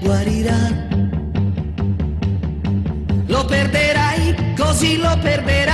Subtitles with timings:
[0.00, 0.58] te guarirá.
[3.28, 5.65] Lo perderai, così lo perderai.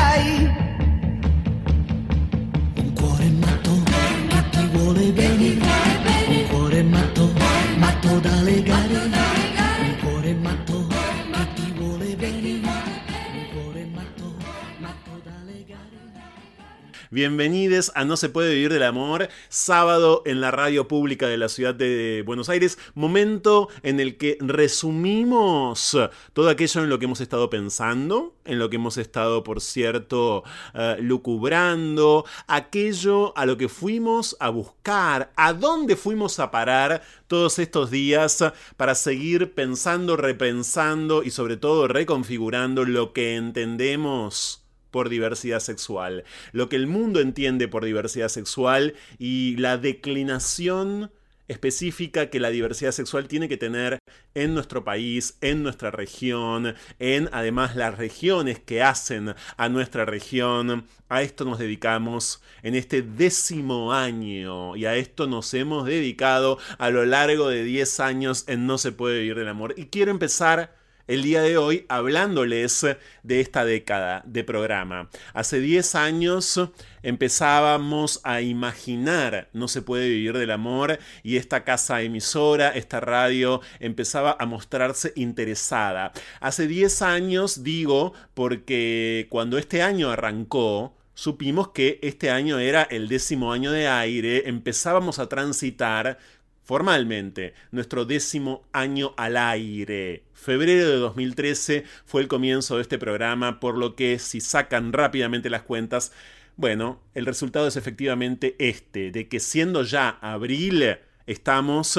[17.13, 21.51] Bienvenidos a No se puede vivir del amor, sábado en la radio pública de la
[21.51, 25.95] ciudad de Buenos Aires, momento en el que resumimos
[26.33, 30.43] todo aquello en lo que hemos estado pensando, en lo que hemos estado, por cierto,
[30.73, 37.59] eh, lucubrando, aquello a lo que fuimos a buscar, a dónde fuimos a parar todos
[37.59, 38.43] estos días
[38.79, 44.62] para seguir pensando, repensando y sobre todo reconfigurando lo que entendemos
[44.93, 46.23] por diversidad sexual,
[46.53, 51.11] lo que el mundo entiende por diversidad sexual y la declinación
[51.49, 53.99] específica que la diversidad sexual tiene que tener
[54.35, 60.87] en nuestro país, en nuestra región, en además las regiones que hacen a nuestra región.
[61.09, 66.91] A esto nos dedicamos en este décimo año y a esto nos hemos dedicado a
[66.91, 69.75] lo largo de 10 años en No se puede vivir del amor.
[69.77, 72.87] Y quiero empezar el día de hoy hablándoles
[73.23, 75.11] de esta década de programa.
[75.35, 76.61] Hace 10 años
[77.03, 83.61] empezábamos a imaginar No se puede vivir del amor y esta casa emisora, esta radio
[83.81, 86.13] empezaba a mostrarse interesada.
[86.41, 93.09] Hace 10 años digo porque cuando este año arrancó, supimos que este año era el
[93.09, 96.19] décimo año de aire, empezábamos a transitar
[96.63, 100.25] formalmente nuestro décimo año al aire.
[100.33, 105.51] Febrero de 2013 fue el comienzo de este programa, por lo que si sacan rápidamente
[105.51, 106.13] las cuentas,
[106.57, 111.99] bueno, el resultado es efectivamente este, de que siendo ya abril, estamos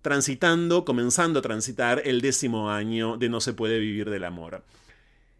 [0.00, 4.64] transitando, comenzando a transitar el décimo año de No se puede vivir del amor.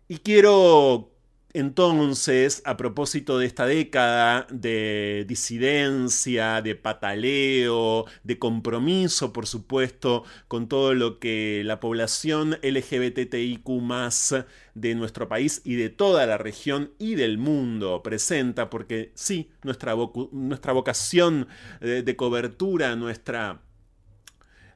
[0.09, 1.12] Y quiero
[1.55, 10.69] entonces, a propósito de esta década de disidencia, de pataleo, de compromiso, por supuesto, con
[10.69, 13.69] todo lo que la población LGBTIQ
[14.75, 19.93] de nuestro país y de toda la región y del mundo presenta, porque sí, nuestra,
[19.95, 21.49] vocación
[21.81, 23.61] de cobertura, nuestra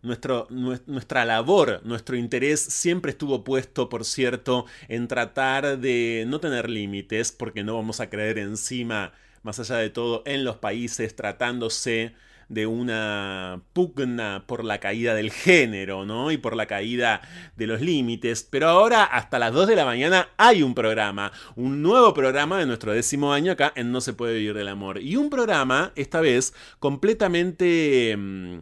[0.07, 7.33] nuestra labor, nuestro interés siempre estuvo puesto, por cierto, en tratar de no tener límites,
[7.33, 9.13] porque no vamos a creer encima,
[9.43, 12.15] más allá de todo, en los países tratándose
[12.49, 16.31] de una pugna por la caída del género, ¿no?
[16.31, 17.21] Y por la caída
[17.57, 18.47] de los límites.
[18.49, 22.67] Pero ahora, hasta las 2 de la mañana, hay un programa, un nuevo programa de
[22.67, 25.01] nuestro décimo año acá en No se puede vivir del amor.
[25.01, 28.15] Y un programa, esta vez, completamente...
[28.17, 28.61] Mm,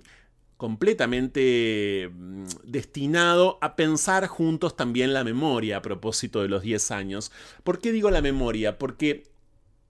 [0.57, 7.33] completamente mm, destinado a pensar juntos también la memoria a propósito de los 10 años.
[7.63, 8.79] ¿Por qué digo la memoria?
[8.79, 9.25] Porque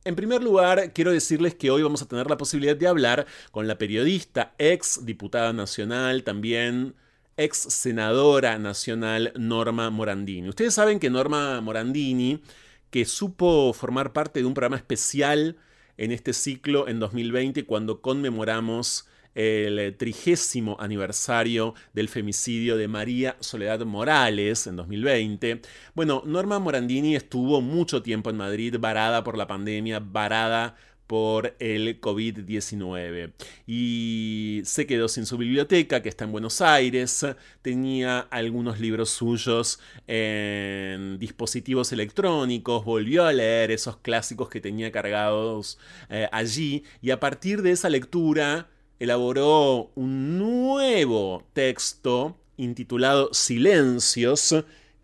[0.04, 3.66] en primer lugar, quiero decirles que hoy vamos a tener la posibilidad de hablar con
[3.66, 6.94] la periodista, ex diputada nacional, también
[7.38, 10.48] ex senadora nacional Norma Morandini.
[10.48, 12.42] Ustedes saben que Norma Morandini,
[12.90, 15.56] que supo formar parte de un programa especial
[15.96, 23.80] en este ciclo en 2020 cuando conmemoramos el trigésimo aniversario del femicidio de María Soledad
[23.84, 25.62] Morales en 2020.
[25.94, 30.76] Bueno, Norma Morandini estuvo mucho tiempo en Madrid, varada por la pandemia, varada
[31.06, 33.32] por el COVID-19
[33.66, 37.26] y se quedó sin su biblioteca que está en Buenos Aires,
[37.62, 45.78] tenía algunos libros suyos en dispositivos electrónicos, volvió a leer esos clásicos que tenía cargados
[46.08, 46.84] eh, allí.
[47.02, 48.68] Y a partir de esa lectura
[48.98, 54.54] elaboró un nuevo texto intitulado Silencios,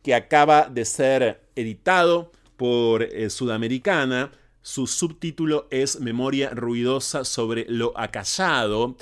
[0.02, 4.32] que acaba de ser editado por eh, Sudamericana.
[4.62, 8.96] Su subtítulo es Memoria ruidosa sobre lo acallado.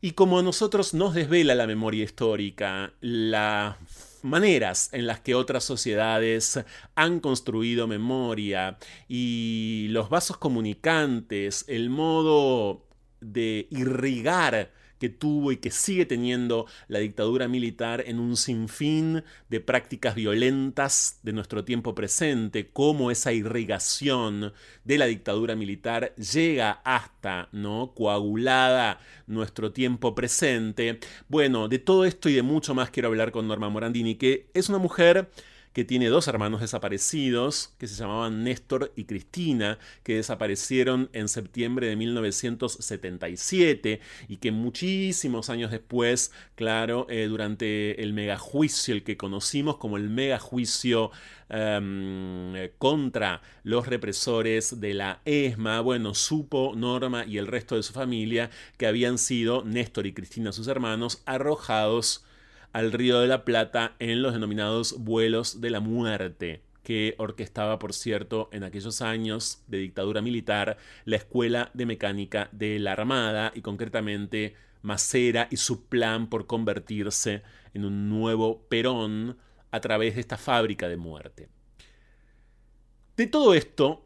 [0.00, 3.76] Y como a nosotros nos desvela la memoria histórica, las
[4.22, 6.60] maneras en las que otras sociedades
[6.94, 12.85] han construido memoria y los vasos comunicantes, el modo
[13.20, 19.60] de irrigar que tuvo y que sigue teniendo la dictadura militar en un sinfín de
[19.60, 24.52] prácticas violentas de nuestro tiempo presente, cómo esa irrigación
[24.84, 27.92] de la dictadura militar llega hasta, ¿no?
[27.94, 30.98] coagulada nuestro tiempo presente.
[31.28, 34.68] Bueno, de todo esto y de mucho más quiero hablar con Norma Morandini, que es
[34.68, 35.30] una mujer
[35.76, 41.88] que tiene dos hermanos desaparecidos, que se llamaban Néstor y Cristina, que desaparecieron en septiembre
[41.88, 49.76] de 1977 y que muchísimos años después, claro, eh, durante el megajuicio, el que conocimos
[49.76, 51.10] como el megajuicio
[51.50, 57.92] em, contra los represores de la ESMA, bueno, supo Norma y el resto de su
[57.92, 58.48] familia
[58.78, 62.24] que habían sido Néstor y Cristina, sus hermanos, arrojados
[62.76, 67.94] al Río de la Plata en los denominados vuelos de la muerte que orquestaba, por
[67.94, 73.62] cierto, en aquellos años de dictadura militar, la Escuela de Mecánica de la Armada y
[73.62, 77.42] concretamente Macera y su plan por convertirse
[77.72, 79.38] en un nuevo Perón
[79.70, 81.48] a través de esta fábrica de muerte.
[83.16, 84.05] De todo esto,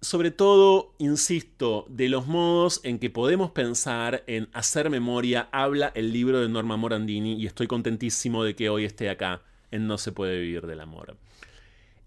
[0.00, 6.12] sobre todo, insisto, de los modos en que podemos pensar en hacer memoria, habla el
[6.12, 10.12] libro de Norma Morandini y estoy contentísimo de que hoy esté acá en No se
[10.12, 11.16] puede vivir del amor.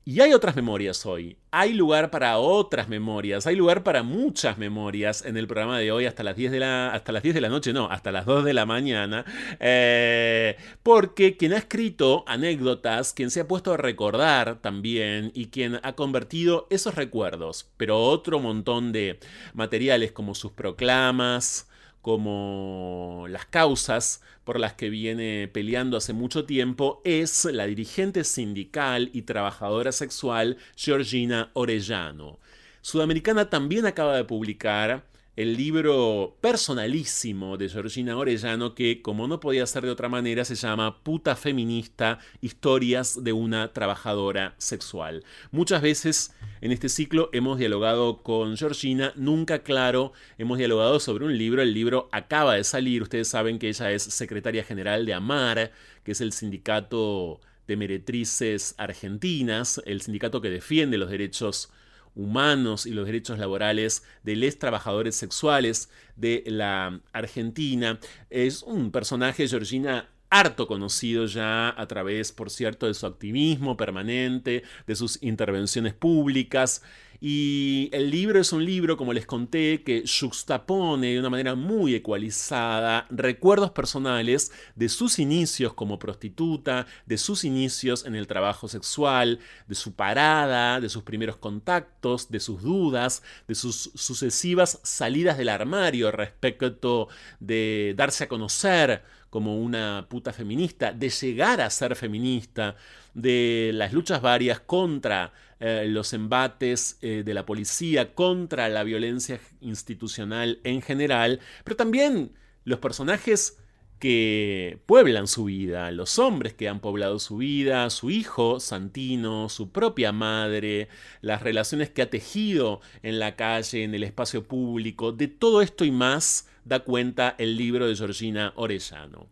[0.04, 5.24] Y hay otras memorias hoy, hay lugar para otras memorias, hay lugar para muchas memorias
[5.24, 7.50] en el programa de hoy hasta las 10 de la, hasta las 10 de la
[7.50, 9.26] noche, no, hasta las 2 de la mañana,
[9.60, 15.80] eh, porque quien ha escrito anécdotas, quien se ha puesto a recordar también y quien
[15.84, 19.20] ha convertido esos recuerdos, pero otro montón de
[19.54, 21.70] materiales como sus proclamas,
[22.02, 29.10] como las causas por las que viene peleando hace mucho tiempo es la dirigente sindical
[29.14, 32.40] y trabajadora sexual Georgina Orellano.
[32.82, 39.66] Sudamericana también acaba de publicar el libro personalísimo de Georgina Orellano que, como no podía
[39.66, 45.24] ser de otra manera, se llama Puta Feminista, Historias de una Trabajadora Sexual.
[45.52, 51.38] Muchas veces en este ciclo hemos dialogado con Georgina, nunca claro, hemos dialogado sobre un
[51.38, 55.72] libro, el libro acaba de salir, ustedes saben que ella es secretaria general de AMAR,
[56.04, 61.72] que es el sindicato de meretrices argentinas, el sindicato que defiende los derechos
[62.16, 68.00] humanos y los derechos laborales de los trabajadores sexuales de la Argentina.
[68.30, 74.64] Es un personaje, Georgina, harto conocido ya a través, por cierto, de su activismo permanente,
[74.88, 76.82] de sus intervenciones públicas.
[77.24, 81.94] Y el libro es un libro, como les conté, que juxtapone de una manera muy
[81.94, 89.38] ecualizada recuerdos personales de sus inicios como prostituta, de sus inicios en el trabajo sexual,
[89.68, 95.50] de su parada, de sus primeros contactos, de sus dudas, de sus sucesivas salidas del
[95.50, 97.08] armario respecto
[97.40, 102.76] de darse a conocer como una puta feminista, de llegar a ser feminista,
[103.14, 109.40] de las luchas varias contra eh, los embates eh, de la policía, contra la violencia
[109.62, 112.34] institucional en general, pero también
[112.66, 113.58] los personajes
[114.00, 119.72] que pueblan su vida, los hombres que han poblado su vida, su hijo Santino, su
[119.72, 120.90] propia madre,
[121.22, 125.86] las relaciones que ha tejido en la calle, en el espacio público, de todo esto
[125.86, 129.28] y más da cuenta el libro de Georgina Orellano.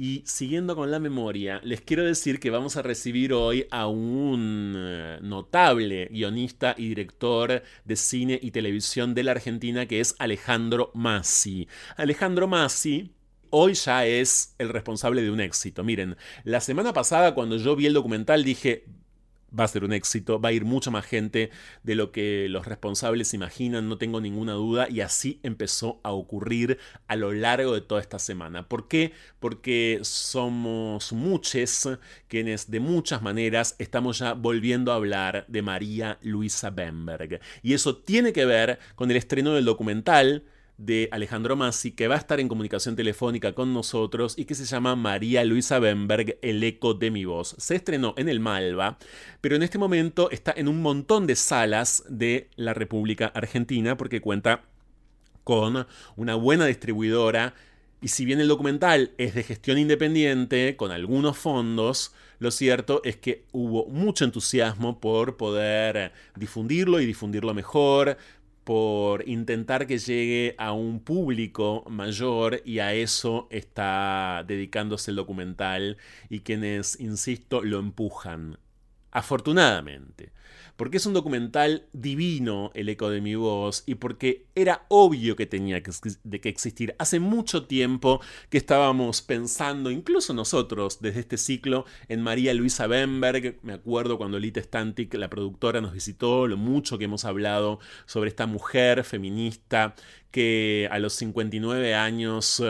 [0.00, 4.74] Y siguiendo con la memoria, les quiero decir que vamos a recibir hoy a un
[4.76, 10.92] eh, notable guionista y director de cine y televisión de la Argentina que es Alejandro
[10.94, 11.66] Massi.
[11.96, 13.10] Alejandro Massi
[13.50, 15.82] hoy ya es el responsable de un éxito.
[15.82, 18.84] Miren, la semana pasada cuando yo vi el documental dije,
[19.58, 21.50] va a ser un éxito, va a ir mucha más gente
[21.82, 26.78] de lo que los responsables imaginan, no tengo ninguna duda, y así empezó a ocurrir
[27.06, 28.68] a lo largo de toda esta semana.
[28.68, 29.12] ¿Por qué?
[29.40, 31.48] Porque somos muchos
[32.28, 37.40] quienes de muchas maneras estamos ya volviendo a hablar de María Luisa Bemberg.
[37.62, 40.44] Y eso tiene que ver con el estreno del documental
[40.78, 44.64] de Alejandro Massi, que va a estar en comunicación telefónica con nosotros y que se
[44.64, 47.56] llama María Luisa Bemberg, El eco de mi voz.
[47.58, 48.96] Se estrenó en el Malva,
[49.40, 54.20] pero en este momento está en un montón de salas de la República Argentina porque
[54.20, 54.62] cuenta
[55.44, 57.54] con una buena distribuidora
[58.00, 63.16] y si bien el documental es de gestión independiente, con algunos fondos, lo cierto es
[63.16, 68.16] que hubo mucho entusiasmo por poder difundirlo y difundirlo mejor,
[68.68, 75.96] por intentar que llegue a un público mayor y a eso está dedicándose el documental
[76.28, 78.58] y quienes, insisto, lo empujan.
[79.10, 80.32] Afortunadamente
[80.78, 85.44] porque es un documental divino, El eco de mi voz, y porque era obvio que
[85.44, 85.90] tenía que,
[86.22, 86.94] de que existir.
[87.00, 93.58] Hace mucho tiempo que estábamos pensando, incluso nosotros, desde este ciclo, en María Luisa Bemberg.
[93.62, 98.28] Me acuerdo cuando Lita Stantic, la productora, nos visitó, lo mucho que hemos hablado sobre
[98.28, 99.96] esta mujer feminista
[100.30, 102.62] que a los 59 años...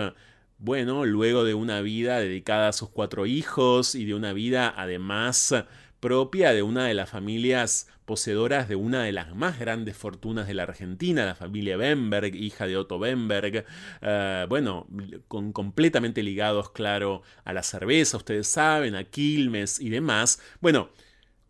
[0.60, 5.54] Bueno, luego de una vida dedicada a sus cuatro hijos y de una vida además
[6.00, 10.54] propia de una de las familias poseedoras de una de las más grandes fortunas de
[10.54, 13.66] la Argentina, la familia Bemberg, hija de Otto Bemberg,
[14.00, 14.86] eh, bueno,
[15.28, 20.40] con, completamente ligados, claro, a la cerveza, ustedes saben, a Quilmes y demás.
[20.60, 20.88] Bueno,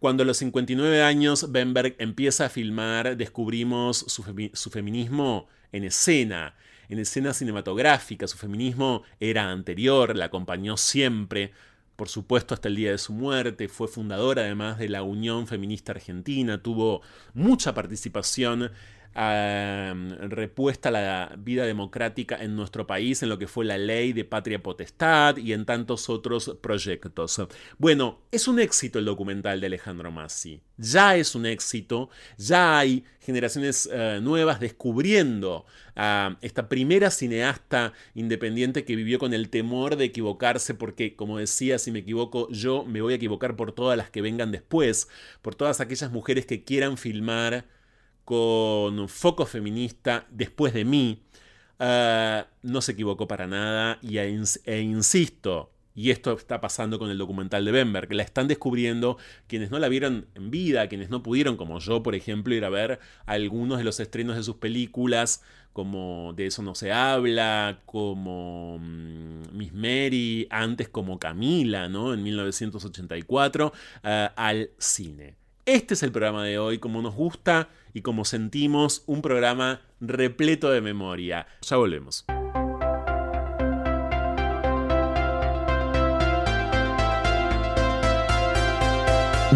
[0.01, 6.57] cuando a los 59 años Bemberg empieza a filmar, descubrimos su, su feminismo en escena,
[6.89, 11.53] en escena cinematográfica, su feminismo era anterior, la acompañó siempre,
[11.99, 15.91] por supuesto hasta el día de su muerte, fue fundadora además de la Unión Feminista
[15.91, 17.03] Argentina, tuvo
[17.35, 18.71] mucha participación
[19.15, 24.63] repuesta la vida democrática en nuestro país, en lo que fue la ley de patria
[24.63, 27.43] potestad y en tantos otros proyectos.
[27.79, 30.61] Bueno, es un éxito el documental de Alejandro Massi.
[30.77, 38.85] Ya es un éxito, ya hay generaciones eh, nuevas descubriendo a esta primera cineasta independiente
[38.85, 43.03] que vivió con el temor de equivocarse, porque, como decía, si me equivoco, yo me
[43.03, 45.09] voy a equivocar por todas las que vengan después,
[45.43, 47.67] por todas aquellas mujeres que quieran filmar
[48.29, 51.23] con foco feminista después de mí,
[51.79, 57.17] ah, no se equivocó para nada y, e insisto, Y esto está pasando con el
[57.17, 58.13] documental de Bemberg.
[58.13, 59.17] La están descubriendo
[59.47, 62.69] quienes no la vieron en vida, quienes no pudieron, como yo, por ejemplo, ir a
[62.69, 65.43] ver algunos de los estrenos de sus películas,
[65.73, 72.13] como De eso no se habla, como mm, Miss Mary, antes como Camila, ¿no?
[72.13, 73.73] En 1984,
[74.05, 75.48] eh, al cine.
[75.69, 80.71] Este es el programa de hoy, como nos gusta y como sentimos, un programa repleto
[80.71, 81.47] de memoria.
[81.61, 82.25] Ya volvemos.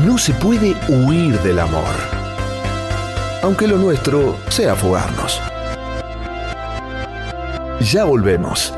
[0.04, 1.94] No se puede huir del amor,
[3.42, 5.40] aunque lo nuestro sea fugarnos.
[7.90, 8.74] Ya volvemos.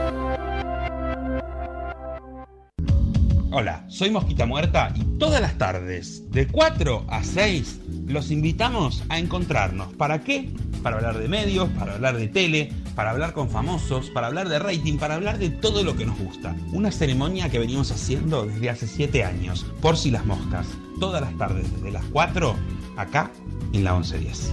[3.56, 9.20] Hola, soy Mosquita Muerta y todas las tardes, de 4 a 6, los invitamos a
[9.20, 9.92] encontrarnos.
[9.92, 10.52] ¿Para qué?
[10.82, 14.58] Para hablar de medios, para hablar de tele, para hablar con famosos, para hablar de
[14.58, 16.56] rating, para hablar de todo lo que nos gusta.
[16.72, 20.66] Una ceremonia que venimos haciendo desde hace 7 años, por si las moscas.
[20.98, 22.56] Todas las tardes, desde las 4,
[22.96, 23.30] acá
[23.72, 24.52] en la 1110.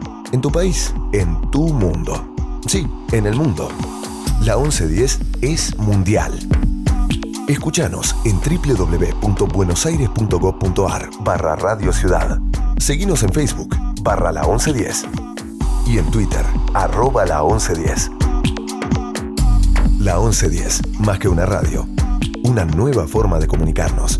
[0.31, 2.33] en tu país, en tu mundo.
[2.67, 3.69] Sí, en el mundo.
[4.41, 6.39] La 1110 es mundial.
[7.47, 12.39] Escúchanos en www.buenosaires.gov.ar barra Radio Ciudad.
[12.77, 15.07] Seguinos en Facebook barra la 1110
[15.85, 18.11] y en Twitter arroba la 1110.
[19.99, 21.85] La 1110, más que una radio,
[22.43, 24.19] una nueva forma de comunicarnos.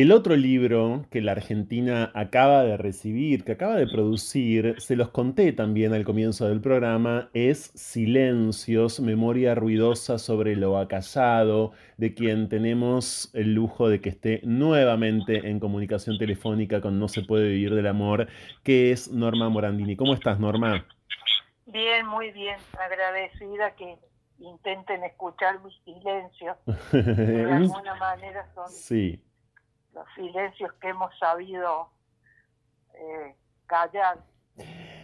[0.00, 4.96] Y el otro libro que la Argentina acaba de recibir, que acaba de producir, se
[4.96, 12.14] los conté también al comienzo del programa, es Silencios, Memoria Ruidosa sobre lo acallado, de
[12.14, 17.50] quien tenemos el lujo de que esté nuevamente en comunicación telefónica con No se puede
[17.50, 18.26] vivir del amor,
[18.62, 19.96] que es Norma Morandini.
[19.96, 20.86] ¿Cómo estás, Norma?
[21.66, 23.98] Bien, muy bien, agradecida que
[24.38, 26.56] intenten escuchar mis silencios.
[26.90, 28.70] De alguna manera son...
[28.70, 29.20] Sí
[29.94, 31.90] los silencios que hemos sabido
[32.94, 33.34] eh,
[33.66, 34.18] callar.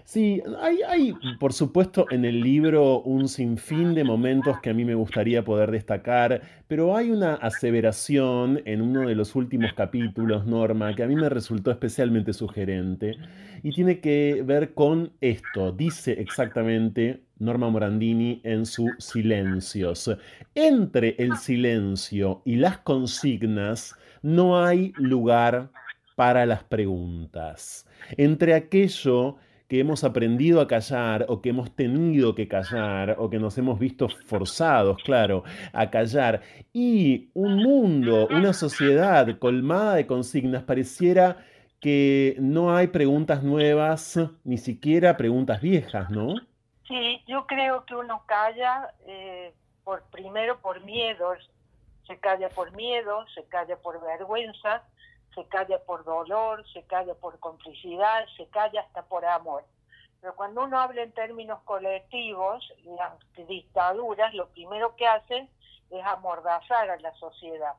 [0.04, 4.84] Sí, hay, hay, por supuesto en el libro un sinfín de momentos que a mí
[4.84, 10.94] me gustaría poder destacar, pero hay una aseveración en uno de los últimos capítulos, Norma,
[10.94, 13.16] que a mí me resultó especialmente sugerente
[13.64, 15.72] y tiene que ver con esto.
[15.72, 20.16] Dice exactamente Norma Morandini en su Silencios.
[20.54, 25.70] Entre el silencio y las consignas, no hay lugar
[26.14, 27.86] para las preguntas.
[28.16, 29.36] Entre aquello
[29.68, 33.78] que hemos aprendido a callar o que hemos tenido que callar o que nos hemos
[33.78, 41.38] visto forzados, claro, a callar y un mundo, una sociedad colmada de consignas pareciera
[41.80, 46.34] que no hay preguntas nuevas, ni siquiera preguntas viejas, ¿no?
[46.86, 49.52] Sí, yo creo que uno calla eh,
[49.82, 51.50] por primero por miedos,
[52.06, 54.82] se calla por miedo, se calla por vergüenza,
[55.34, 59.64] se calla por dolor, se calla por complicidad, se calla hasta por amor.
[60.20, 63.12] Pero cuando uno habla en términos colectivos, las
[63.46, 65.48] dictaduras lo primero que hacen
[65.90, 67.74] es amordazar a la sociedad.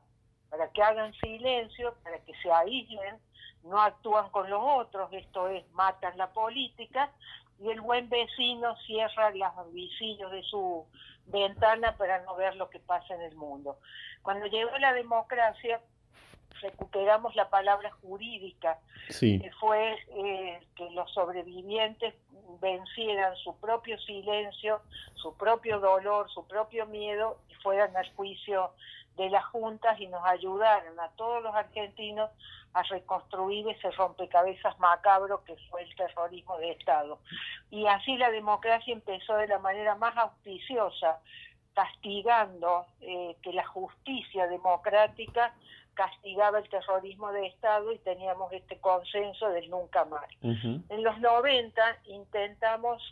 [0.50, 3.20] para que hagan silencio, para que se aíslen,
[3.64, 7.10] no actúan con los otros, esto es, matan la política,
[7.60, 10.86] y el buen vecino cierra los visillos de su
[11.26, 13.78] ventana para no ver lo que pasa en el mundo.
[14.22, 15.80] Cuando llegó la democracia,
[16.60, 22.14] recuperamos la palabra jurídica, que fue eh, que los sobrevivientes
[22.60, 24.80] vencieran su propio silencio,
[25.14, 28.72] su propio dolor, su propio miedo y fueran al juicio
[29.18, 32.30] de las juntas y nos ayudaron a todos los argentinos
[32.72, 37.18] a reconstruir ese rompecabezas macabro que fue el terrorismo de Estado.
[37.70, 41.18] Y así la democracia empezó de la manera más auspiciosa,
[41.74, 45.52] castigando eh, que la justicia democrática
[45.94, 50.28] castigaba el terrorismo de Estado y teníamos este consenso del nunca más.
[50.42, 53.02] En los 90 intentamos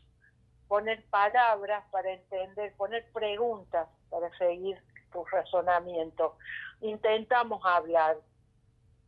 [0.69, 4.81] poner palabras para entender, poner preguntas para seguir
[5.13, 6.37] tu razonamiento.
[6.81, 8.17] Intentamos hablar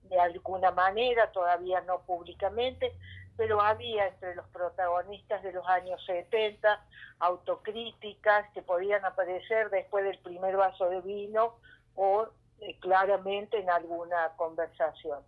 [0.04, 2.92] de alguna manera, todavía no públicamente,
[3.36, 6.84] pero había entre los protagonistas de los años 70
[7.20, 11.54] autocríticas que podían aparecer después del primer vaso de vino
[11.94, 12.26] o
[12.60, 15.20] eh, claramente en alguna conversación.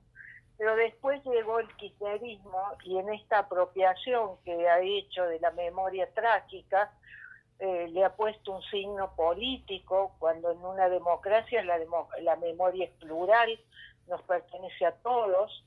[0.59, 6.13] Pero después llegó el kirchnerismo y en esta apropiación que ha hecho de la memoria
[6.13, 6.93] trágica,
[7.61, 11.79] eh, le ha puesto un signo político, cuando en una democracia la,
[12.23, 13.61] la memoria es plural,
[14.09, 15.65] nos pertenece a todos.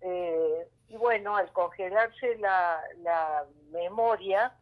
[0.00, 4.52] Eh, y bueno, al congelarse la, la memoria,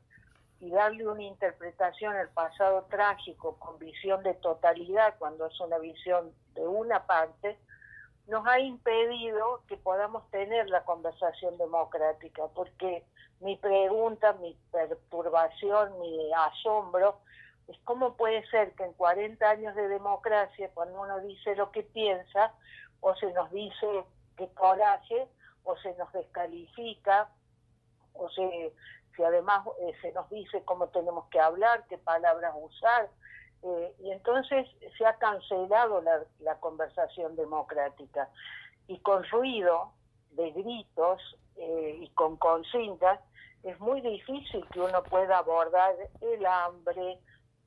[0.61, 6.33] y darle una interpretación al pasado trágico con visión de totalidad, cuando es una visión
[6.55, 7.59] de una parte,
[8.27, 13.05] nos ha impedido que podamos tener la conversación democrática, porque
[13.41, 17.21] mi pregunta, mi perturbación, mi asombro
[17.69, 21.83] es cómo puede ser que en 40 años de democracia, cuando uno dice lo que
[21.83, 22.55] piensa,
[23.01, 24.05] o se nos dice
[24.37, 25.27] que coraje,
[25.65, 27.29] o se nos descalifica,
[28.15, 28.73] o se
[29.17, 33.09] si además eh, se nos dice cómo tenemos que hablar, qué palabras usar,
[33.63, 38.29] eh, y entonces se ha cancelado la, conversación democrática.
[38.87, 39.93] Y con ruido
[40.33, 41.21] de gritos
[41.57, 43.21] eh, y con consignas,
[43.63, 47.19] es muy difícil que uno pueda abordar el hambre,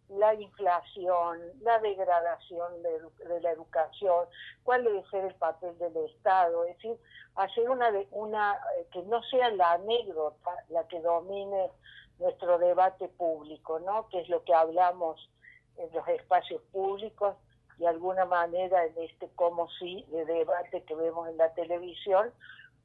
[0.09, 4.25] la inflación, la degradación de, la educación,
[4.63, 6.97] cuál debe ser el papel del Estado, es decir,
[7.35, 11.69] hacer una, una eh, que no sea la anécdota la que domine
[12.17, 14.07] nuestro debate público, ¿no?
[14.09, 15.29] Que es lo que hablamos
[15.77, 17.35] en los espacios públicos,
[17.77, 22.31] de alguna manera en este como sí de debate que vemos en la televisión,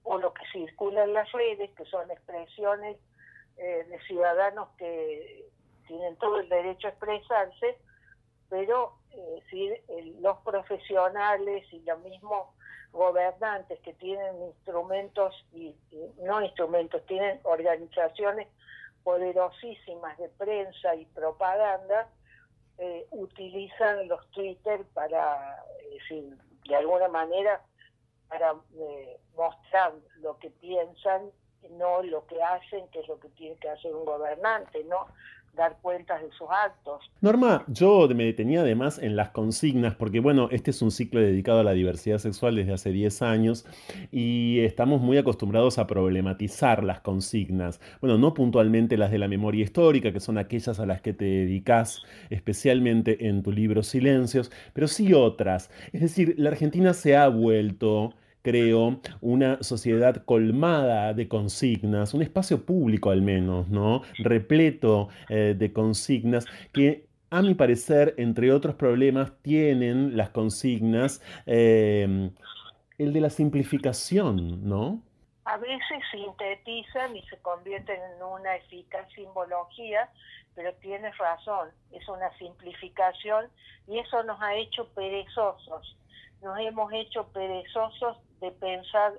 [0.04, 2.96] o lo que circula en las redes, que son expresiones
[3.56, 5.46] eh, de ciudadanos que
[5.86, 7.78] tienen todo el derecho a expresarse,
[8.48, 9.70] pero eh, si
[10.20, 12.48] los profesionales y los mismos
[12.92, 15.74] gobernantes que tienen instrumentos y,
[16.22, 18.48] no instrumentos, tienen organizaciones
[19.02, 22.08] poderosísimas de prensa y propaganda,
[22.78, 25.64] eh, utilizan los Twitter para,
[26.68, 27.60] de alguna manera,
[28.34, 31.30] para eh, mostrar lo que piensan,
[31.78, 35.06] no lo que hacen, que es lo que tiene que hacer un gobernante, ¿no?
[35.56, 37.10] dar cuentas de sus actos.
[37.20, 41.60] Norma, yo me detenía además en las consignas, porque bueno, este es un ciclo dedicado
[41.60, 43.66] a la diversidad sexual desde hace 10 años
[44.10, 47.80] y estamos muy acostumbrados a problematizar las consignas.
[48.00, 51.24] Bueno, no puntualmente las de la memoria histórica, que son aquellas a las que te
[51.24, 55.70] dedicas especialmente en tu libro Silencios, pero sí otras.
[55.92, 62.64] Es decir, la Argentina se ha vuelto creo, una sociedad colmada de consignas, un espacio
[62.66, 64.02] público al menos, ¿no?
[64.18, 72.30] Repleto eh, de consignas que a mi parecer, entre otros problemas, tienen las consignas eh,
[72.98, 75.00] el de la simplificación, ¿no?
[75.46, 80.10] A veces sintetizan y se convierten en una eficaz simbología,
[80.54, 83.46] pero tienes razón, es una simplificación
[83.88, 85.96] y eso nos ha hecho perezosos,
[86.42, 89.12] nos hemos hecho perezosos de pensar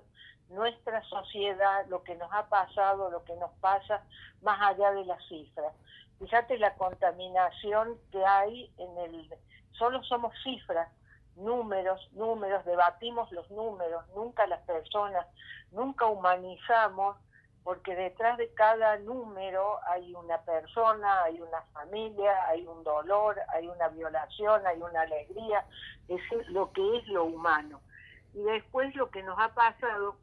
[0.50, 4.04] nuestra sociedad, lo que nos ha pasado, lo que nos pasa,
[4.42, 5.74] más allá de las cifras.
[6.20, 9.34] Fíjate la contaminación que hay en el...
[9.72, 10.90] Solo somos cifras,
[11.36, 15.26] números, números, debatimos los números, nunca las personas,
[15.72, 17.18] nunca humanizamos,
[17.64, 23.68] porque detrás de cada número hay una persona, hay una familia, hay un dolor, hay
[23.68, 25.66] una violación, hay una alegría,
[26.08, 27.82] es lo que es lo humano.
[28.36, 30.18] Y después lo que nos ha pasado,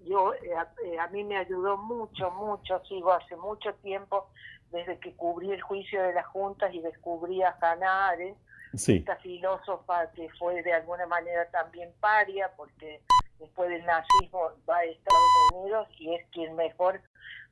[0.00, 4.30] yo eh, eh, a, mí me ayudó mucho, mucho, sigo hace mucho tiempo,
[4.70, 8.38] desde que cubrí el juicio de las juntas y descubrí a Hannah Arendt,
[8.72, 13.02] esta filósofa que fue de alguna manera también paria, porque
[13.38, 17.02] después del nazismo va a Estados Unidos y es quien mejor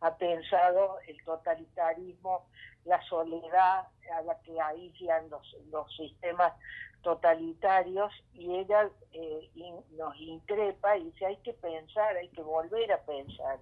[0.00, 2.46] ha pensado el totalitarismo,
[2.84, 6.54] la soledad a la que aíslan los, los sistemas
[7.02, 9.50] totalitarios y ella eh,
[9.96, 13.58] nos increpa y dice hay que pensar, hay que volver a pensar,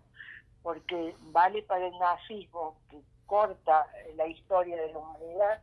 [0.62, 5.62] porque vale para el nazismo que corta la historia de la humanidad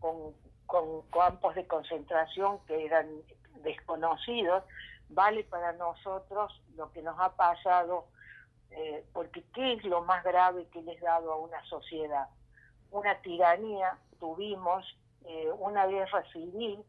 [0.00, 0.34] con,
[0.66, 3.06] con campos de concentración que eran
[3.62, 4.64] desconocidos,
[5.10, 8.06] vale para nosotros lo que nos ha pasado,
[8.70, 12.28] eh, porque ¿qué es lo más grave que les ha dado a una sociedad?
[12.90, 14.84] Una tiranía, tuvimos
[15.24, 16.82] eh, una guerra civil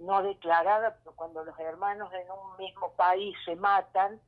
[0.00, 4.20] no declarada, pero cuando los hermanos en un mismo país se matan,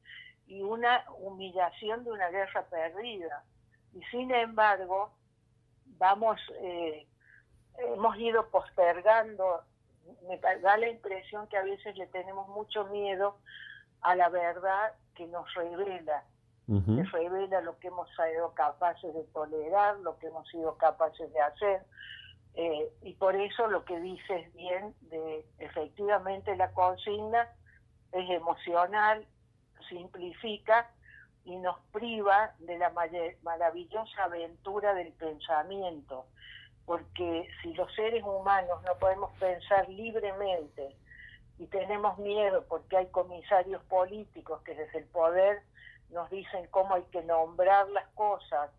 [0.50, 3.44] y una humillación de una guerra perdida.
[3.94, 5.12] Y sin embargo,
[5.96, 7.06] vamos, eh,
[7.78, 9.62] hemos ido postergando,
[10.28, 13.36] me da la impresión que a veces le tenemos mucho miedo
[14.02, 16.24] a la verdad que nos revela,
[16.66, 21.40] que revela lo que hemos sido capaces de tolerar, lo que hemos sido capaces de
[21.40, 21.82] hacer.
[22.54, 27.48] Eh, y por eso lo que dices bien de efectivamente la consigna
[28.12, 29.24] es emocional,
[29.88, 30.90] simplifica
[31.44, 32.92] y nos priva de la
[33.42, 36.26] maravillosa aventura del pensamiento,
[36.84, 40.96] porque si los seres humanos no podemos pensar libremente
[41.58, 45.62] y tenemos miedo porque hay comisarios políticos que desde el poder
[46.10, 48.70] nos dicen cómo hay que nombrar las cosas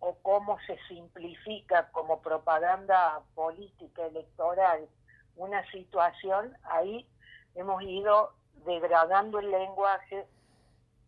[0.00, 4.88] o cómo se simplifica como propaganda política electoral
[5.36, 7.06] una situación, ahí
[7.54, 8.32] hemos ido
[8.66, 10.26] degradando el lenguaje.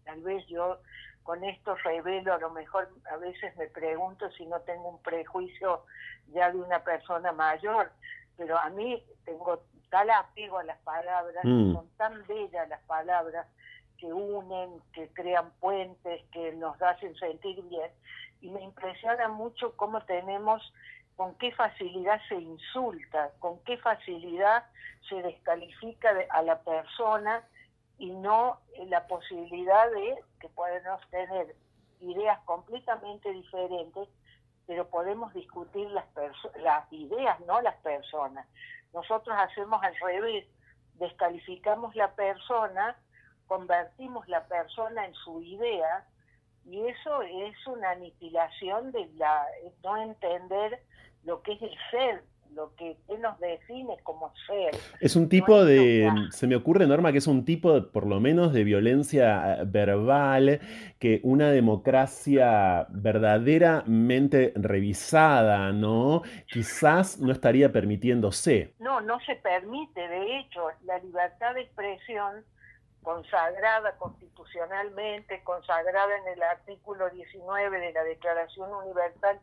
[0.04, 0.78] Tal vez yo
[1.22, 5.84] con esto revelo, a lo mejor a veces me pregunto si no tengo un prejuicio
[6.28, 7.90] ya de una persona mayor,
[8.36, 11.74] pero a mí tengo tal apego a las palabras, mm.
[11.74, 13.46] son tan bellas las palabras
[13.98, 17.90] que unen, que crean puentes, que nos hacen sentir bien,
[18.42, 20.60] y me impresiona mucho cómo tenemos,
[21.16, 24.66] con qué facilidad se insulta, con qué facilidad
[25.08, 27.42] se descalifica a la persona
[27.98, 31.54] y no la posibilidad de que podemos tener
[32.00, 34.08] ideas completamente diferentes,
[34.66, 36.06] pero podemos discutir las,
[36.56, 38.46] las ideas, no las personas.
[38.92, 40.46] Nosotros hacemos al revés,
[40.94, 42.96] descalificamos la persona,
[43.46, 46.04] convertimos la persona en su idea
[46.66, 49.46] y eso es una aniquilación de la
[49.82, 50.80] no entender
[51.24, 52.22] lo que es el ser,
[52.54, 54.76] lo que, nos define como ser.
[55.00, 58.52] Es un tipo de, se me ocurre Norma que es un tipo por lo menos
[58.52, 60.60] de violencia eh, verbal
[60.98, 66.22] que una democracia verdaderamente revisada, ¿no?
[66.46, 68.74] Quizás no estaría permitiéndose.
[68.78, 72.44] No, no se permite, de hecho, la libertad de expresión
[73.02, 79.40] consagrada constitucionalmente, consagrada en el artículo 19 de la Declaración Universal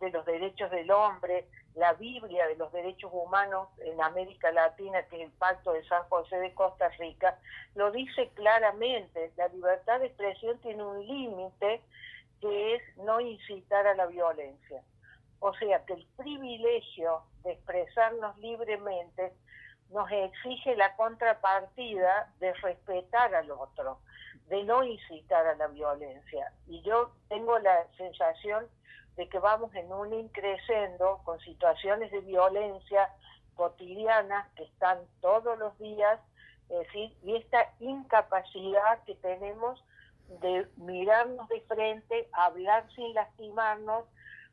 [0.00, 5.16] de los Derechos del Hombre, la Biblia de los Derechos Humanos en América Latina, que
[5.16, 7.38] es el Pacto de San José de Costa Rica,
[7.74, 11.80] lo dice claramente, la libertad de expresión tiene un límite
[12.40, 14.82] que es no incitar a la violencia.
[15.40, 19.32] O sea que el privilegio de expresarnos libremente
[19.90, 23.98] nos exige la contrapartida de respetar al otro,
[24.48, 26.52] de no incitar a la violencia.
[26.66, 28.66] Y yo tengo la sensación
[29.16, 33.10] de que vamos en un increscendo con situaciones de violencia
[33.56, 36.20] cotidianas que están todos los días,
[36.92, 39.82] y esta incapacidad que tenemos
[40.40, 44.04] de mirarnos de frente, hablar sin lastimarnos,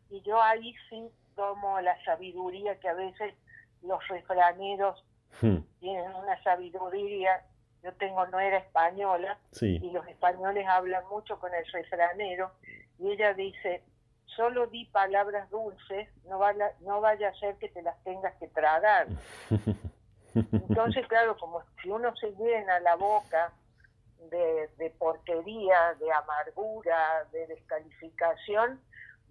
[0.10, 3.34] y yo ahí sí tomo la sabiduría que a veces
[3.82, 5.04] los refraneros
[5.42, 5.58] Hmm.
[5.80, 7.44] Tienen una sabiduría.
[7.84, 12.52] Yo tengo no era española y los españoles hablan mucho con el refranero
[12.98, 13.84] y ella dice,
[14.26, 18.48] solo di palabras dulces, no, vaya, no vaya a ser que te las tengas que
[18.48, 19.08] tragar.
[20.34, 23.54] Entonces, claro, como si uno se llena la boca
[24.32, 28.82] de, de porquería, de amargura, de descalificación,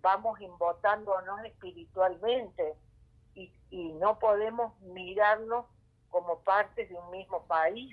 [0.00, 2.74] vamos imbotándonos espiritualmente
[3.34, 5.66] y, y no podemos mirarnos
[6.14, 7.92] como partes de un mismo país,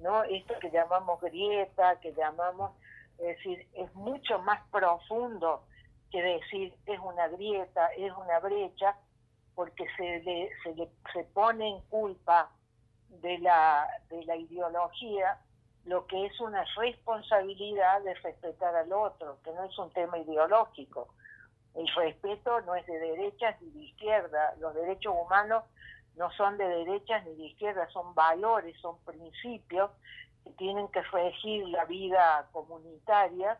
[0.00, 0.24] ¿no?
[0.24, 2.72] Esto que llamamos grieta, que llamamos,
[3.18, 5.62] es decir, es mucho más profundo
[6.10, 8.96] que decir es una grieta, es una brecha,
[9.54, 12.50] porque se le, se le se pone en culpa
[13.10, 15.38] de la, de la ideología
[15.84, 21.14] lo que es una responsabilidad de respetar al otro, que no es un tema ideológico.
[21.76, 25.62] El respeto no es de derechas ni de izquierda, los derechos humanos
[26.16, 29.90] no son de derechas ni de izquierdas, son valores, son principios
[30.42, 33.58] que tienen que regir la vida comunitaria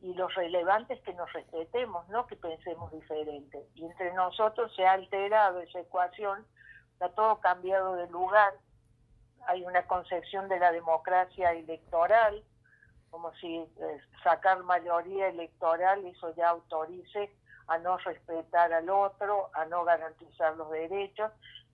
[0.00, 3.64] y los relevantes que nos respetemos, no que pensemos diferente.
[3.74, 6.44] Y entre nosotros se ha alterado esa ecuación,
[6.92, 8.52] está todo cambiado de lugar,
[9.46, 12.42] hay una concepción de la democracia electoral,
[13.10, 17.32] como si eh, sacar mayoría electoral eso ya autorice
[17.68, 21.30] a no respetar al otro, a no garantizar los derechos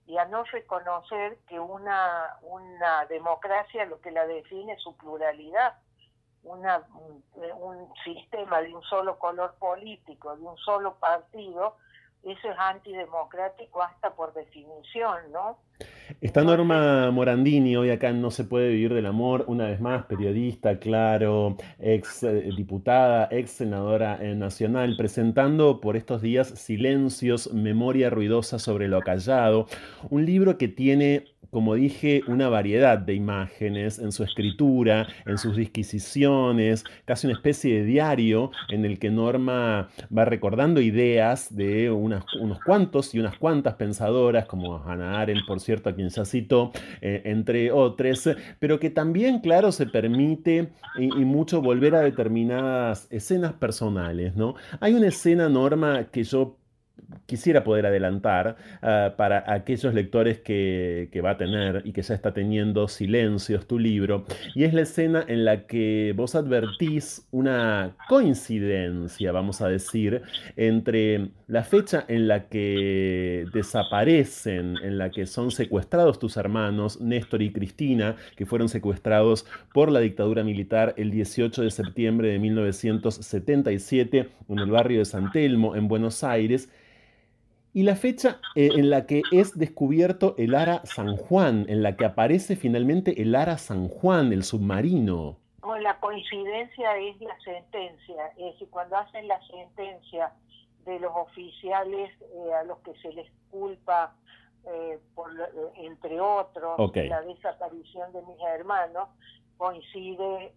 [0.07, 5.77] y a no reconocer que una, una democracia lo que la define es su pluralidad.
[6.43, 6.83] Una,
[7.59, 11.77] un sistema de un solo color político, de un solo partido,
[12.23, 15.59] eso es antidemocrático hasta por definición, ¿no?
[16.19, 20.77] Esta Norma Morandini, hoy acá No se puede vivir del amor, una vez más, periodista,
[20.77, 28.87] claro, ex eh, diputada, ex senadora nacional, presentando por estos días Silencios, Memoria Ruidosa sobre
[28.87, 29.67] lo Callado,
[30.09, 35.57] un libro que tiene como dije, una variedad de imágenes en su escritura, en sus
[35.57, 42.23] disquisiciones, casi una especie de diario en el que Norma va recordando ideas de unos
[42.65, 47.21] cuantos y unas cuantas pensadoras, como Hannah Arendt, por cierto, a quien ya citó, eh,
[47.25, 48.29] entre otros,
[48.59, 54.55] pero que también, claro, se permite y, y, mucho volver a determinadas escenas personales, ¿no?
[54.79, 56.57] Hay una escena, Norma, que yo
[57.25, 62.15] quisiera poder adelantar uh, para aquellos lectores que, que, va a tener y que ya
[62.15, 67.95] está teniendo silencios tu libro, y es la escena en la que vos advertís una
[68.07, 70.21] coincidencia, vamos a decir,
[70.55, 77.41] entre la fecha en la que desaparecen, en la que son secuestrados tus hermanos, Néstor
[77.41, 84.29] y Cristina, que fueron secuestrados por la dictadura militar el 18 de septiembre de 1977
[84.49, 86.69] en el barrio de San Telmo, en Buenos Aires,
[87.73, 91.95] y la fecha eh, en la que es descubierto el Ara San Juan, en la
[91.95, 95.37] que aparece finalmente el Ara San Juan, el submarino.
[95.81, 100.31] la coincidencia es la sentencia, es decir, cuando hacen la sentencia
[100.85, 104.15] de los oficiales eh, a los que se les culpa,
[104.65, 105.31] eh, por,
[105.75, 109.09] entre otros, la desaparición de mis hermanos,
[109.57, 110.53] coincide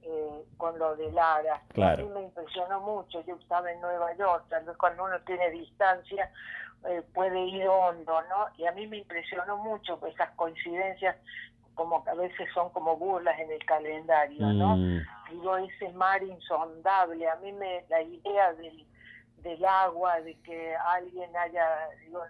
[0.57, 1.63] con lo de Lara.
[1.75, 2.05] Claro.
[2.05, 5.51] A mí me impresionó mucho, yo estaba en Nueva York, tal vez cuando uno tiene
[5.51, 6.31] distancia
[6.87, 8.47] eh, puede ir hondo, ¿no?
[8.57, 11.17] Y a mí me impresionó mucho esas coincidencias,
[11.75, 14.77] como que a veces son como burlas en el calendario, ¿no?
[14.77, 15.01] Mm.
[15.31, 18.87] Digo, ese mar insondable, a mí me la idea del,
[19.39, 22.23] del agua, de que alguien haya, digo,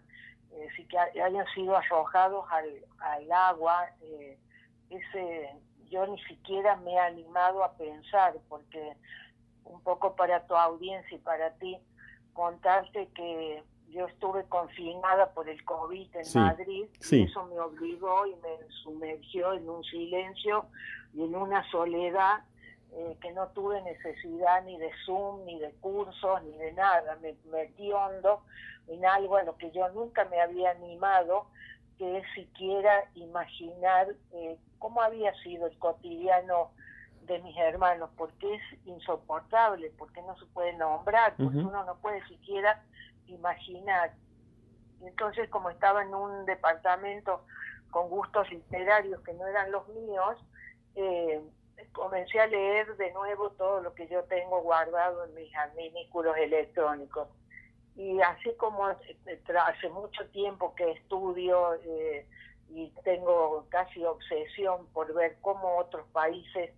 [0.53, 4.39] eh, sí que hayan sido arrojados al, al agua, eh,
[4.89, 5.51] ese
[5.91, 8.97] yo ni siquiera me he animado a pensar, porque
[9.65, 11.79] un poco para tu audiencia y para ti,
[12.33, 13.63] contarte que
[13.95, 19.53] yo estuve confinada por el COVID en Madrid y eso me obligó y me sumergió
[19.53, 20.67] en un silencio
[21.15, 22.43] y en una soledad
[22.93, 27.17] eh, que no tuve necesidad ni de Zoom, ni de cursos, ni de nada.
[27.23, 28.43] Me metí hondo
[28.89, 31.47] en algo a lo que yo nunca me había animado,
[31.97, 36.71] que es siquiera imaginar eh, cómo había sido el cotidiano
[37.27, 42.25] de mis hermanos, porque es insoportable, porque no se puede nombrar, porque uno no puede
[42.27, 42.83] siquiera
[43.27, 44.13] imaginar.
[45.03, 47.45] Entonces, como estaba en un departamento
[47.91, 50.37] con gustos literarios que no eran los míos,
[50.97, 51.41] eh,
[51.93, 57.29] comencé a leer de nuevo todo lo que yo tengo guardado en mis adminículos electrónicos.
[57.97, 58.97] Y así como eh,
[59.61, 62.27] hace mucho tiempo que estudio eh,
[62.71, 66.73] y tengo casi obsesión por ver cómo otros países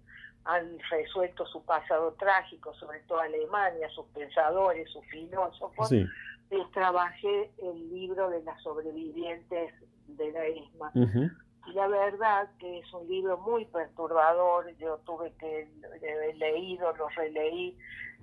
[0.44, 5.90] han resuelto su pasado trágico, sobre todo Alemania, sus pensadores, sus filósofos,
[6.50, 9.74] eh, trabajé el libro de las sobrevivientes
[10.06, 10.92] de la ESMA.
[11.66, 15.68] Y la verdad que es un libro muy perturbador, yo tuve que,
[16.02, 17.76] he leído, lo releí,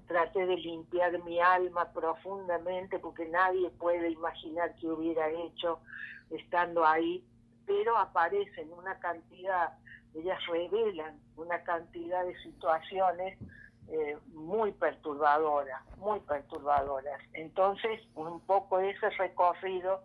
[0.07, 5.79] traté de limpiar mi alma profundamente porque nadie puede imaginar qué hubiera hecho
[6.29, 7.23] estando ahí,
[7.65, 9.77] pero aparecen una cantidad,
[10.15, 13.38] ellas revelan una cantidad de situaciones
[13.89, 17.19] eh, muy perturbadoras, muy perturbadoras.
[17.33, 20.01] Entonces, un poco ese recorrido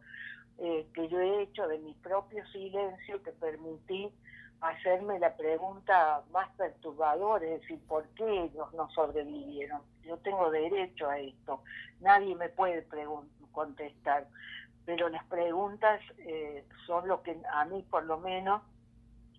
[0.58, 4.12] eh, que yo he hecho de mi propio silencio que permití
[4.60, 9.80] hacerme la pregunta más perturbadora, es decir, ¿por qué ellos no sobrevivieron?
[10.02, 11.62] Yo tengo derecho a esto,
[12.00, 12.85] nadie me puede
[13.52, 14.26] contestar,
[14.85, 18.62] pero las preguntas eh, son lo que a mí por lo menos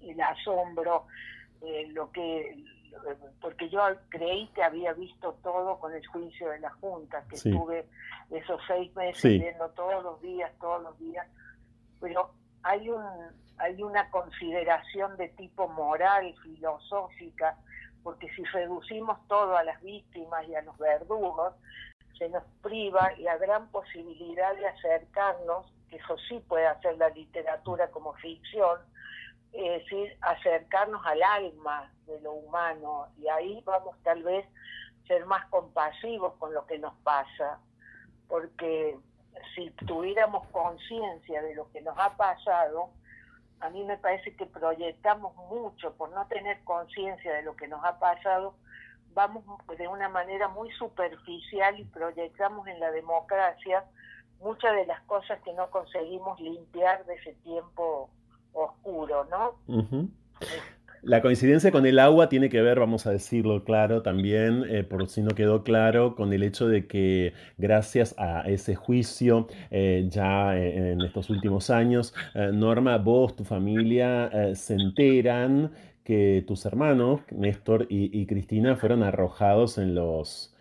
[0.01, 1.07] el asombro,
[1.89, 2.55] lo que
[3.41, 7.87] porque yo creí que había visto todo con el juicio de la Junta, que estuve
[8.29, 11.27] esos seis meses viendo todos los días, todos los días,
[11.99, 12.31] pero
[12.63, 13.03] hay un
[13.59, 17.57] hay una consideración de tipo moral, filosófica,
[18.03, 21.53] porque si reducimos todo a las víctimas y a los verdugos,
[22.17, 27.89] se nos priva la gran posibilidad de acercarnos, que eso sí puede hacer la literatura
[27.89, 28.79] como ficción,
[29.53, 34.45] es decir, acercarnos al alma de lo humano y ahí vamos tal vez
[35.07, 37.59] ser más compasivos con lo que nos pasa,
[38.27, 38.97] porque
[39.55, 42.91] si tuviéramos conciencia de lo que nos ha pasado,
[43.59, 47.83] a mí me parece que proyectamos mucho por no tener conciencia de lo que nos
[47.83, 48.55] ha pasado,
[49.13, 49.43] vamos
[49.77, 53.83] de una manera muy superficial y proyectamos en la democracia
[54.39, 58.09] muchas de las cosas que no conseguimos limpiar de ese tiempo
[58.53, 60.09] oscuro, ¿no?
[61.01, 65.07] La coincidencia con el agua tiene que ver, vamos a decirlo claro también, eh, por
[65.07, 70.57] si no quedó claro, con el hecho de que gracias a ese juicio eh, ya
[70.57, 75.71] eh, en estos últimos años, Norma, vos, tu familia, se enteran
[76.03, 80.53] que tus hermanos, Néstor y Cristina, fueron arrojados en los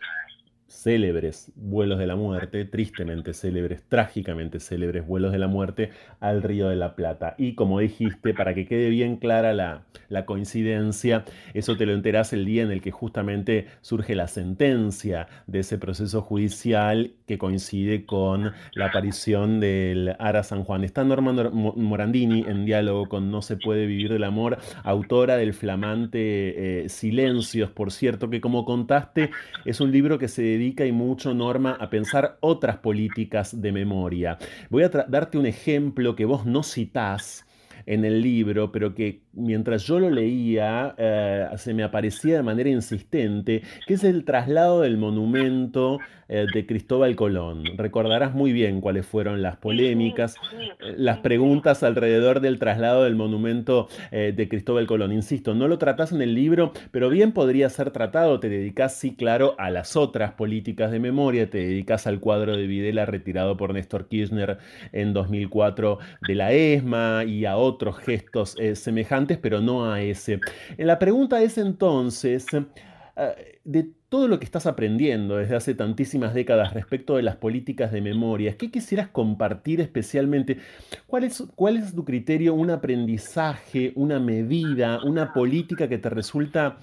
[0.78, 6.68] célebres vuelos de la muerte, tristemente célebres, trágicamente célebres vuelos de la muerte al Río
[6.68, 7.34] de la Plata.
[7.36, 12.32] Y como dijiste, para que quede bien clara la, la coincidencia, eso te lo enterás
[12.32, 18.06] el día en el que justamente surge la sentencia de ese proceso judicial que coincide
[18.06, 20.84] con la aparición del Ara San Juan.
[20.84, 26.84] Está Norma Morandini en diálogo con No se puede vivir del amor, autora del flamante
[26.84, 29.30] eh, Silencios, por cierto, que como contaste
[29.64, 34.38] es un libro que se dedica y mucho, Norma, a pensar otras políticas de memoria.
[34.70, 37.46] Voy a darte un ejemplo que vos no citás
[37.86, 42.70] en el libro, pero que mientras yo lo leía eh, se me aparecía de manera
[42.70, 47.64] insistente, que es el traslado del monumento eh, de Cristóbal Colón.
[47.76, 53.88] Recordarás muy bien cuáles fueron las polémicas, eh, las preguntas alrededor del traslado del monumento
[54.10, 55.12] de Cristóbal Colón.
[55.12, 58.40] Insisto, no lo tratás en el libro, pero bien podría ser tratado.
[58.40, 62.66] Te dedicas, sí, claro, a las otras políticas de memoria, te dedicas al cuadro de
[62.66, 64.58] Videla retirado por Néstor Kirchner
[64.92, 70.40] en 2004 de la ESMA y a otros gestos semejantes pero no a ese.
[70.78, 76.72] La pregunta es entonces, eh, de todo lo que estás aprendiendo desde hace tantísimas décadas
[76.72, 80.58] respecto de las políticas de memoria, ¿qué quisieras compartir especialmente?
[81.06, 86.78] ¿Cuál es, ¿Cuál es tu criterio, un aprendizaje, una medida, una política que te resulta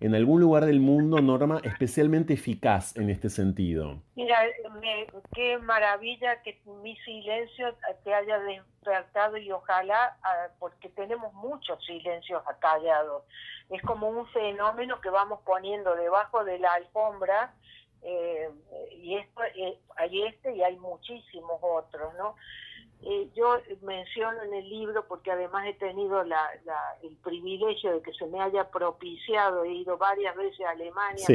[0.00, 4.02] en algún lugar del mundo, Norma, especialmente eficaz en este sentido?
[4.16, 4.38] Mira,
[5.34, 12.42] qué maravilla que mi silencio te haya despertado y ojalá, ah, porque tenemos muchos silencios
[12.46, 13.24] acallados.
[13.68, 17.54] Es como un fenómeno que vamos poniendo debajo de la alfombra
[18.02, 18.48] eh,
[19.02, 22.36] y esto, eh, hay este y hay muchísimos otros, ¿no?
[23.02, 28.26] Eh, yo menciono en el libro, porque además he tenido el privilegio de que se
[28.26, 31.26] me haya propiciado, he ido varias veces a Alemania,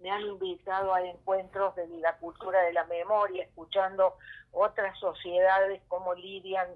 [0.00, 4.14] me han invitado a encuentros de la cultura de la memoria, escuchando
[4.52, 6.68] otras sociedades cómo lidian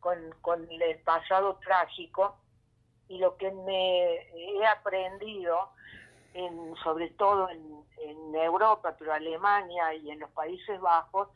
[0.00, 2.36] con, el pasado trágico,
[3.08, 5.70] y lo que me he aprendido,
[6.34, 11.28] en, sobre todo en, en Europa, pero Alemania y en los Países Bajos,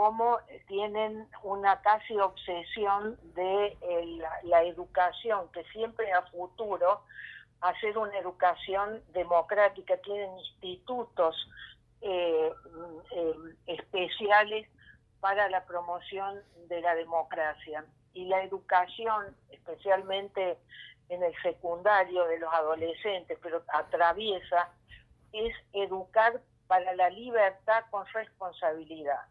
[0.00, 3.76] cómo tienen una casi obsesión de
[4.44, 7.02] la, educación, que siempre a futuro
[7.60, 11.36] hacer una educación democrática, tienen institutos
[12.00, 12.50] eh,
[13.14, 13.34] eh,
[13.66, 14.66] especiales
[15.20, 17.84] para la promoción de la democracia.
[18.14, 20.56] Y la educación, especialmente
[21.10, 24.70] en el secundario de los adolescentes, pero atraviesa,
[25.34, 29.26] es educar para la libertad con responsabilidad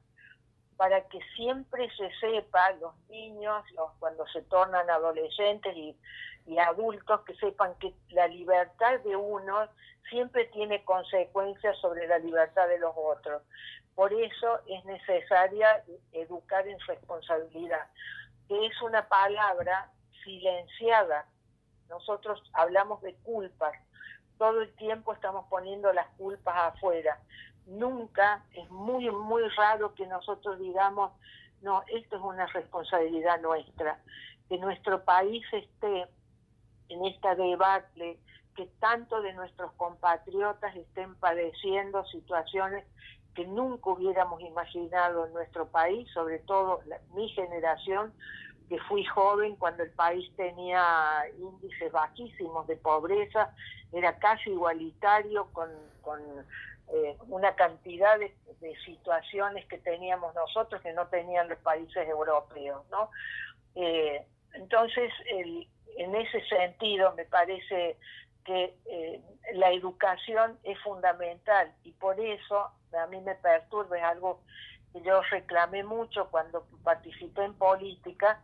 [0.80, 5.94] para que siempre se sepa, los niños, los, cuando se tornan adolescentes y,
[6.58, 9.68] adultos, que sepan que la libertad de uno
[10.10, 13.44] siempre tiene consecuencias sobre la libertad de los otros.
[13.94, 17.86] Por eso es necesaria educar en responsabilidad,
[18.48, 19.92] que es una palabra
[20.24, 21.26] silenciada.
[21.90, 23.74] Nosotros hablamos de culpas,
[24.38, 27.20] todo el tiempo estamos poniendo las culpas afuera
[27.70, 31.12] nunca, es muy, muy raro que nosotros digamos,
[31.62, 34.00] no, esto es una responsabilidad nuestra,
[34.48, 36.08] que nuestro país esté
[36.90, 38.20] en esta debate,
[38.56, 42.86] que tanto de nuestros compatriotas estén padeciendo situaciones
[43.36, 46.82] que nunca hubiéramos imaginado en nuestro país, sobre todo
[47.14, 48.12] mi generación,
[48.68, 53.54] que fui joven cuando el país tenía índices bajísimos de pobreza,
[53.92, 55.70] era casi igualitario con
[56.92, 58.34] eh, una cantidad de,
[58.86, 63.10] situaciones que teníamos nosotros que no tenían los países europeos, ¿no?
[63.76, 65.12] Eh, entonces,
[65.98, 67.98] en ese sentido, me parece
[68.44, 69.22] que eh,
[69.54, 74.42] la educación es fundamental y por eso a mí me perturba, es algo
[74.92, 78.42] que yo reclamé mucho cuando participé en política,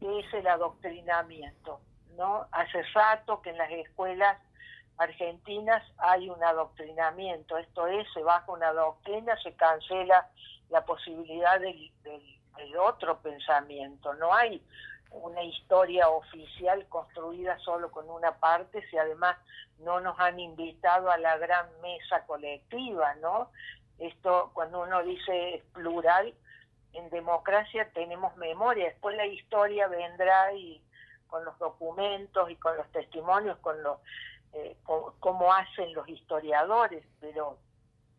[0.00, 1.80] que es el adoctrinamiento.
[2.16, 2.46] ¿no?
[2.52, 4.38] Hace rato que en las escuelas
[4.98, 10.28] argentinas hay un adoctrinamiento, esto es, se baja una doctrina, se cancela
[10.70, 14.62] la posibilidad del, del otro pensamiento, no hay
[15.10, 19.36] una historia oficial construida solo con una parte, si además
[19.78, 23.50] no nos han invitado a la gran mesa colectiva, ¿no?
[23.98, 26.34] Esto, cuando uno dice plural,
[26.92, 30.82] en democracia tenemos memoria, después la historia vendrá y
[31.26, 33.98] con los documentos y con los testimonios, con los
[34.54, 34.76] eh,
[35.20, 37.58] cómo hacen los historiadores, pero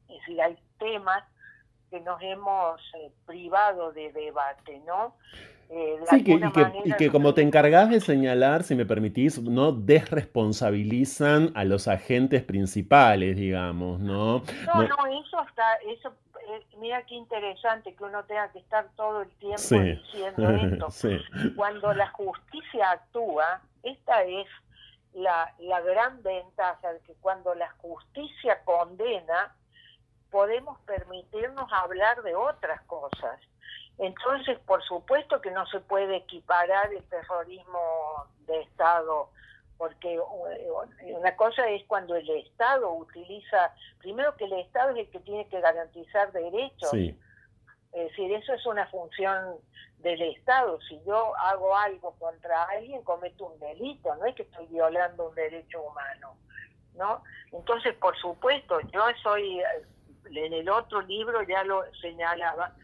[0.10, 1.24] es decir, hay temas
[1.90, 5.16] que nos hemos eh, privado de debate, ¿no?
[5.70, 6.40] Eh, sí, que,
[6.86, 12.44] y, que, como te encargas de señalar, si me permitís, no desresponsabilizan a los agentes
[12.44, 14.44] principales, digamos, ¿no?
[14.66, 16.14] No, no, eso está, eso,
[16.50, 20.88] eh, mira qué interesante que uno tenga que estar todo el tiempo diciendo esto.
[21.56, 24.48] Cuando la justicia actúa, esta es
[25.14, 29.55] la, la gran ventaja de que cuando la justicia condena,
[30.32, 33.39] podemos permitirnos hablar de otras cosas
[33.97, 39.30] entonces, por supuesto que no se puede equiparar el terrorismo de Estado,
[39.78, 45.09] porque eh, una cosa es cuando el Estado utiliza, primero que el Estado es el
[45.09, 46.93] que tiene que garantizar derechos.
[46.93, 49.57] Es decir, eso es una función
[50.04, 50.80] del Estado.
[50.82, 55.36] Si yo hago algo contra alguien, cometo un delito, no es que estoy violando un
[55.36, 56.36] derecho humano.
[56.95, 57.24] ¿no?
[57.51, 59.66] Entonces, por supuesto, yo soy, eh,
[60.26, 62.76] en el otro libro ya lo señalaba,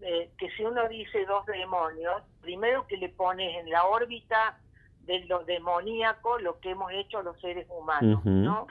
[0.00, 4.58] eh, que si uno dice dos demonios, primero que le pones en la órbita
[5.00, 8.66] de lo demoníaco lo que hemos hecho los seres humanos, ¿no?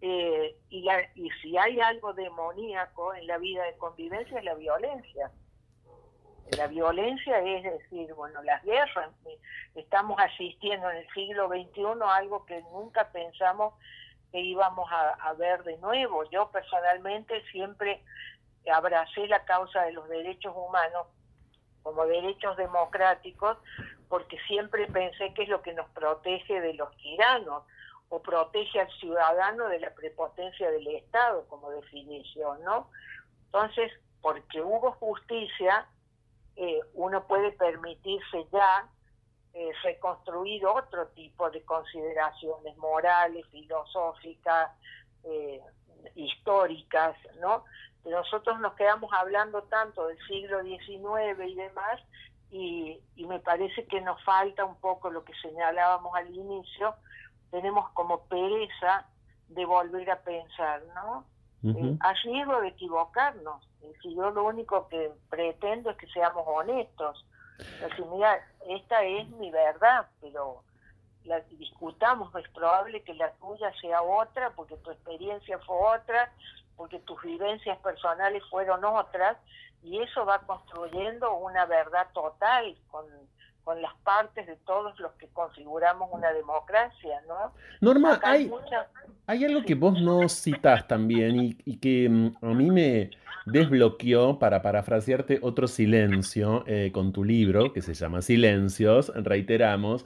[0.00, 4.54] Eh, y, la, y si hay algo demoníaco en la vida de convivencia es la
[4.54, 5.32] violencia.
[6.56, 9.10] La violencia es decir, bueno, las guerras,
[9.74, 13.74] estamos asistiendo en el siglo XXI a algo que nunca pensamos
[14.30, 16.22] que íbamos a, a ver de nuevo.
[16.30, 18.02] Yo personalmente siempre
[18.72, 21.06] abracé la causa de los derechos humanos
[21.82, 23.58] como derechos democráticos
[24.08, 27.64] porque siempre pensé que es lo que nos protege de los tiranos
[28.08, 32.90] o protege al ciudadano de la prepotencia del Estado como definición, ¿no?
[33.46, 35.86] Entonces, porque hubo justicia,
[36.56, 38.88] eh, uno puede permitirse ya
[39.54, 44.70] eh, reconstruir otro tipo de consideraciones morales, filosóficas,
[45.24, 45.60] eh,
[46.14, 47.64] históricas, ¿no?
[48.04, 52.00] nosotros nos quedamos hablando tanto del siglo XIX y demás,
[52.50, 56.94] y, me parece que nos falta un poco lo que señalábamos al inicio,
[57.50, 59.06] tenemos como pereza
[59.48, 61.24] de volver a pensar, ¿no?
[61.74, 63.68] Uh a riesgo de equivocarnos.
[64.02, 67.24] Si yo lo único que pretendo es que seamos honestos.
[67.80, 68.38] Decir, mira,
[68.68, 70.62] esta es mi verdad, pero
[71.24, 76.32] la discutamos, es probable que la tuya sea otra, porque tu experiencia fue otra,
[76.76, 79.36] porque tus vivencias personales fueron otras,
[79.82, 83.04] y eso va construyendo una verdad total con,
[83.80, 87.52] las partes de todos los que configuramos una democracia, ¿no?
[87.80, 88.48] Norma, hay,
[89.26, 93.10] hay, algo que vos no citas también y, y que mm, a mí me
[93.46, 100.04] desbloqueó, para parafrasearte, otro silencio eh, con tu libro, que se llama Silencios, reiteramos,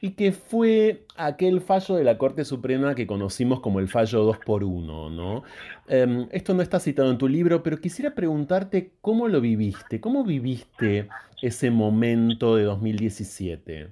[0.00, 4.38] y que fue aquel fallo de la Corte Suprema que conocimos como el fallo 2
[4.38, 5.44] por 1 ¿no?
[5.88, 10.24] Em, esto no está citado en tu libro, pero quisiera preguntarte cómo lo viviste, cómo
[10.24, 11.08] viviste
[11.42, 13.88] ese momento de 2017.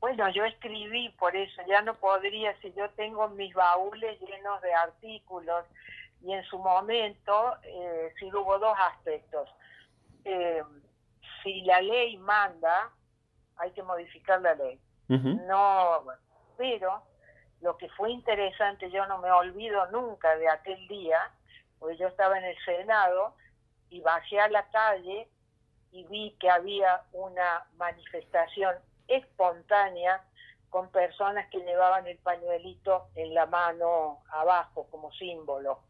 [0.00, 4.72] Bueno, yo escribí por eso, ya no podría, si yo tengo mis baúles llenos de
[4.72, 5.64] artículos,
[6.22, 9.48] y en su momento eh, sí hubo dos aspectos.
[10.24, 10.62] Eh,
[11.42, 12.90] si la ley manda,
[13.56, 14.80] hay que modificar la ley.
[15.08, 16.04] No,
[16.56, 17.02] pero
[17.60, 21.30] lo que fue interesante, yo no me olvido nunca de aquel día,
[21.78, 23.34] porque yo estaba en el Senado
[23.88, 25.28] y bajé a la calle
[25.92, 28.74] y vi que había una manifestación
[29.06, 30.22] espontánea
[30.70, 35.84] con personas que llevaban el pañuelito en la mano abajo como símbolo.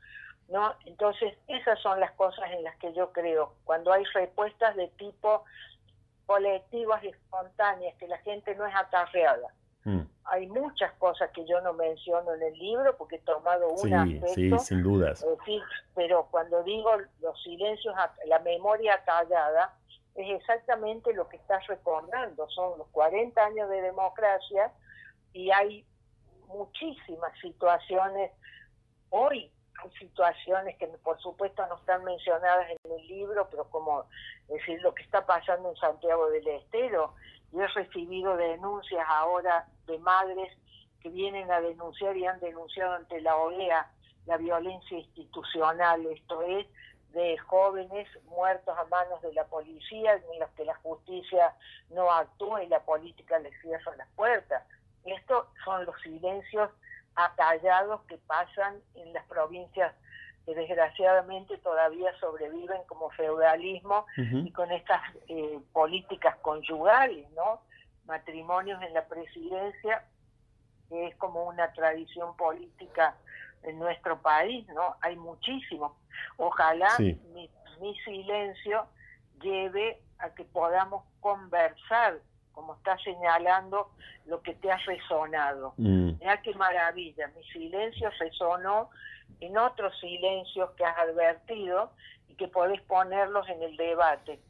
[0.48, 0.74] ¿No?
[0.84, 3.54] Entonces, esas son las cosas en las que yo creo.
[3.64, 5.44] Cuando hay respuestas de tipo
[6.26, 9.54] colectivas y espontáneas, que la gente no es acarreada.
[9.84, 10.00] Mm.
[10.24, 14.20] Hay muchas cosas que yo no menciono en el libro porque he tomado una sí,
[14.34, 15.24] sí, sin dudas.
[15.94, 16.90] pero cuando digo
[17.20, 17.94] los silencios,
[18.26, 19.76] la memoria callada,
[20.16, 24.72] es exactamente lo que estás recordando, son los 40 años de democracia
[25.32, 25.86] y hay
[26.48, 28.32] muchísimas situaciones,
[29.10, 29.52] hoy
[29.98, 34.04] situaciones que por supuesto no están mencionadas en el libro, pero como
[34.48, 37.14] decir lo que está pasando en Santiago del Estero,
[37.52, 40.52] yo he recibido denuncias ahora de madres
[41.00, 43.90] que vienen a denunciar y han denunciado ante la OEA
[44.26, 46.66] la violencia institucional, esto es,
[47.12, 51.54] de jóvenes muertos a manos de la policía, en los que la justicia
[51.90, 54.62] no actúa y la política les cierra las puertas.
[55.04, 56.70] Estos son los silencios
[57.16, 59.94] atallados que pasan en las provincias
[60.46, 67.62] que desgraciadamente todavía sobreviven como feudalismo y con estas eh, políticas conyugales, ¿no?
[68.06, 70.04] Matrimonios en la presidencia,
[70.88, 73.16] que es como una tradición política
[73.64, 74.94] en nuestro país, ¿no?
[75.00, 75.92] Hay muchísimos.
[76.36, 77.50] Ojalá mi,
[78.04, 78.86] silencio
[79.42, 82.20] lleve a que podamos conversar,
[82.56, 83.90] como está señalando,
[84.26, 85.74] lo que te ha resonado.
[85.76, 86.12] Mm.
[86.18, 88.88] Mira qué maravilla, mi silencio resonó
[89.40, 91.90] en otros silencios que has advertido
[92.30, 94.40] y que podés ponerlos en el debate.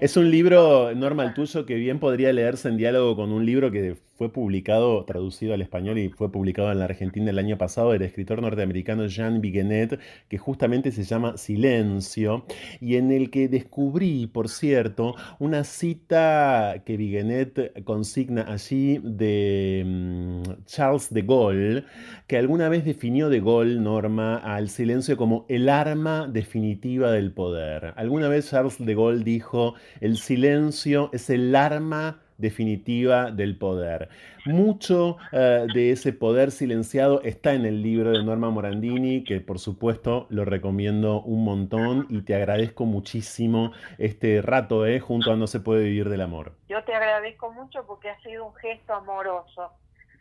[0.00, 3.96] Es un libro, normal tuyo, que bien podría leerse en diálogo con un libro que
[4.22, 8.02] fue publicado, traducido al español y fue publicado en la Argentina el año pasado del
[8.02, 9.98] escritor norteamericano Jean Biguenet,
[10.28, 12.44] que justamente se llama Silencio,
[12.80, 20.64] y en el que descubrí, por cierto, una cita que Biguenet consigna allí de mm,
[20.66, 21.84] Charles de Gaulle,
[22.28, 27.92] que alguna vez definió de Gaulle, Norma, al silencio como el arma definitiva del poder.
[27.96, 34.10] Alguna vez Charles de Gaulle dijo, el silencio es el arma definitiva del poder.
[34.44, 39.58] Mucho eh, de ese poder silenciado está en el libro de Norma Morandini, que por
[39.58, 45.46] supuesto lo recomiendo un montón y te agradezco muchísimo este rato eh, junto a No
[45.46, 46.52] se puede vivir del amor.
[46.68, 49.70] Yo te agradezco mucho porque ha sido un gesto amoroso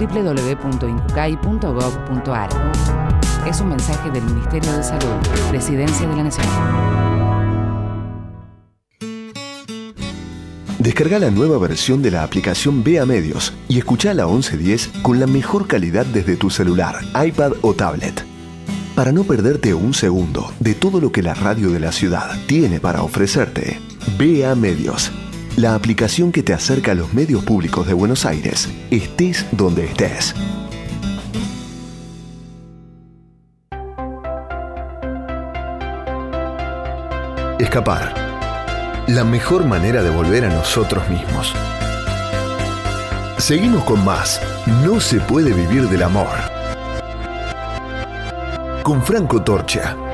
[0.00, 2.50] www.incucay.gov.ar.
[3.48, 5.14] Es un mensaje del Ministerio de Salud,
[5.50, 6.44] Presidencia de la Nación.
[10.80, 15.28] Descarga la nueva versión de la aplicación Vea Medios y escucha la 1110 con la
[15.28, 18.24] mejor calidad desde tu celular, iPad o tablet.
[18.96, 22.80] Para no perderte un segundo de todo lo que la radio de la ciudad tiene
[22.80, 23.78] para ofrecerte,
[24.18, 25.12] Vea Medios
[25.56, 30.34] la aplicación que te acerca a los medios públicos de Buenos Aires, estés donde estés.
[37.58, 38.14] Escapar.
[39.06, 41.54] La mejor manera de volver a nosotros mismos.
[43.38, 44.40] Seguimos con más.
[44.84, 46.34] No se puede vivir del amor.
[48.82, 50.13] Con Franco Torcha.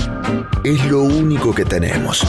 [0.63, 2.21] Es lo único que tenemos.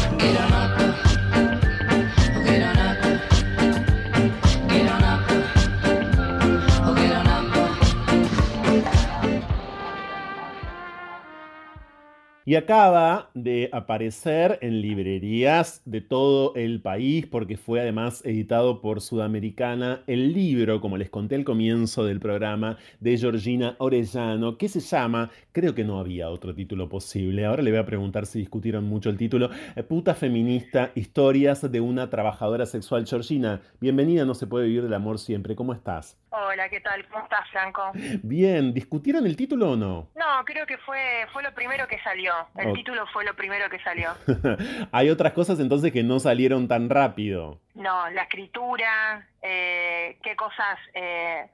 [12.52, 19.00] Y acaba de aparecer en librerías de todo el país porque fue además editado por
[19.00, 24.80] Sudamericana el libro, como les conté al comienzo del programa, de Georgina Orellano, que se
[24.80, 28.84] llama, creo que no había otro título posible, ahora le voy a preguntar si discutieron
[28.84, 33.06] mucho el título, eh, Puta Feminista, Historias de una Trabajadora Sexual.
[33.06, 36.18] Georgina, bienvenida, no se puede vivir del amor siempre, ¿cómo estás?
[36.28, 37.06] Hola, ¿qué tal?
[37.08, 37.92] ¿Cómo estás, Franco?
[38.22, 40.10] Bien, ¿discutieron el título o no?
[40.16, 42.32] No, creo que fue, fue lo primero que salió.
[42.56, 44.10] El título fue lo primero que salió.
[44.92, 47.58] Hay otras cosas entonces que no salieron tan rápido.
[47.74, 51.46] No, la escritura, eh, qué cosas eh,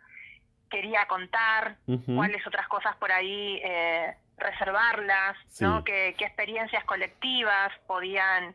[0.70, 1.76] quería contar,
[2.06, 5.64] cuáles otras cosas por ahí eh, reservarlas, Sí.
[5.64, 5.82] ¿no?
[5.84, 8.54] ¿Qué, qué experiencias colectivas podían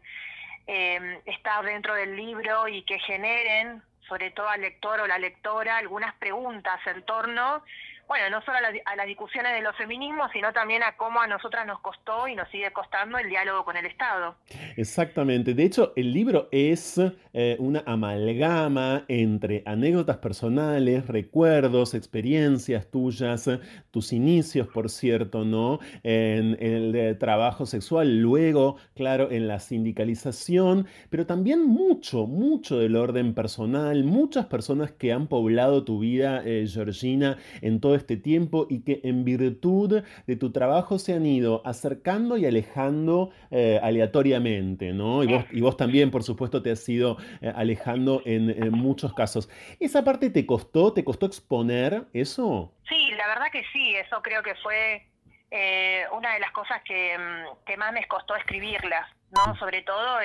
[0.68, 5.78] eh, estar dentro del libro y que generen, sobre todo al lector o la lectora,
[5.78, 7.64] algunas preguntas en torno,
[8.08, 11.20] bueno, no solo a, la- a las discusiones de los feminismos, sino también a cómo
[11.22, 14.36] a nosotras nos costó y nos sigue costando el diálogo con el Estado.
[14.78, 15.54] Exactamente.
[15.54, 17.00] De hecho, el libro es
[17.34, 23.50] eh, una amalgama entre anécdotas personales, recuerdos, experiencias tuyas,
[23.92, 25.80] tus inicios, por cierto, ¿no?
[26.04, 33.34] En el trabajo sexual, luego, claro, en la sindicalización, pero también mucho, mucho del orden
[33.34, 38.84] personal, muchas personas que han poblado tu vida, eh, Georgina, en todo este tiempo y
[38.84, 45.24] que en virtud de tu trabajo se han ido acercando y alejando eh, aleatoriamente, ¿no?
[45.24, 49.50] Y vos, y vos también, por supuesto, te has ido eh, alejando en, muchos casos.
[49.80, 50.94] ¿Esa parte te costó?
[50.94, 52.74] ¿Te costó exponer eso?
[52.88, 55.08] Sí, la verdad que sí, eso creo que fue
[55.52, 59.56] eh, una de las cosas que, mm, que más me costó escribirlas, ¿no?
[59.58, 60.18] Sobre todo,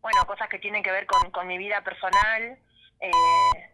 [0.00, 2.58] bueno, cosas que tienen que ver con, con mi vida personal
[3.00, 3.10] eh,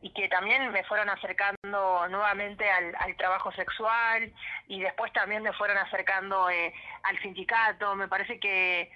[0.02, 4.32] y que también me fueron acercando nuevamente al, trabajo sexual
[4.68, 6.72] y después también me fueron acercando eh,
[7.02, 7.94] al sindicato.
[7.96, 8.90] Me parece que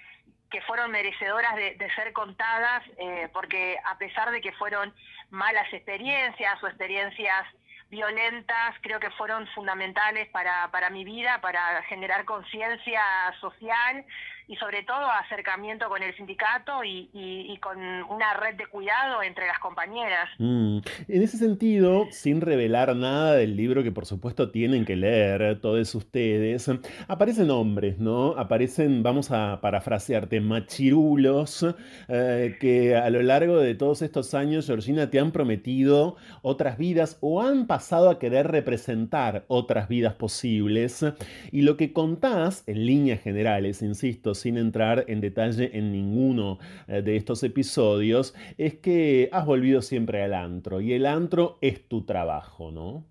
[0.51, 4.93] que fueron merecedoras de, de ser contadas, eh, porque a pesar de que fueron
[5.29, 7.47] malas experiencias o experiencias
[7.89, 13.01] violentas, creo que fueron fundamentales para, para mi vida, para generar conciencia
[13.39, 14.05] social
[14.47, 19.45] y sobre todo acercamiento con el sindicato y, y- con una red de cuidado entre
[19.47, 20.29] las compañeras.
[20.39, 25.59] Mm, En ese sentido, sin revelar nada del libro que por supuesto tienen que leer
[25.61, 26.69] todos ustedes,
[27.07, 28.31] aparecen hombres, ¿no?
[28.37, 31.65] Aparecen, vamos a parafrasearte, machirulos
[32.07, 37.17] eh, que a lo largo de todos estos años, Georgina, te han prometido otras vidas
[37.21, 41.05] o han pasado a querer representar otras vidas posibles.
[41.51, 47.01] Y lo que contás, en líneas generales, insisto, sin entrar en detalle en ninguno eh,
[47.01, 52.05] de estos episodios, es que has volvido siempre al antro y el antro es tu
[52.05, 53.05] trabajo, ¿no?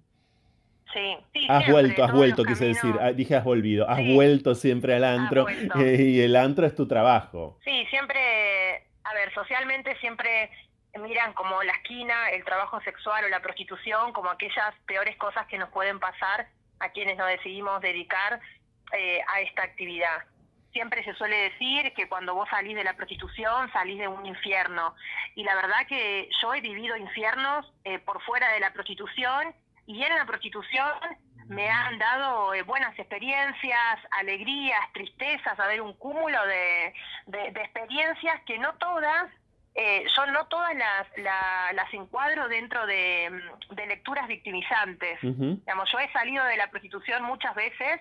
[0.92, 4.12] Sí, sí, Has siempre, vuelto, has vuelto, quise decir, ah, dije has volvido, has Sí.
[4.14, 7.58] vuelto siempre al antro eh, y el antro es tu trabajo.
[7.64, 8.18] Sí, siempre,
[9.04, 10.50] a ver, socialmente siempre
[11.00, 15.58] miran como la esquina, el trabajo sexual o la prostitución como aquellas peores cosas que
[15.58, 16.48] nos pueden pasar
[16.80, 18.40] a quienes nos decidimos dedicar
[18.98, 20.24] eh, a esta actividad.
[20.72, 24.94] Siempre se suele decir que cuando vos salís de la prostitución salís de un infierno.
[25.34, 29.54] Y la verdad que yo he vivido infiernos eh, por fuera de la prostitución
[29.86, 30.92] y en la prostitución
[31.48, 36.94] me han dado eh, buenas experiencias, alegrías, tristezas, a ver, un cúmulo de,
[37.26, 39.24] de- de experiencias que no todas,
[39.74, 43.30] eh, yo no todas las, la- las encuadro dentro de,
[43.68, 45.18] mm, de lecturas victimizantes.
[45.64, 48.00] Digamos, yo he salido de la prostitución muchas veces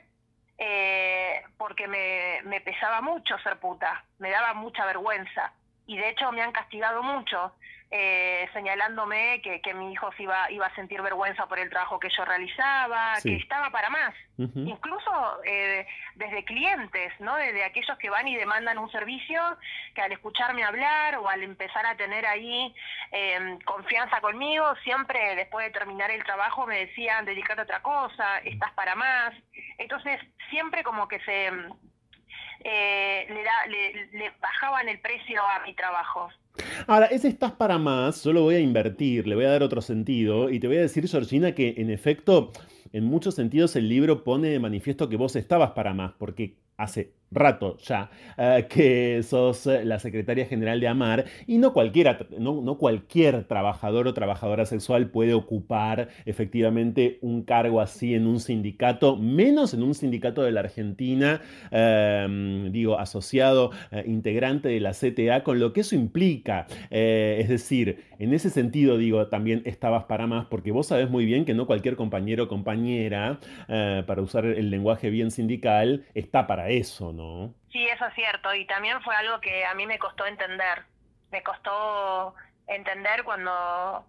[0.59, 5.53] eh, porque me, me pesaba mucho ser puta, me daba mucha vergüenza.
[5.87, 7.55] Y de hecho me han castigado mucho,
[7.91, 11.99] eh, señalándome que, que mi hijo se iba, iba a sentir vergüenza por el trabajo
[11.99, 13.29] que yo realizaba, Sí.
[13.29, 14.13] que estaba para más.
[14.37, 15.85] Incluso eh,
[16.15, 17.35] desde clientes, ¿no?
[17.35, 19.41] Desde aquellos que van y demandan un servicio,
[19.95, 22.73] que al escucharme hablar o al empezar a tener ahí
[23.11, 28.37] eh, confianza conmigo, siempre después de terminar el trabajo me decían, dedicate a otra cosa,
[28.39, 29.33] estás para más.
[29.77, 31.51] Entonces, siempre como que se,
[32.63, 36.29] eh, le, da, le, le bajaban el precio a mi trabajo.
[36.87, 39.81] Ahora, ese estás para más, yo lo voy a invertir, le voy a dar otro
[39.81, 42.51] sentido y te voy a decir, Georgina, que en efecto,
[42.93, 47.19] en muchos sentidos el libro pone de manifiesto que vos estabas para más, porque hace
[47.31, 52.77] rato ya eh, que sos eh, la secretaria general de AMAR y no, cualquiera, no,
[52.77, 59.73] cualquier trabajador o trabajadora sexual puede ocupar efectivamente un cargo así en un sindicato, menos
[59.73, 65.59] en un sindicato de la Argentina, em, digo, asociado, eh, integrante de la CTA, con
[65.59, 66.67] lo que eso implica.
[66.89, 71.45] es decir, en ese sentido digo, también estabas para más, porque vos sabés muy bien
[71.45, 77.11] que no cualquier compañero o compañera, para usar el lenguaje bien sindical, está para eso,
[77.11, 77.53] ¿no?
[77.71, 78.53] Sí, eso es cierto.
[78.53, 80.83] Y también fue algo que a mí me costó entender.
[81.31, 82.35] Me costó
[82.67, 84.05] entender cuando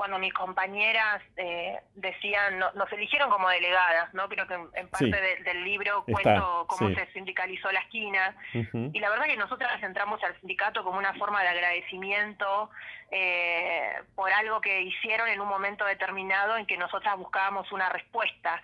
[0.00, 4.30] cuando mis compañeras eh, decían, nos eligieron como delegadas, ¿no?
[4.30, 8.34] Creo que en, parte del libro cuento cómo se sindicalizó la esquina.
[8.54, 12.70] Y la verdad que nosotras entramos al sindicato como una forma de agradecimiento
[13.10, 18.62] eh, por algo que hicieron en un momento determinado en que nosotras buscábamos una respuesta.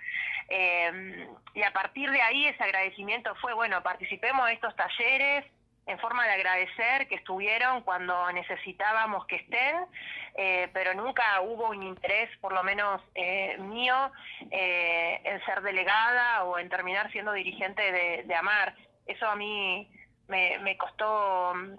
[0.48, 5.44] Eh, y a partir de ahí ese agradecimiento fue, bueno, participemos de estos talleres,
[5.86, 9.86] en forma de agradecer que estuvieron cuando necesitábamos que estén,
[10.34, 14.10] eh, pero nunca hubo un interés, por lo menos eh, mío,
[14.50, 18.74] eh, en ser delegada o en terminar siendo dirigente de, AMAR.
[19.06, 19.88] Eso a mí
[20.26, 21.78] me, costó mm,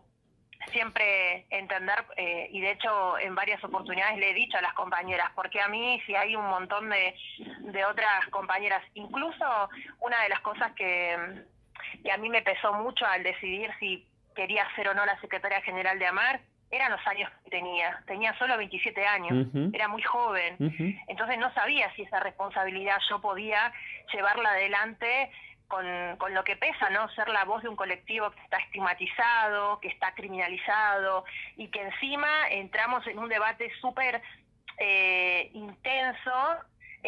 [0.71, 2.05] siempre entender
[2.49, 6.01] y de hecho en varias oportunidades le he dicho a las compañeras, porque a mí
[6.05, 7.13] si hay un montón de,
[7.59, 11.45] de otras compañeras, incluso una de las cosas que
[12.03, 15.61] y a mí me pesó mucho al decidir si quería ser o no la secretaria
[15.61, 18.03] general de AMAR, eran los años que tenía.
[18.05, 20.55] Tenía solo 27 años, era muy joven.
[21.07, 23.71] Entonces no sabía si esa responsabilidad yo podía
[24.13, 25.31] llevarla adelante
[25.67, 25.85] con,
[26.17, 27.09] con, lo que pesa, ¿no?
[27.09, 31.25] Ser la voz de un colectivo que está estigmatizado, que está criminalizado
[31.57, 34.21] y que encima entramos en un debate súper
[34.77, 36.31] eh, intenso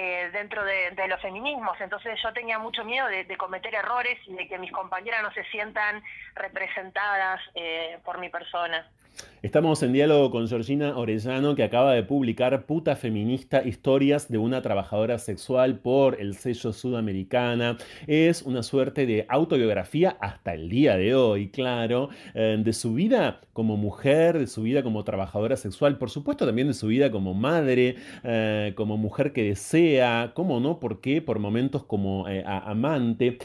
[0.01, 1.75] eh, dentro de, los feminismos.
[1.81, 5.43] Entonces yo tenía mucho miedo de, cometer errores y de que mis compañeras no se
[5.51, 6.01] sientan
[6.35, 8.89] representadas eh, por mi persona.
[9.41, 14.61] Estamos en diálogo con Georgina Orellano, que acaba de publicar Puta Feminista, historias de una
[14.61, 17.77] trabajadora sexual por el sello Sudamericana.
[18.05, 23.39] Es una suerte de autobiografía hasta el día de hoy, claro, eh, de su vida
[23.53, 27.33] como mujer, de su vida como trabajadora sexual, por supuesto también de su vida como
[27.33, 30.81] madre, eh, como mujer que desea, ¿cómo no?
[30.81, 31.21] ¿Por qué?
[31.21, 33.37] Por momentos como eh, amante.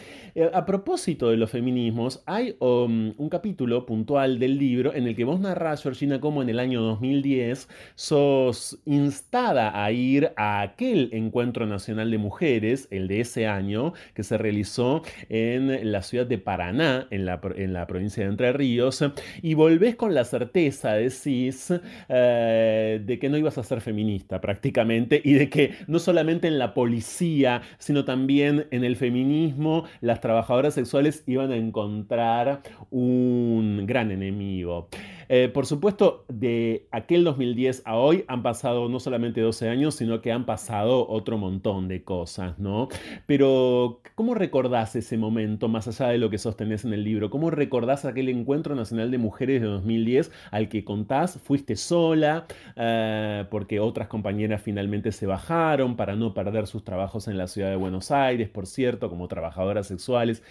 [0.52, 5.24] a propósito de los feminismos, hay um, un capítulo puntual del libro en el que
[5.24, 12.11] vos Georgina, como en el año 2010 sos instada a ir a aquel encuentro nacional
[12.11, 17.24] de mujeres, el de ese año, que se realizó en la ciudad de Paraná, en
[17.24, 19.05] la, en la provincia de Entre Ríos,
[19.42, 21.72] y volvés con la certeza, decís,
[22.09, 26.59] eh, de que no ibas a ser feminista prácticamente, y de que no solamente en
[26.59, 34.11] la policía, sino también en el feminismo, las trabajadoras sexuales iban a encontrar un gran
[34.11, 34.88] enemigo.
[35.29, 40.20] Eh, por supuesto, de aquel 2010 a hoy han pasado no solamente 12 años, sino
[40.20, 42.89] que han pasado otro montón de cosas, ¿no?
[43.27, 47.31] Pero, ¿cómo recordás ese momento, más allá de lo que sostenés en el libro?
[47.31, 51.39] ¿Cómo recordás aquel Encuentro Nacional de Mujeres de 2010 al que contás?
[51.43, 52.47] ¿Fuiste sola?
[52.77, 57.70] Eh, porque otras compañeras finalmente se bajaron para no perder sus trabajos en la ciudad
[57.70, 60.43] de Buenos Aires, por cierto, como trabajadoras sexuales.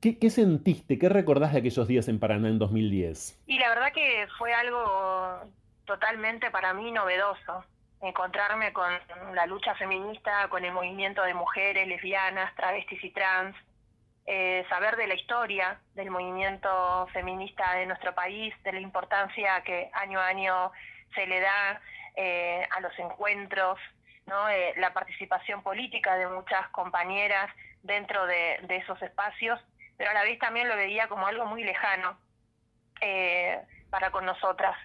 [0.00, 0.98] ¿Qué, sentiste?
[0.98, 3.42] ¿Qué recordás de aquellos días en Paraná en 2010?
[3.46, 5.40] Y la verdad que fue algo
[5.86, 7.64] totalmente para mí novedoso.
[8.02, 8.92] Encontrarme con
[9.34, 13.56] la lucha feminista, con el movimiento de mujeres, lesbianas, travestis y trans,
[14.26, 19.90] eh, saber de la historia del movimiento feminista de nuestro país, de la importancia que
[19.94, 20.72] año a año
[21.14, 21.80] se le da
[22.16, 23.78] eh, a los encuentros,
[24.26, 24.48] ¿no?
[24.50, 27.50] Eh, la participación política de muchas compañeras
[27.82, 29.58] dentro de esos espacios
[29.96, 32.18] pero a la vez también lo veía como algo muy lejano
[33.00, 34.76] eh, para con nosotras.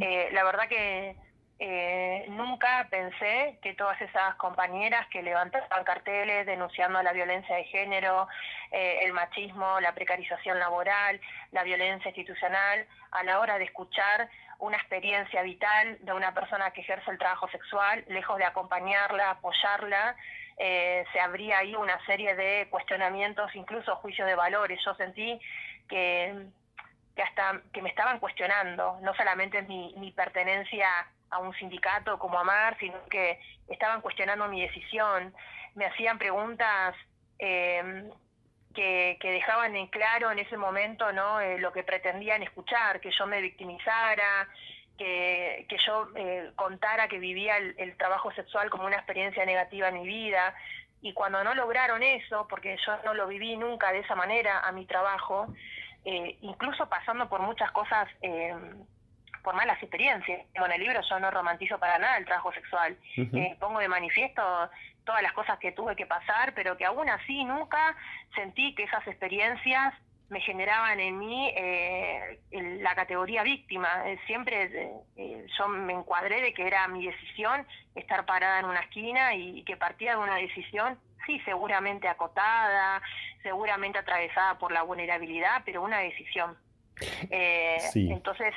[0.00, 1.16] Eh, la verdad que
[1.58, 8.28] eh, nunca pensé que todas esas compañeras que levantaban carteles denunciando la violencia de género,
[8.70, 11.20] el machismo, la precarización laboral,
[11.52, 16.82] la violencia institucional, a la hora de escuchar una experiencia vital de una persona que
[16.82, 20.14] ejerce el trabajo sexual, lejos de acompañarla, apoyarla,
[20.58, 24.80] eh, se abría ahí una serie de cuestionamientos, incluso juicios de valores.
[24.84, 25.38] Yo sentí
[25.88, 26.46] que,
[27.14, 30.88] que hasta que me estaban cuestionando, no solamente mi, mi pertenencia
[31.30, 35.34] a un sindicato como AMAR, sino que estaban cuestionando mi decisión,
[35.74, 36.94] me hacían preguntas
[37.38, 38.10] eh,
[38.74, 43.26] que, dejaban en claro en ese momento no eh, lo que pretendían escuchar, que yo
[43.26, 44.48] me victimizara,
[45.02, 49.94] que, que yo eh, contara que vivía el, trabajo sexual como una experiencia negativa en
[49.94, 50.54] mi vida.
[51.00, 54.70] Y cuando no lograron eso, porque yo no lo viví nunca de esa manera a
[54.70, 55.52] mi trabajo,
[56.04, 58.08] eh, incluso pasando por muchas cosas,
[59.42, 60.46] por malas experiencias.
[60.54, 62.96] En el libro yo no romantizo para nada el trabajo sexual.
[63.58, 64.42] pongo de manifiesto
[65.04, 67.96] todas las cosas que tuve que pasar, pero que aún así nunca
[68.36, 69.94] sentí que esas experiencias
[70.32, 72.40] me generaban en mí eh,
[72.80, 73.88] la categoría víctima.
[74.06, 78.80] Eh, siempre eh, yo me encuadré de que era mi decisión estar parada en una
[78.80, 83.02] esquina y, que partía de una decisión, sí, seguramente acotada,
[83.42, 86.56] seguramente atravesada por la vulnerabilidad, pero una decisión.
[87.30, 88.54] Entonces,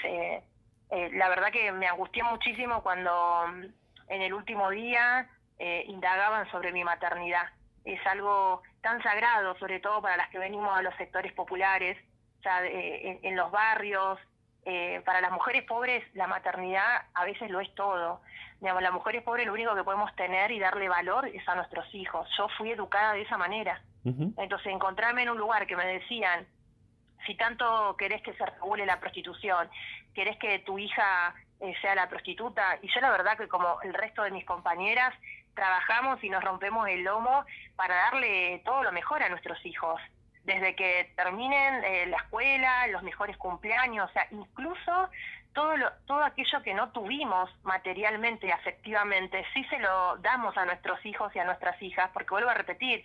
[0.90, 3.66] la verdad que me angustié muchísimo cuando mm,
[4.08, 7.50] en el último día eh, indagaban sobre mi maternidad.
[7.86, 11.98] Es algo tan sagrado, sobre todo para las que venimos a los sectores populares,
[12.64, 14.20] eh, en, los barrios.
[14.64, 18.22] Eh, para las mujeres pobres la maternidad a veces lo es todo.
[18.62, 21.86] Digamos, las mujeres pobres lo único que podemos tener y darle valor es a nuestros
[21.96, 22.30] hijos.
[22.38, 23.82] Yo fui educada de esa manera.
[24.04, 26.46] Entonces encontrarme en un lugar que me decían,
[27.26, 29.68] si tanto querés que se regule la prostitución,
[30.14, 31.34] querés que tu hija
[31.82, 35.12] sea la prostituta, y yo la verdad que como el resto de mis compañeras,
[35.56, 37.46] trabajamos y nos rompemos el lomo
[37.76, 40.00] para darle todo lo mejor a nuestros hijos,
[40.44, 45.10] desde que terminen eh, la escuela, los mejores cumpleaños, o sea, incluso
[45.54, 50.66] todo, lo, todo aquello que no tuvimos materialmente y afectivamente, sí se lo damos a
[50.66, 53.04] nuestros hijos y a nuestras hijas, porque vuelvo a repetir,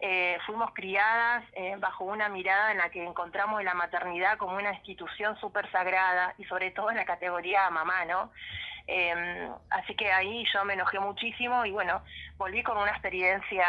[0.00, 4.72] eh, fuimos criadas eh, bajo una mirada en la que encontramos la maternidad como una
[4.72, 8.32] institución súper sagrada y sobre todo en la categoría mamá, ¿no?
[8.86, 12.02] Em, así que ahí yo me enojé muchísimo y bueno,
[12.38, 13.66] volví con una experiencia,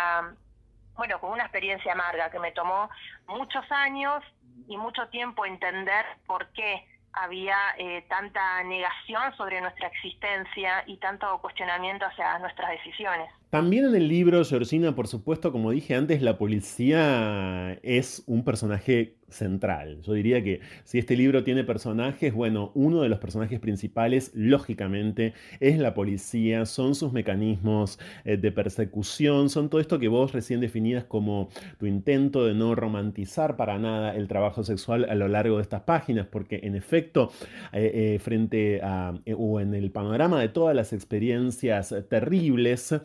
[0.95, 2.89] bueno, con una experiencia amarga que me tomó
[3.27, 4.23] muchos años
[4.67, 11.39] y mucho tiempo entender por qué había eh, tanta negación sobre nuestra existencia y tanto
[11.41, 13.29] cuestionamiento hacia nuestras decisiones.
[13.49, 19.17] También en el libro, Georgina, por supuesto, como dije antes, la policía es un personaje
[19.31, 20.01] central.
[20.01, 25.33] Yo diría que si este libro tiene personajes, bueno, uno de los personajes principales, lógicamente,
[25.59, 30.59] es la policía, son sus mecanismos eh, de persecución, son todo esto que vos recién
[30.59, 35.57] definías como tu intento de no romantizar para nada el trabajo sexual a lo largo
[35.57, 37.31] de estas páginas, porque en efecto,
[37.73, 42.95] eh, eh, frente a, o en el panorama de todas las experiencias terribles,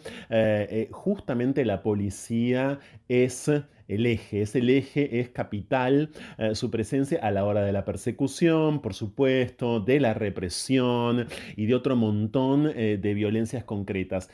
[0.90, 3.50] justamente la policía es
[3.88, 7.84] el eje, es el eje, es capital eh, su presencia a la hora de la
[7.84, 11.26] persecución, por supuesto, de la represión
[11.56, 14.30] y de otro montón de violencias concretas.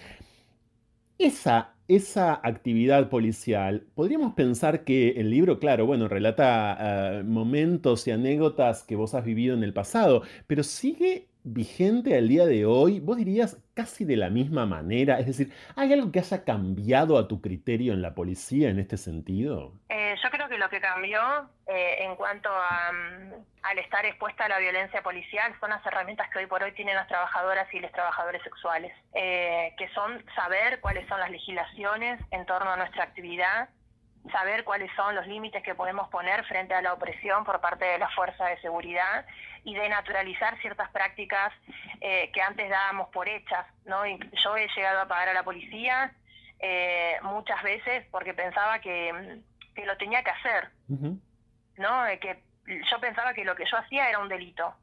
[1.19, 8.83] Esa, esa, actividad policial, podríamos pensar que el libro, claro, bueno, relata momentos y anécdotas
[8.83, 13.17] que vos has vivido en el pasado, pero sigue vigente al día de hoy, vos
[13.17, 17.41] dirías casi de la misma manera, es decir, ¿hay algo que haya cambiado a tu
[17.41, 19.73] criterio en la policía en este sentido?
[19.89, 21.21] Eh, yo creo que lo que cambió
[21.67, 23.33] eh, en cuanto a, mm,
[23.63, 26.95] al estar expuesta a la violencia policial son las herramientas que hoy por hoy tienen
[26.95, 32.47] las trabajadoras y los trabajadores sexuales, eh, que son saber cuáles son las legislaciones en
[32.47, 33.69] torno a nuestra actividad,
[34.31, 37.99] saber cuáles son los límites que podemos poner frente a la opresión por parte de
[37.99, 39.27] las fuerzas de seguridad
[39.65, 41.53] y de naturalizar ciertas prácticas
[42.01, 43.67] eh, que antes dábamos por hechas.
[43.85, 44.05] ¿no?
[44.07, 46.13] yo he llegado a pagar a la policía
[46.59, 49.41] eh, muchas veces porque pensaba que,
[49.85, 52.05] lo tenía que hacer, ¿no?
[52.21, 52.43] que
[52.91, 54.75] yo pensaba que lo que yo hacía era un delito.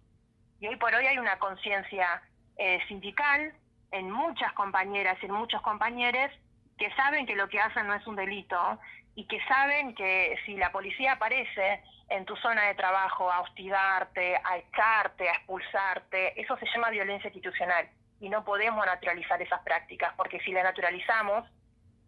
[0.59, 2.21] Y hoy por hoy hay una conciencia
[2.57, 3.53] eh, sindical
[3.91, 6.31] en muchas compañeras y en muchos compañeros
[6.77, 8.79] que saben que lo que hacen no es un delito
[9.15, 14.35] y que saben que si la policía aparece en tu zona de trabajo a hostigarte,
[14.43, 17.87] a echarte, a expulsarte, eso se llama violencia institucional
[18.19, 21.49] y no podemos naturalizar esas prácticas porque si la naturalizamos,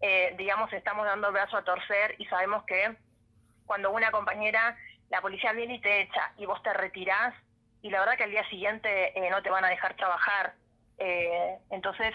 [0.01, 2.95] eh, digamos, estamos dando brazo a torcer y sabemos que
[3.65, 4.77] cuando una compañera,
[5.09, 7.33] la policía viene y te echa y vos te retirás
[7.81, 10.53] y la verdad que al día siguiente eh, no te van a dejar trabajar.
[10.97, 12.13] Eh, entonces,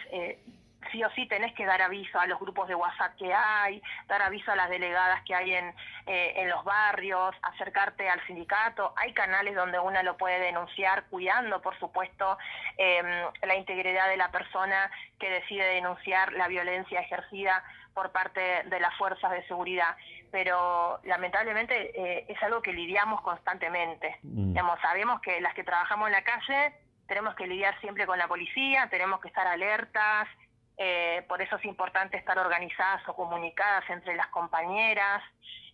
[0.91, 4.23] sí o sí tenés que dar aviso a los grupos de WhatsApp que hay, dar
[4.23, 5.75] aviso a las delegadas que hay en,
[6.07, 8.93] eh, en los barrios, acercarte al sindicato.
[8.97, 12.39] Hay canales donde uno lo puede denunciar, cuidando, por supuesto,
[12.77, 13.07] em,
[13.43, 17.63] la integridad de la persona que decide denunciar la violencia ejercida
[17.95, 19.97] por parte de las fuerzas de seguridad.
[20.31, 24.19] Pero lamentablemente eh, es algo que lidiamos constantemente.
[24.23, 24.53] Mm.
[24.53, 26.75] Digamos, sabemos que las que trabajamos en la calle
[27.07, 30.29] tenemos que lidiar siempre con la policía, tenemos que estar alertas,
[30.79, 35.23] eh, por eso es importante estar organizadas o comunicadas entre las compañeras.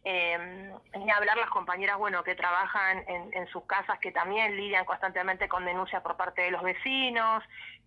[0.04, 5.48] Eh, ni hablar las compañeras, bueno, que trabajan en, sus casas, que también lidian constantemente
[5.48, 7.44] con denuncias por parte de los vecinos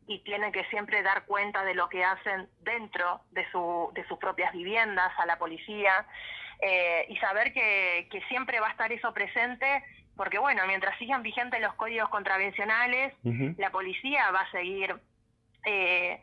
[0.07, 4.17] y tienen que siempre dar cuenta de lo que hacen dentro de, su, de sus
[4.17, 6.05] propias viviendas a la policía
[6.61, 9.83] eh, y saber que, que siempre va a estar eso presente
[10.15, 13.13] porque bueno, mientras sigan vigentes los códigos contravencionales,
[13.57, 14.95] la policía va a seguir
[15.65, 16.21] eh,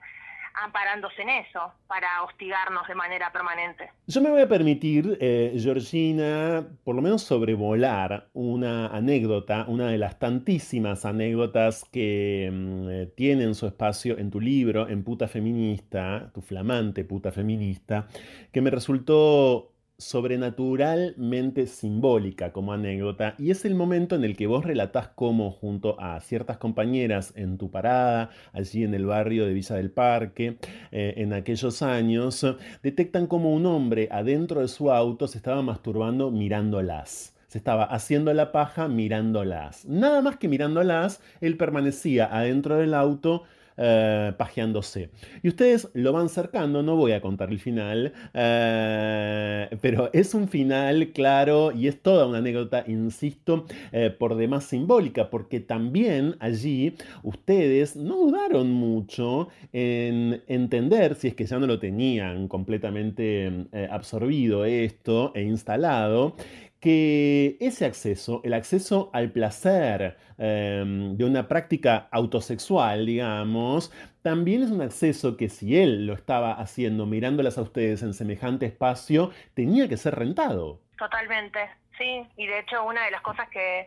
[0.54, 3.90] amparándose en eso para hostigarnos de manera permanente.
[4.06, 9.98] Yo me voy a permitir, eh, Georgina, por lo menos sobrevolar una anécdota, una de
[9.98, 16.30] las tantísimas anécdotas que mm, eh, tienen su espacio en tu libro, en Puta Feminista,
[16.34, 18.06] tu flamante Puta Feminista,
[18.52, 19.71] que me resultó
[20.02, 25.98] sobrenaturalmente simbólica como anécdota y es el momento en el que vos relatás cómo junto
[26.00, 30.58] a ciertas compañeras en tu parada, allí en el barrio de Villa del Parque,
[30.90, 32.44] eh, en aquellos años,
[32.82, 37.34] detectan como un hombre adentro de su auto se estaba masturbando mirándolas.
[37.46, 39.84] Se estaba haciendo la paja mirándolas.
[39.84, 43.42] Nada más que mirándolas, él permanecía adentro del auto
[43.84, 45.10] eh, pajeándose.
[45.42, 50.46] Y ustedes lo van cercando, no voy a contar el final, eh, pero es un
[50.46, 56.94] final claro y es toda una anécdota, insisto, eh, por demás simbólica, porque también allí
[57.24, 64.64] ustedes no dudaron mucho en entender, si es que ya no lo tenían completamente absorbido
[64.64, 66.36] esto e instalado,
[66.82, 73.92] que ese acceso, el acceso al placer em, de una práctica autosexual, digamos,
[74.22, 78.66] también es un acceso que si él lo estaba haciendo mirándolas a ustedes en semejante
[78.66, 80.80] espacio, tenía que ser rentado.
[80.98, 81.60] Totalmente,
[81.96, 83.86] sí, y de hecho una de las cosas que,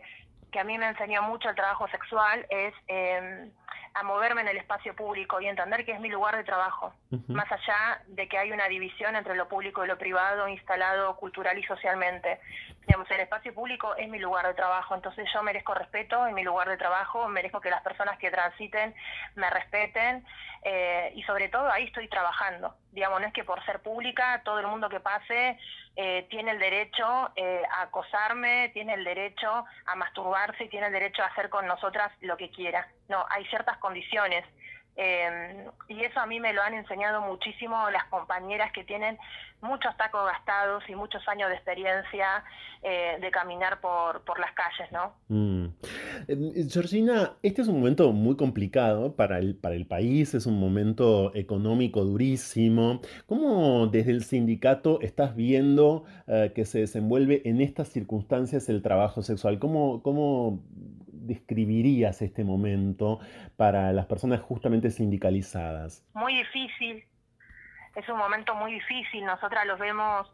[0.56, 2.72] que a mí me enseñó mucho el trabajo sexual es...
[2.88, 3.50] Eh,
[3.96, 6.92] a moverme en el espacio público y entender que es mi lugar de trabajo,
[7.28, 11.58] más allá de que hay una división entre lo público y lo privado instalado cultural
[11.58, 12.38] y socialmente.
[12.86, 16.42] Digamos, el espacio público es mi lugar de trabajo, entonces yo merezco respeto en mi
[16.42, 18.94] lugar de trabajo, merezco que las personas que transiten
[19.34, 20.26] me respeten
[20.62, 22.74] eh, y sobre todo ahí estoy trabajando.
[22.92, 25.58] Digamos, no es que por ser pública todo el mundo que pase
[25.96, 30.92] eh, tiene el derecho eh, a acosarme, tiene el derecho a masturbarse y tiene el
[30.92, 32.86] derecho a hacer con nosotras lo que quiera.
[33.08, 34.44] No, hay ciertas condiciones.
[34.96, 39.18] Eh, y eso a mí me lo han enseñado muchísimo las compañeras que tienen
[39.60, 42.42] muchos tacos gastados y muchos años de experiencia
[42.82, 45.12] eh, de caminar por, por, las calles, ¿no?
[45.28, 45.66] Mm.
[46.28, 50.58] Eh, Georgina, este es un momento muy complicado para el, para el país, es un
[50.58, 53.00] momento económico durísimo.
[53.26, 56.04] ¿Cómo desde el sindicato estás viendo
[56.54, 59.58] que se desenvuelve en estas circunstancias el trabajo sexual?
[59.58, 60.60] ¿Cómo, cómo
[61.26, 63.20] describirías este momento
[63.56, 66.04] para las personas justamente sindicalizadas?
[66.14, 67.04] Muy difícil,
[67.96, 69.24] es un momento muy difícil.
[69.24, 70.30] Nosotras los vemos,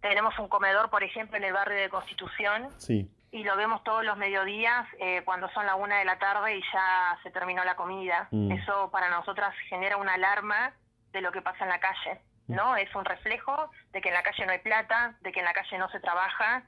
[0.00, 2.68] tenemos un comedor, por ejemplo, en el barrio de Constitución.
[2.78, 3.08] Sí.
[3.30, 6.62] Y lo vemos todos los mediodías eh, cuando son la una de la tarde y
[6.72, 8.28] ya se terminó la comida.
[8.30, 8.52] Mm.
[8.52, 10.72] Eso para nosotras genera una alarma
[11.12, 12.20] de lo que pasa en la calle.
[12.48, 12.72] ¿no?
[12.72, 12.78] Mm.
[12.78, 15.52] Es un reflejo de que en la calle no hay plata, de que en la
[15.52, 16.64] calle no se trabaja,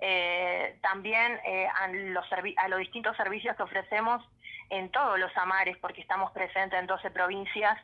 [0.00, 2.24] eh, también eh, a, los
[2.56, 4.22] a los distintos servicios que ofrecemos
[4.70, 7.78] en todos los amares, porque estamos presentes en 12 provincias,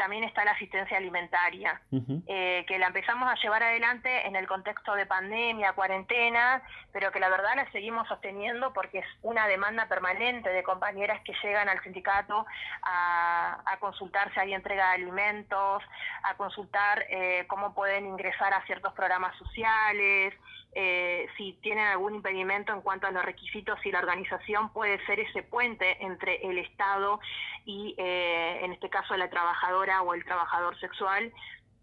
[0.00, 1.78] también está la asistencia alimentaria,
[2.26, 7.20] eh, que la empezamos a llevar adelante en el contexto de pandemia, cuarentena, pero que
[7.20, 11.82] la verdad la seguimos sosteniendo porque es una demanda permanente de compañeras que llegan al
[11.82, 12.46] sindicato
[12.80, 15.82] a, a consultar si hay entrega de alimentos,
[16.22, 20.32] a consultar eh, cómo pueden ingresar a ciertos programas sociales,
[20.72, 25.18] eh, si tienen algún impedimento en cuanto a los requisitos y la organización puede ser
[25.18, 27.18] ese puente entre el Estado
[27.64, 31.32] y, eh, en este caso, la trabajadora o el trabajador sexual.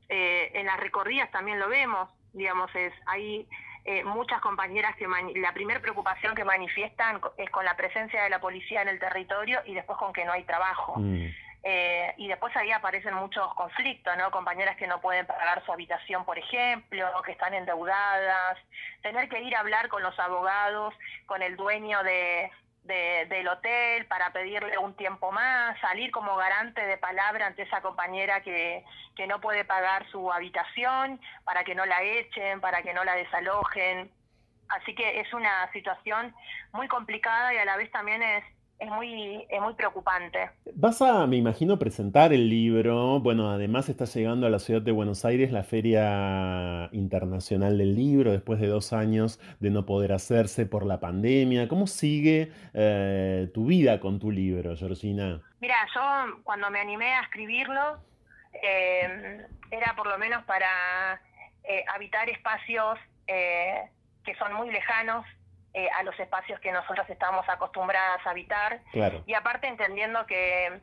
[0.07, 3.47] Eh, en las recorridas también lo vemos, digamos, es hay
[4.03, 8.81] muchas compañeras que la primera preocupación que manifiestan es con la presencia de la policía
[8.81, 10.95] en el territorio y después con que no hay trabajo.
[10.97, 11.27] Mm.
[11.69, 14.31] Eh, y después ahí aparecen muchos conflictos, ¿no?
[14.31, 18.57] Compañeras que no pueden pagar su habitación, por ejemplo, que están endeudadas,
[19.01, 20.93] tener que ir a hablar con los abogados,
[21.25, 22.49] con el dueño de,
[22.85, 28.39] del hotel para pedirle un tiempo más, salir como garante de palabra ante esa compañera
[28.39, 28.85] que,
[29.17, 33.15] que no puede pagar su habitación, para que no la echen, para que no la
[33.15, 34.09] desalojen.
[34.69, 36.33] Así que es una situación
[36.71, 38.45] muy complicada y a la vez también es
[38.79, 40.51] es muy, es muy preocupante.
[40.75, 43.19] Vas a, me imagino, presentar el libro.
[43.19, 48.31] Bueno, además está llegando a la ciudad de Buenos Aires la Feria Internacional del Libro,
[48.31, 51.67] después de dos años de no poder hacerse por la pandemia.
[51.67, 55.41] ¿Cómo sigue eh, tu vida con tu libro, Georgina?
[55.59, 57.97] Mira, yo cuando me animé a escribirlo,
[58.53, 61.19] eh, era por lo menos para
[61.63, 62.97] eh, habitar espacios
[63.27, 63.89] eh,
[64.23, 65.25] que son muy lejanos
[65.77, 68.79] eh, a los espacios que nosotros estamos acostumbradas a habitar.
[68.91, 69.23] Claro.
[69.27, 70.81] Y aparte entendiendo que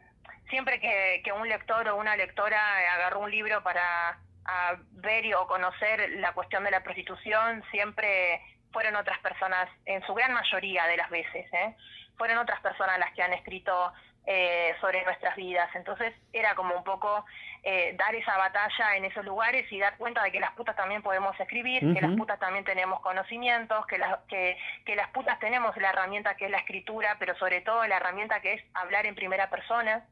[0.51, 2.61] siempre que, que un lector o una lectora
[2.95, 4.77] agarró un libro para a
[5.09, 8.41] ver y- o conocer la cuestión de la prostitución, siempre
[8.73, 11.75] fueron otras personas, en su gran mayoría de las veces, ¿eh?
[12.19, 13.93] fueron otras personas las que han escrito
[14.27, 15.69] eh, sobre nuestras vidas.
[15.75, 17.25] Entonces era como un poco
[17.67, 21.01] eh, dar esa batalla en esos lugares y dar cuenta de que las putas también
[21.03, 25.75] podemos escribir, que las putas también tenemos conocimientos, que, las que, que las putas tenemos
[25.79, 29.15] la herramienta que es la escritura, pero sobre todo la herramienta que es hablar en
[29.15, 30.05] primera persona.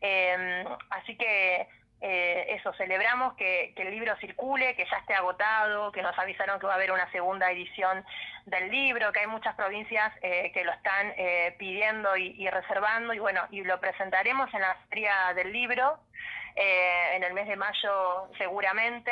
[0.00, 1.66] Eh, así que
[2.06, 6.66] eh, eso, celebramos que, el libro circule, que ya esté agotado, que nos avisaron que
[6.66, 8.04] va a haber una segunda edición
[8.44, 13.14] del libro, que hay muchas provincias eh, que lo están eh, pidiendo y, y reservando,
[13.14, 15.98] y bueno, y lo presentaremos en la feria del libro
[16.56, 19.10] eh, en el mes de mayo seguramente,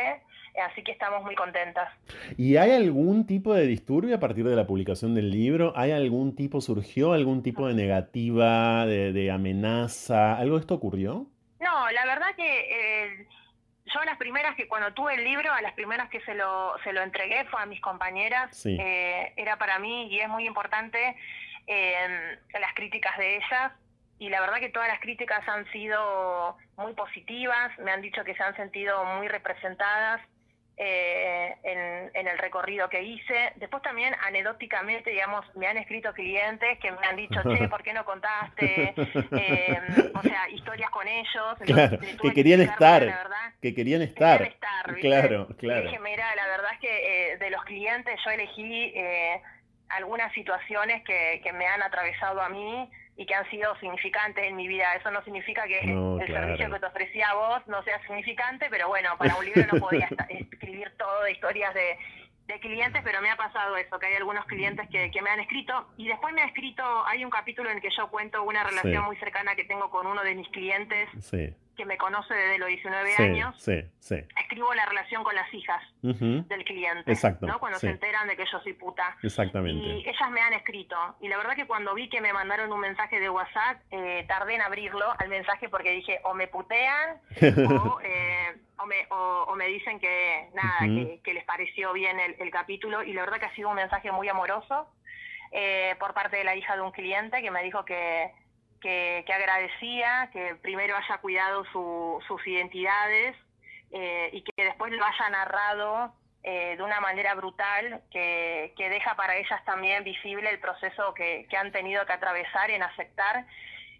[0.54, 1.88] eh, así que estamos muy contentas.
[2.36, 5.72] ¿Y hay algún tipo de disturbio a partir de la publicación del libro?
[5.74, 10.36] ¿Hay algún tipo, surgió algún tipo de negativa, de, de amenaza?
[10.36, 11.31] ¿Algo de esto ocurrió?
[11.62, 13.26] No, la verdad que eh,
[13.86, 16.74] yo a las primeras que cuando tuve el libro, a las primeras que se lo,
[16.82, 18.56] se lo entregué fue a mis compañeras.
[18.56, 18.76] Sí.
[18.80, 21.16] Eh, era para mí y es muy importante
[21.68, 23.72] eh, las críticas de ellas.
[24.18, 28.34] Y la verdad que todas las críticas han sido muy positivas, me han dicho que
[28.34, 30.20] se han sentido muy representadas
[30.76, 33.52] eh, en, en el recorrido que hice.
[33.56, 37.92] Después también anecdóticamente, digamos, me han escrito clientes que me han dicho, che, ¿por qué
[37.92, 38.94] no contaste?
[39.32, 39.78] Eh,
[40.14, 41.58] o sea, historias con ellos.
[41.60, 44.42] Claro, que querían estar, la verdad, que querían estar.
[44.42, 45.00] estar, ¿viste?
[45.08, 45.82] Claro, Y claro.
[45.82, 49.40] dije, mira, la verdad es que eh, de los clientes yo elegí eh,
[49.90, 54.56] algunas situaciones que, que me han atravesado a mí y que han sido significantes en
[54.56, 54.94] mi vida.
[54.94, 56.46] Eso no significa que No, el claro.
[56.46, 59.78] servicio que te ofrecía a vos no sea significante, pero bueno, para un libro no
[59.80, 61.98] podía escribir todo de historias de,
[62.46, 65.40] de clientes, pero me ha pasado eso, que hay algunos clientes que, que me han
[65.40, 68.64] escrito y después me ha escrito, hay un capítulo en el que yo cuento una
[68.64, 69.06] relación Sí.
[69.06, 72.68] muy cercana que tengo con uno de mis clientes Sí, que me conoce desde los
[72.68, 73.60] 19 sí, años.
[73.60, 74.14] sí, sí.
[74.40, 77.58] Escribo la relación con las hijas del cliente, Exacto, ¿no?
[77.58, 79.16] Cuando se enteran de que yo soy puta.
[79.22, 79.84] Exactamente.
[79.84, 80.96] Y ellas me han escrito.
[81.20, 84.54] Y la verdad que cuando vi que me mandaron un mensaje de WhatsApp, eh, tardé
[84.54, 87.20] en abrirlo al mensaje porque dije, o me putean
[87.68, 92.20] o, eh, o, me, o- o me dicen que nada, que, que les pareció bien
[92.20, 93.02] el, el capítulo.
[93.02, 94.88] Y la verdad que ha sido un mensaje muy amoroso
[95.50, 98.30] eh, por parte de la hija de un cliente que me dijo que,
[98.82, 103.36] que, agradecía, que primero haya cuidado su- sus identidades
[103.92, 109.14] eh, y que después lo haya narrado eh, de una manera brutal que, que deja
[109.14, 113.46] para ellas también visible el proceso que, que han tenido que atravesar en aceptar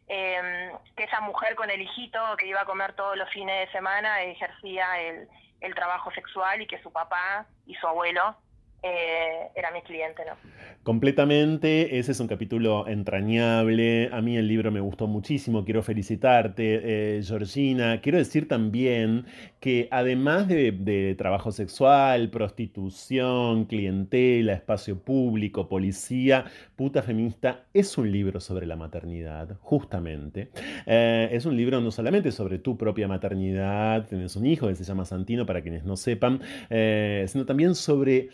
[0.09, 3.73] eh, que esa mujer con el hijito que iba a comer todos los fines de
[3.73, 5.29] semana ejercía el,
[5.61, 8.37] el trabajo sexual y que su papá y su abuelo
[8.85, 10.33] eh, era mi cliente, ¿no?
[10.83, 14.11] Completamente, ese es un capítulo entrañable.
[14.13, 15.65] A mí el libro me gustó muchísimo.
[15.65, 16.81] Quiero felicitarte,
[17.19, 18.01] eh, Georgina.
[18.01, 19.27] Quiero decir también
[19.61, 28.41] que además de, trabajo sexual, prostitución, clientela, espacio público, policía, puta feminista, es un libro
[28.41, 30.49] sobre la maternidad, justamente.
[30.87, 34.83] Eh, es un libro no solamente sobre tu propia maternidad, tienes un hijo que se
[34.83, 38.31] llama Santino, para quienes no sepan, sino también sobre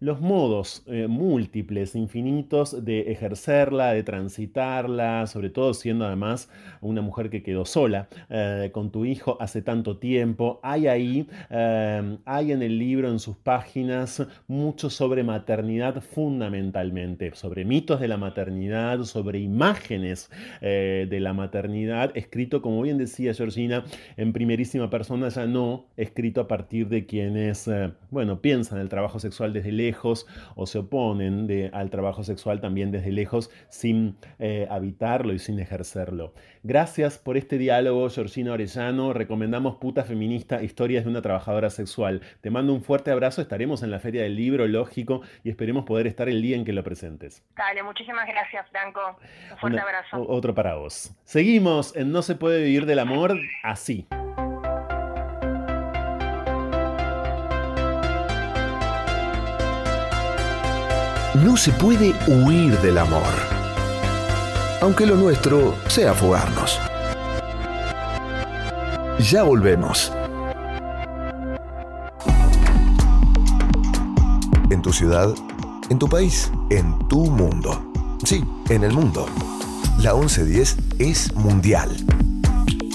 [0.00, 6.48] los modos eh, múltiples, infinitos de ejercerla, de transitarla, sobre todo siendo además
[6.80, 10.60] una mujer que quedó sola eh, con tu hijo hace tanto tiempo.
[10.62, 17.64] Hay ahí, eh, hay en el libro, en sus páginas, mucho sobre maternidad fundamentalmente, sobre
[17.64, 20.30] mitos de la maternidad, sobre imágenes
[20.60, 23.84] eh, de la maternidad, escrito, como bien decía Georgina,
[24.16, 27.68] en primerísima persona, ya no escrito a partir de quienes,
[28.10, 32.90] bueno, piensan el trabajo sexual desde lejos o se oponen de- al trabajo sexual también
[32.90, 36.34] desde lejos sin eh, habitarlo y sin ejercerlo.
[36.62, 39.12] Gracias por este diálogo, Georgina Orellano.
[39.12, 42.20] Recomendamos Puta Feminista, Historias de una Trabajadora Sexual.
[42.42, 46.06] Te mando un fuerte abrazo, estaremos en la Feria del Libro, lógico, y esperemos poder
[46.06, 47.42] estar el día en que lo presentes.
[47.56, 49.00] Dale, muchísimas gracias, Franco.
[49.52, 50.26] Un fuerte Una- abrazo.
[50.28, 51.12] otro para vos.
[51.24, 54.06] Seguimos en No se puede vivir del amor así.
[61.44, 63.22] No se puede huir del amor.
[64.80, 66.80] Aunque lo nuestro sea fugarnos.
[69.30, 70.12] Ya volvemos.
[74.70, 75.32] En tu ciudad,
[75.90, 77.92] en tu país, en tu mundo.
[78.24, 79.26] Sí, en el mundo.
[79.98, 81.88] La 1110 es mundial.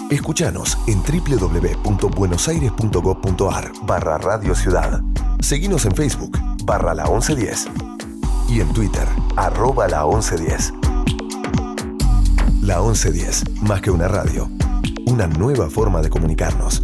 [0.09, 5.01] Escuchanos en www.buenosaires.gov.ar barra Radio Ciudad.
[5.39, 7.69] Seguinos en Facebook barra la 1110
[8.53, 10.73] y en Twitter, arroba la 1110.
[12.61, 14.47] La 1110, más que una radio,
[15.07, 16.83] una nueva forma de comunicarnos.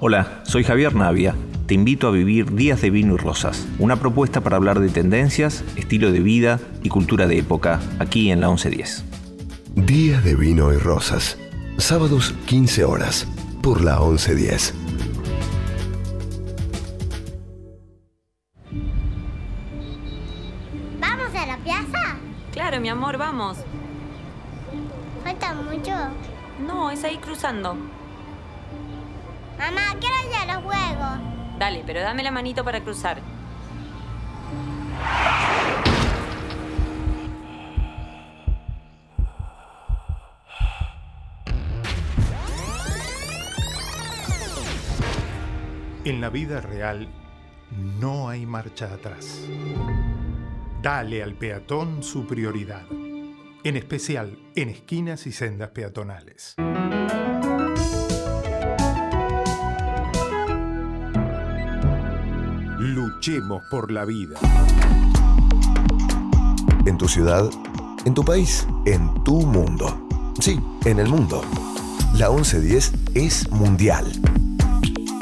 [0.00, 1.36] Hola, soy Javier Navia.
[1.66, 5.62] Te invito a vivir Días de Vino y Rosas, una propuesta para hablar de tendencias,
[5.76, 9.04] estilo de vida y cultura de época, aquí en la 1110.
[9.76, 11.38] Días de Vino y Rosas,
[11.76, 13.28] sábados 15 horas,
[13.62, 14.81] por la 1110.
[22.82, 23.58] Mi amor, vamos.
[25.22, 25.92] ¿Falta mucho?
[26.66, 27.74] No, es ahí cruzando.
[29.56, 31.58] Mamá, quiero ir a los juegos.
[31.60, 33.20] Dale, pero dame la manito para cruzar.
[46.04, 47.08] En la vida real
[48.00, 49.46] no hay marcha atrás.
[50.82, 52.82] Dale al peatón su prioridad,
[53.62, 56.56] en especial en esquinas y sendas peatonales.
[62.80, 64.40] Luchemos por la vida.
[66.84, 67.48] En tu ciudad,
[68.04, 70.08] en tu país, en tu mundo.
[70.40, 71.42] Sí, en el mundo.
[72.14, 74.10] La 1110 es mundial.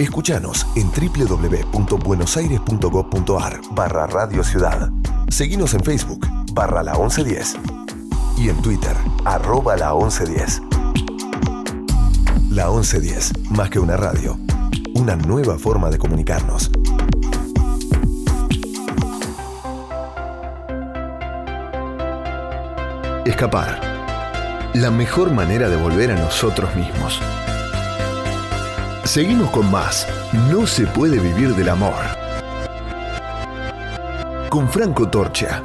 [0.00, 4.90] Escuchanos en www.buenosaires.gov.ar barra Radio Ciudad.
[5.28, 7.56] Seguinos en Facebook barra la 1110
[8.38, 8.96] y en Twitter
[9.26, 10.62] arroba la 1110.
[12.48, 14.38] La 1110, más que una radio,
[14.94, 16.70] una nueva forma de comunicarnos.
[23.26, 23.78] Escapar.
[24.72, 27.20] La mejor manera de volver a nosotros mismos.
[29.10, 30.06] Seguimos con más.
[30.52, 31.96] No se puede vivir del amor.
[34.48, 35.64] Con Franco Torcha.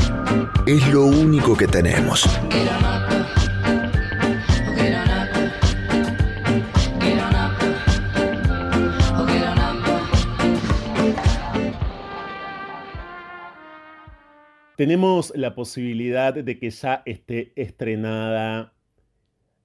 [0.67, 2.23] Es lo único que tenemos.
[14.77, 18.73] Tenemos la posibilidad de que ya esté estrenada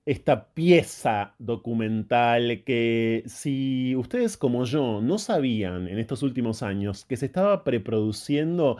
[0.06, 7.16] esta pieza documental que si ustedes como yo no sabían en estos últimos años que
[7.16, 8.78] se estaba preproduciendo,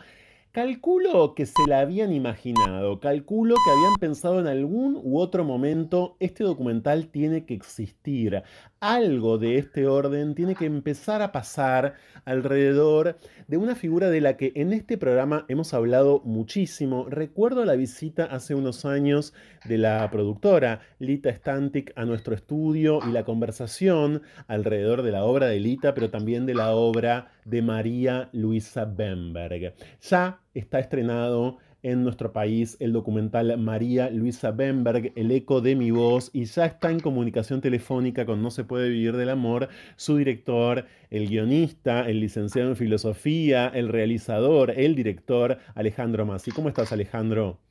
[0.57, 6.17] calculo que se la habían imaginado, calculo que habían pensado en algún u otro momento,
[6.19, 8.41] este documental tiene que existir.
[8.79, 11.93] Algo de este orden tiene que empezar a pasar
[12.27, 13.17] alrededor
[13.47, 17.05] de una figura de la que en este programa hemos hablado muchísimo.
[17.09, 19.33] Recuerdo la visita hace unos años
[19.63, 25.47] de la productora Lita Stantic a nuestro estudio y la conversación alrededor de la obra
[25.47, 29.73] de Lita, pero también de la obra de María Luisa Bemberg.
[30.01, 31.59] Ya está estrenado
[31.91, 36.65] en nuestro país el documental María Luisa Bemberg, El eco de mi voz, y ya
[36.65, 42.07] está en comunicación telefónica con No se puede vivir del amor, su director, el guionista,
[42.09, 46.51] el licenciado en filosofía, el realizador, el director, Alejandro Masi.
[46.51, 47.66] ¿Cómo estás, Alejandro?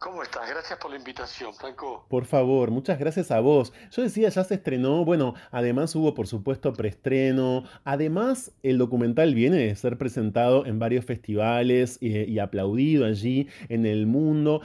[0.00, 0.48] ¿Cómo estás?
[0.48, 2.06] Gracias por la invitación, Franco.
[2.08, 3.74] Por favor, muchas gracias a vos.
[3.90, 9.58] Yo decía, ya se estrenó, bueno, además hubo por supuesto preestreno, además el documental viene
[9.58, 14.62] de ser presentado en varios festivales eh, y aplaudido allí en el mundo.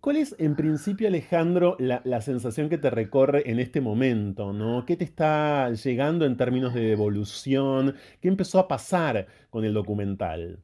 [0.00, 4.54] ¿Cuál es, en principio, Alejandro, la, la, sensación que te recorre en este momento?
[4.54, 4.86] ¿no?
[4.86, 7.94] ¿Qué te está llegando en términos de evolución?
[8.22, 10.60] ¿Qué empezó a pasar con el documental?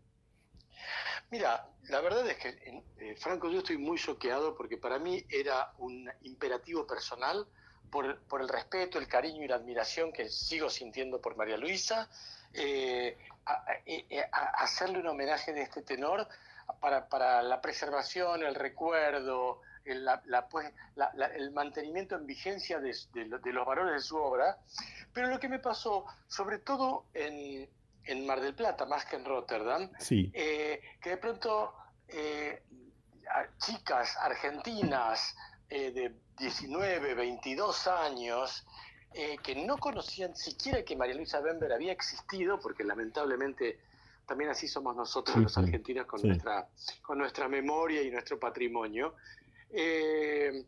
[1.31, 5.73] Mira, la verdad es que, eh, Franco, yo estoy muy choqueado porque para mí era
[5.79, 7.47] un imperativo personal
[7.91, 12.09] por, por, el respeto, el cariño y la admiración que sigo sintiendo por María Luisa,
[12.53, 13.17] eh,
[13.47, 13.65] a,
[14.33, 16.29] a, hacerle un homenaje de este tenor
[16.81, 22.95] para, para la preservación, el recuerdo, el, la, pues, la, el mantenimiento en vigencia de,
[23.15, 24.59] de, de los valores de su obra.
[25.13, 27.69] Pero lo que me pasó, sobre todo en,
[28.05, 30.31] en Mar del Plata, más que en Rotterdam, sí.
[30.35, 31.75] eh, que de pronto
[32.09, 32.63] eh,
[33.59, 35.37] chicas argentinas
[35.69, 38.67] eh, de 19, 22 años,
[39.13, 43.81] eh, que no conocían siquiera que María Luisa Bember había existido, porque lamentablemente
[44.27, 46.29] también así somos nosotros Sí, los argentinos con, Sí.
[46.29, 46.69] nuestra,
[47.03, 49.17] con nuestra memoria y nuestro patrimonio,
[49.71, 50.65] eh,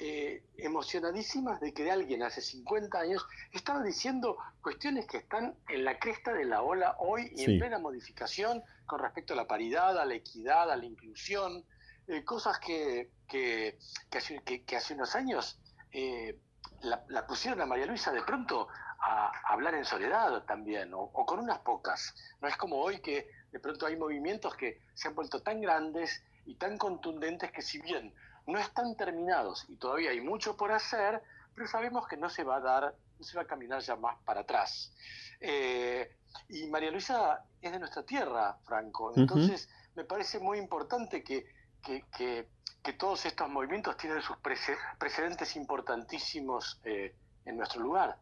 [0.00, 5.98] eh, emocionadísimas de que alguien hace 50 años estaba diciendo cuestiones que están en la
[5.98, 7.52] cresta de la ola hoy y Sí.
[7.52, 11.64] en plena modificación con respecto a la paridad, a la equidad, a la inclusión,
[12.08, 13.78] eh, cosas que, que,
[14.10, 15.60] que hace, que- que hace unos años
[15.92, 16.38] eh,
[16.82, 18.68] la, la pusieron a María Luisa de pronto
[19.02, 22.14] a, hablar en soledad también, o, o con unas pocas.
[22.40, 26.22] No es como hoy que de pronto hay movimientos que se han vuelto tan grandes
[26.46, 28.14] y tan contundentes que si bien
[28.50, 31.22] no están terminados y todavía hay mucho por hacer,
[31.54, 34.16] pero sabemos que no se va a dar, no se va a caminar ya más
[34.24, 34.92] para atrás.
[35.40, 36.16] Eh,
[36.48, 39.12] y María Luisa es de nuestra tierra, Franco.
[39.22, 41.46] Entonces, me parece muy importante que,
[41.82, 42.48] que, que-
[42.82, 47.14] que todos estos movimientos tienen sus prece- precedentes importantísimos eh,
[47.44, 48.16] en nuestro lugar.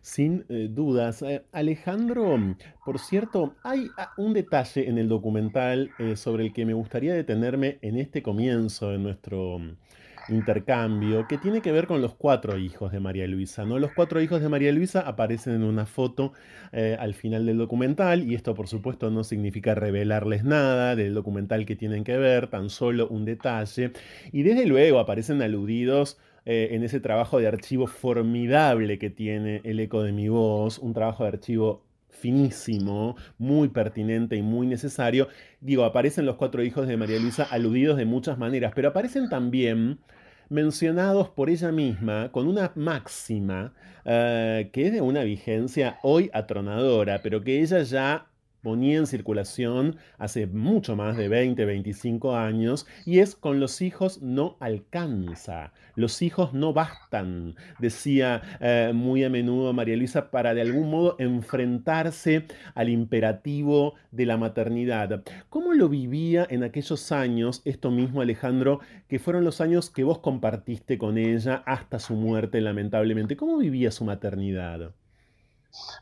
[0.00, 1.22] Sin eh, dudas.
[1.22, 2.38] Eh, Alejandro,
[2.84, 7.14] por cierto, hay ah, un detalle en el documental eh, sobre el que me gustaría
[7.14, 9.76] detenerme en este comienzo de nuestro mm,
[10.28, 13.78] intercambio, que tiene que ver con los cuatro hijos de María Luisa, ¿no?
[13.78, 16.32] Los cuatro hijos de María Luisa aparecen en una foto
[16.72, 21.76] al final del documental, y esto por supuesto no significa revelarles nada del documental que
[21.76, 23.92] tienen que ver, tan solo un detalle,
[24.32, 29.80] y desde luego aparecen aludidos eh, en ese trabajo de archivo formidable que tiene el
[29.80, 35.28] eco de mi voz, un trabajo de archivo finísimo, muy pertinente y muy necesario.
[35.60, 39.98] Digo, aparecen los cuatro hijos de María Luisa aludidos de muchas maneras, pero aparecen también
[40.48, 43.72] mencionados por ella misma con una máxima
[44.04, 48.26] eh, que es de una vigencia hoy atronadora, pero que ella ya
[48.64, 54.22] ponía en circulación hace mucho más de 20, 25 años, y es con los hijos
[54.22, 60.62] no alcanza, los hijos no bastan, decía eh, muy a menudo María Luisa, para de
[60.62, 65.22] algún modo enfrentarse al imperativo de la maternidad.
[65.50, 70.20] ¿Cómo lo vivía en aquellos años, esto mismo Alejandro, que fueron los años que vos
[70.20, 73.36] compartiste con ella hasta su muerte lamentablemente?
[73.36, 74.92] ¿Cómo vivía su maternidad?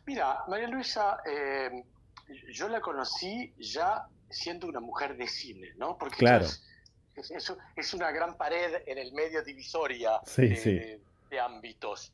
[0.07, 1.83] Mira, María Luisa, eh,
[2.53, 5.97] yo la conocí ya siendo una mujer de cine, ¿no?
[5.99, 6.47] Porque claro.
[6.47, 10.73] es, es, es, una gran pared en el medio divisoria sí, de, sí.
[10.73, 11.01] de,
[11.31, 12.13] de, ámbitos.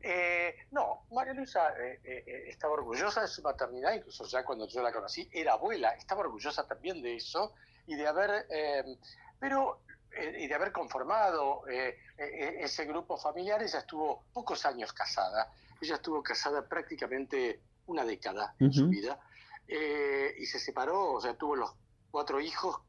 [0.00, 4.80] Eh, no, María Luisa eh, eh, estaba orgullosa de su maternidad, incluso ya cuando yo
[4.80, 7.52] la conocí, era abuela, estaba orgullosa también de eso
[7.86, 8.46] y de haber,
[9.40, 9.80] pero
[10.38, 11.62] y de haber conformado
[12.16, 13.62] ese grupo familiar.
[13.62, 15.50] Ella estuvo pocos años casada,
[15.80, 18.74] ella estuvo casada prácticamente una década en uh -huh.
[18.74, 19.18] su vida
[19.68, 21.70] eh, y se separó, o sea, tuvo los
[22.10, 22.80] cuatro hijos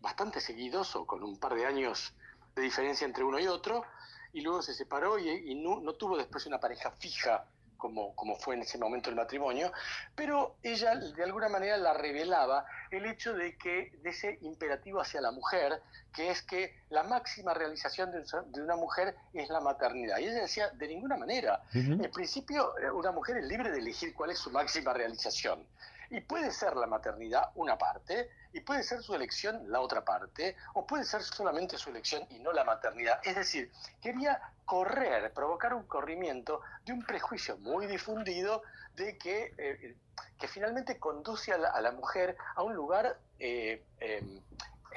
[0.00, 2.14] bastante seguidos o con un par de años
[2.54, 3.84] de diferencia entre uno y otro
[4.32, 7.44] y luego se separó y, y no, no, tuvo después una pareja fija
[7.76, 9.72] como, como fue en ese momento el matrimonio,
[10.14, 15.20] pero ella de alguna manera la revelaba el hecho de que de ese imperativo hacia
[15.20, 15.80] la mujer,
[16.12, 20.18] que es que la máxima realización de, de una mujer es la maternidad.
[20.18, 21.62] Y ella decía, de ninguna manera.
[21.72, 22.04] Uh -huh.
[22.04, 25.64] En principio, una mujer es libre de elegir cuál es su máxima realización.
[26.10, 30.56] Y puede ser la maternidad una parte, y puede ser su elección la otra parte,
[30.74, 33.20] o puede ser solamente su elección y no la maternidad.
[33.22, 33.70] Es decir,
[34.00, 38.62] quería correr, provocar un corrimiento de un prejuicio muy difundido
[38.94, 39.96] de que, eh,
[40.38, 43.84] que finalmente conduce a la, a la, mujer a un lugar eh,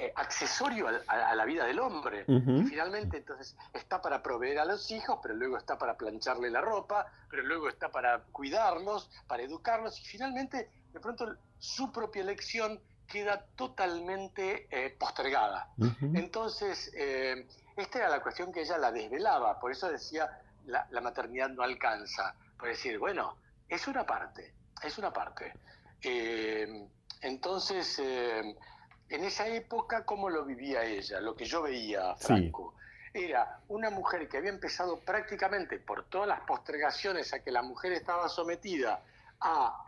[0.02, 2.24] eh, accesorio a, a, la vida del hombre.
[2.28, 2.62] Uh -huh.
[2.62, 6.62] Y finalmente entonces está para proveer a los hijos, pero luego está para plancharle la
[6.62, 12.80] ropa, pero luego está para cuidarlos, para educarlos, y finalmente de pronto su propia elección
[13.08, 15.70] queda totalmente eh, postergada.
[15.78, 16.18] Uh -huh.
[16.18, 17.46] Entonces, eh,
[17.76, 20.30] esta era la cuestión que ella la desvelaba, por eso decía,
[20.66, 23.36] la, la, maternidad no alcanza, por decir, bueno,
[23.68, 25.54] es una parte, es una parte.
[26.02, 26.88] Eh,
[27.22, 31.20] entonces, en esa época, ¿cómo lo vivía ella?
[31.20, 32.74] Lo que yo veía, Franco.
[33.14, 33.26] Sí.
[33.26, 37.92] Era una mujer que había empezado prácticamente por todas las postergaciones a que la mujer
[37.92, 39.04] estaba sometida
[39.42, 39.84] a,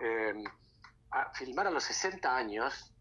[1.14, 2.92] a filmar a los 60 años,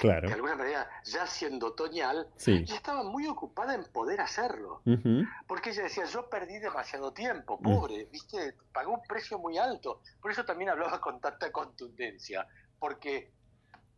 [0.00, 0.28] claro.
[0.28, 2.64] de alguna manera ya siendo otoñal, sí.
[2.66, 4.80] y estaba muy ocupada en poder hacerlo.
[4.86, 5.28] Uh -huh.
[5.46, 8.10] Porque ella decía, yo perdí demasiado tiempo, pobre, uh -huh.
[8.10, 8.56] ¿viste?
[8.72, 10.00] Pagó un precio muy alto.
[10.20, 12.46] Por eso también hablaba con tanta contundencia,
[12.78, 13.30] porque,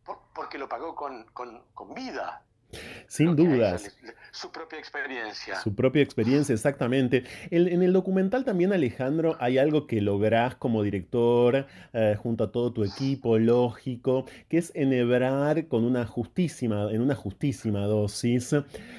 [0.03, 2.43] por, porque lo pagó con, con, con vida.
[3.07, 3.95] Sin dudas.
[4.35, 5.55] Su propia experiencia.
[5.61, 7.23] Su propia experiencia, exactamente.
[7.51, 12.51] El, en el documental también, Alejandro, hay algo que lográs como director, eh, junto a
[12.51, 18.53] todo tu equipo, lógico, que es enhebrar con una justísima, en una justísima dosis,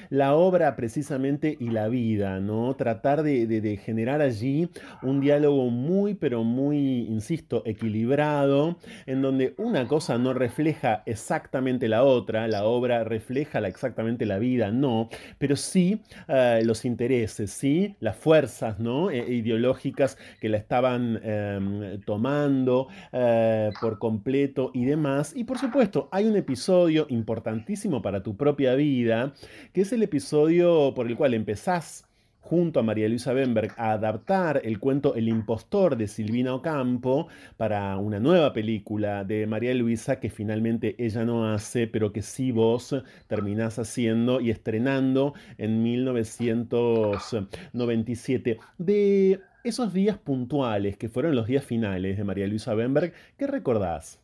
[0.09, 2.75] la obra precisamente y la vida, ¿no?
[2.75, 4.69] Tratar de, de, de generar allí
[5.03, 12.03] un diálogo muy, pero muy, insisto, equilibrado, en donde una cosa no refleja exactamente la
[12.03, 17.95] otra, la obra refleja la exactamente la vida, no, pero sí uh, los intereses, sí
[17.99, 19.09] las fuerzas ¿no?
[19.11, 25.33] E ideológicas que la estaban um, tomando uh, por completo y demás.
[25.35, 29.33] Y por supuesto, hay un episodio importantísimo para tu propia vida,
[29.73, 32.06] que es el episodio por el cual empezás
[32.47, 37.97] junto a María Luisa Bemberg a adaptar el cuento El impostor de Silvina Ocampo para
[37.97, 42.95] una nueva película de María Luisa que finalmente ella no hace, pero que sí vos
[43.27, 48.59] terminás haciendo y estrenando en 1997.
[48.77, 54.21] De esos días puntuales que fueron los días finales de María Luisa Bemberg, ¿qué recordás?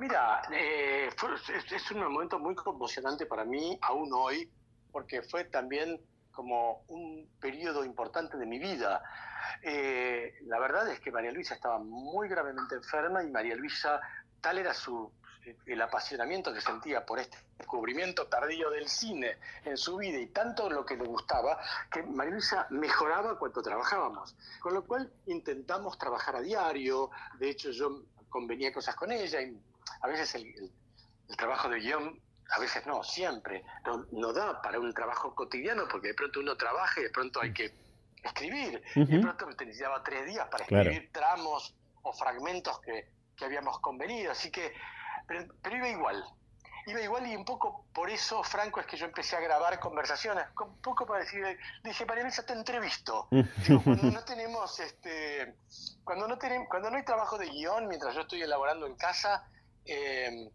[0.00, 4.50] Mira, eh, es, es un momento muy conmocionante para mí, aún hoy,
[4.90, 6.00] porque fue también
[6.36, 9.02] como un periodo importante de mi vida.
[9.62, 13.98] Eh, la verdad es que María Luisa estaba muy gravemente enferma y María Luisa,
[14.40, 15.10] tal era su
[15.64, 20.68] el apasionamiento que sentía por este descubrimiento tardío del cine en su vida y tanto
[20.68, 21.58] lo que le gustaba,
[21.90, 24.36] que María Luisa mejoraba cuando trabajábamos.
[24.60, 29.56] Con lo cual intentamos trabajar a diario, de hecho yo convenía cosas con ella y
[30.00, 30.46] a veces el,
[31.28, 32.20] el, trabajo de guion
[32.50, 36.56] a veces no, siempre, no, no, da para un trabajo cotidiano porque de pronto uno
[36.56, 37.74] trabaja y de pronto hay que
[38.22, 38.82] escribir.
[38.94, 39.08] Uh -huh.
[39.08, 41.36] Y de pronto necesitaba tres días para escribir claro.
[41.36, 44.32] tramos o fragmentos que, que, habíamos convenido.
[44.32, 44.72] Así que,
[45.26, 46.24] pero, pero, iba igual.
[46.86, 50.44] Iba igual y un poco por eso, Franco, es que yo empecé a grabar conversaciones,
[50.60, 51.44] un poco para decir,
[51.82, 53.26] dije, María Luisa, te entrevisto.
[53.66, 55.56] Digo, cuando no tenemos, este,
[56.04, 59.48] cuando no tenemos, cuando no hay trabajo de guion, mientras yo estoy elaborando en casa,
[59.84, 60.48] eh,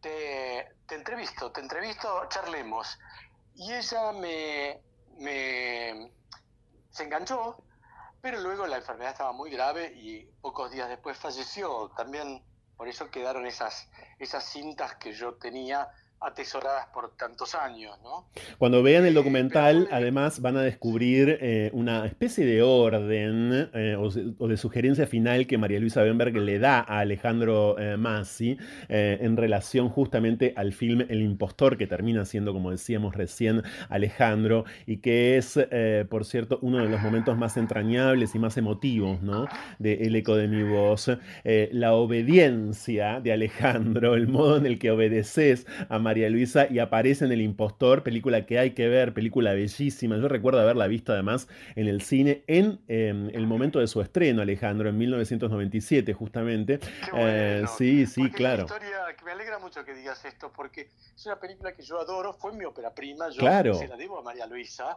[0.00, 2.98] te, entrevisto, te entrevisto, charlemos.
[3.54, 4.80] Y ella me,
[5.18, 6.12] me
[6.90, 7.56] se enganchó,
[8.20, 11.90] pero luego la enfermedad estaba muy grave y pocos días después falleció.
[11.96, 12.42] También
[12.76, 13.88] por eso quedaron esas,
[14.18, 15.88] esas cintas que yo tenía
[16.20, 18.26] atesoradas por tantos años, ¿no?
[18.58, 24.48] Cuando vean el documental, además van a descubrir eh, una especie de orden eh, o,
[24.48, 28.56] de sugerencia final que María Luisa Benberg le da a Alejandro eh, Massi
[28.88, 34.64] eh, en relación justamente al film El impostor, que termina siendo, como decíamos recién, Alejandro,
[34.86, 39.22] y que es, eh, por cierto, uno de los momentos más entrañables y más emotivos,
[39.22, 39.46] ¿no?
[39.78, 41.10] De El eco de mi voz.
[41.44, 46.78] Eh, la obediencia de Alejandro, el modo en el que obedeces a María Luisa y
[46.78, 50.16] aparece en El Impostor, película que hay que ver, película bellísima.
[50.16, 54.42] Yo recuerdo haberla visto además en el cine en eh, el momento de su estreno,
[54.42, 56.80] Alejandro, en 1997 justamente.
[57.14, 58.64] Eh, sí, sí, claro.
[58.64, 62.00] Una historia que me alegra mucho que digas esto, porque es una película que yo
[62.00, 63.74] adoro, fue mi ópera prima, yo Claro.
[63.74, 64.96] se la debo a María Luisa,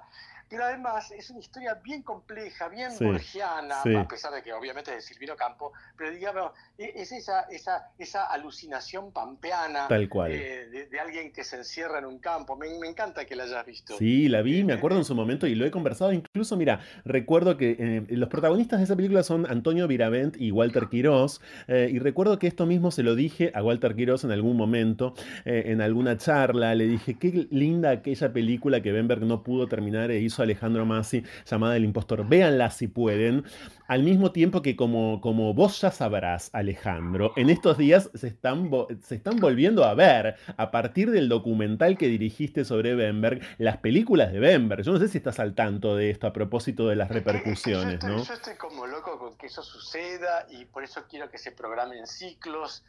[0.52, 3.96] pero además es una historia bien compleja, bien Sí, borgiana, sí.
[3.96, 7.90] a pesar de que obviamente es de Silvino Campo, pero digamos, e- es esa, esa,
[7.98, 10.32] esa alucinación pampeana Tal cual.
[10.34, 12.56] eh, de, de alguien que se encierra en un campo.
[12.58, 13.98] Me, me encanta que la hayas visto.
[13.98, 16.12] Sí, la vi, me acuerdo en su momento y lo he conversado.
[16.12, 20.88] Incluso, mira, recuerdo que eh, los protagonistas de esa película son Antonio Viravent y Walter
[20.90, 21.40] Quirós.
[21.70, 25.14] eh, y recuerdo que esto mismo se lo dije a Walter Quirós en algún momento,
[25.46, 26.76] eh, en alguna charla.
[26.76, 31.24] Le dije, qué linda aquella película que Benberg no pudo terminar e hizo Alejandro Massi,
[31.46, 32.28] llamada El Impostor.
[32.28, 33.44] Véanla si pueden.
[33.88, 38.70] Al mismo tiempo que, como, como vos ya sabrás, Alejandro, en estos días se están,
[39.02, 44.32] se están volviendo a ver, a partir del documental que dirigiste sobre Benberg, las películas
[44.32, 44.84] de Benberg.
[44.84, 48.10] Yo no sé si estás al tanto de esto a propósito de las repercusiones, Estoy-
[48.10, 48.24] ¿no?
[48.24, 52.08] Yo estoy como loco con que eso suceda y por eso quiero que se programen
[52.08, 52.84] ciclos,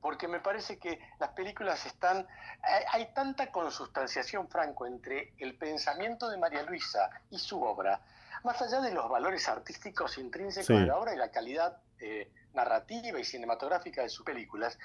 [0.00, 2.26] porque me parece que las películas están...
[2.62, 8.00] Hay, hay tanta consustanciación, Franco, entre el pensamiento de María Luisa y su obra,
[8.42, 10.74] más allá de los valores artísticos intrínsecos Sí.
[10.74, 14.78] de la obra y la calidad eh, narrativa y cinematográfica de sus películas,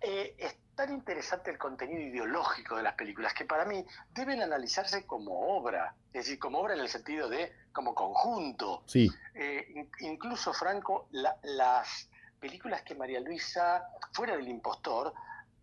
[0.00, 5.06] eh, es tan interesante el contenido ideológico de las películas que para mí deben analizarse
[5.06, 8.82] como obra, es decir, como obra en el sentido de como conjunto.
[8.86, 9.10] Sí.
[9.34, 12.08] Eh, in- incluso, Franco, la- las
[12.40, 15.12] películas que María Luisa, fuera del impostor,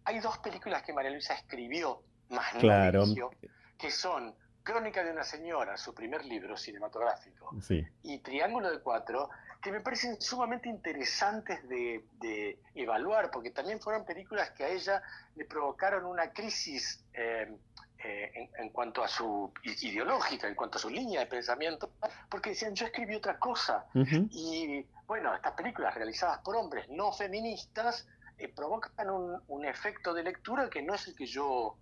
[0.06, 3.02] hay dos películas que María Luisa escribió, más no Claro.
[3.04, 3.32] dirigió,
[3.78, 7.86] que son Crónica de una señora, su primer libro cinematográfico, Sí.
[8.04, 9.30] y Triángulo de Cuatro,
[9.62, 15.02] que me parecen sumamente interesantes de, de evaluar, porque también fueron películas que a ella
[15.36, 17.58] le provocaron una crisis eh,
[18.04, 21.92] eh, en, en cuanto a su ideológica, en cuanto a su línea de pensamiento,
[22.30, 23.86] porque decían, yo escribí otra cosa.
[24.32, 28.08] Y bueno, estas películas realizadas por hombres no feministas
[28.38, 31.76] eh, provocan un, un efecto de lectura que no es el que yo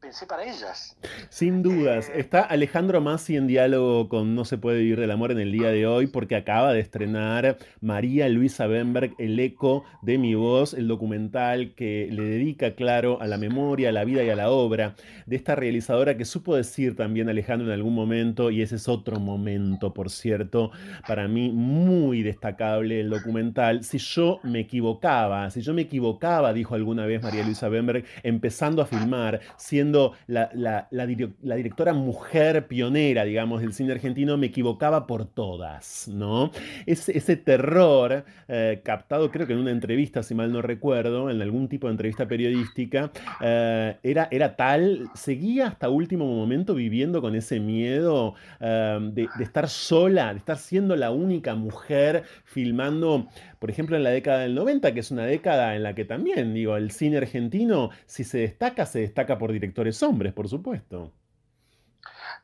[0.00, 0.96] pensé para ellas.
[1.28, 2.08] Sin dudas.
[2.08, 5.52] Eh, Está Alejandro Massi en diálogo con No se puede vivir del amor en el
[5.52, 10.74] día de hoy porque acaba de estrenar María Luisa Benberg, El eco de mi voz,
[10.74, 14.50] el documental que le dedica, claro, a la memoria, a la vida y a la
[14.50, 14.94] obra
[15.26, 19.20] de esta realizadora que supo decir también Alejandro en algún momento, y ese es otro
[19.20, 20.70] momento, por cierto,
[21.06, 23.84] para mí muy destacable el documental.
[23.84, 28.82] Si yo me equivocaba, si yo me equivocaba, dijo alguna vez María Luisa Benberg, empezando
[28.82, 29.89] a filmar, siendo
[30.26, 35.24] la, la- la dire- la directora mujer pionera, digamos, del cine argentino, me equivocaba por
[35.26, 36.50] todas, ¿no?
[36.86, 41.40] Ese, ese terror eh, captado, creo que en una entrevista, si mal no recuerdo, en
[41.42, 43.10] algún tipo de entrevista periodística,
[43.40, 49.68] eh, era, era tal, seguía hasta último momento viviendo con ese miedo eh, de estar
[49.68, 53.28] sola, de estar siendo la única mujer filmando,
[53.60, 56.54] por ejemplo, en la década del 90, que es una década en la que también,
[56.54, 61.12] digo, el cine argentino, si se destaca, se destaca por directores hombres, por supuesto.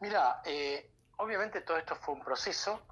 [0.01, 2.83] Mira, eh, obviamente todo esto fue un proceso,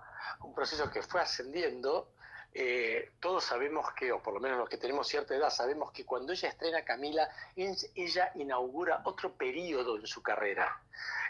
[0.41, 2.14] un proceso que fue ascendiendo.
[2.57, 6.07] Eh, todos sabemos que, o por lo menos los que tenemos cierta edad, sabemos que
[6.07, 10.81] cuando ella estrena Camila, ella inaugura otro periodo en su carrera.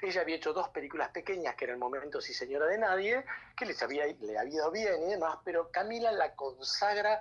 [0.02, 3.24] Ella había hecho dos películas pequeñas, que eran Momentos y Señora de Nadie,
[3.56, 7.18] que les había, le había ido bien y demás, pero Camila la consagra,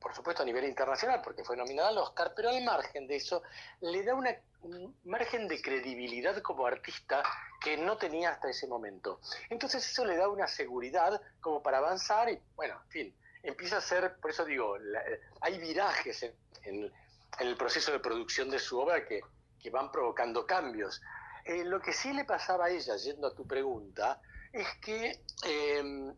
[0.00, 3.42] por supuesto a nivel internacional, porque fue nominada al Oscar, pero al margen de eso,
[3.80, 7.22] le da una, un margen de credibilidad como artista
[7.60, 9.20] que no tenía hasta ese momento.
[9.48, 13.80] Entonces eso le da una seguridad como para avanzar y, bueno, en fin, empieza a
[13.80, 15.02] ser, por eso digo, la-
[15.40, 16.34] hay virajes en,
[16.64, 16.92] en-
[17.38, 19.20] en el proceso de producción de su obra que,
[19.58, 21.00] que van provocando cambios.
[21.44, 24.20] Eh, lo que sí le pasaba a ella, yendo a tu pregunta,
[24.52, 26.12] es que eh,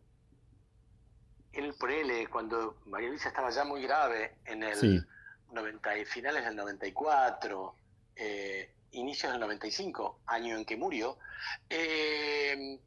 [1.56, 5.00] el, por él, cuando María Luisa estaba ya muy grave en el Sí.
[5.50, 7.74] 90 y finales del 94,
[8.16, 11.18] eh, inicios del 95, año en que murió,
[11.70, 12.78] eh,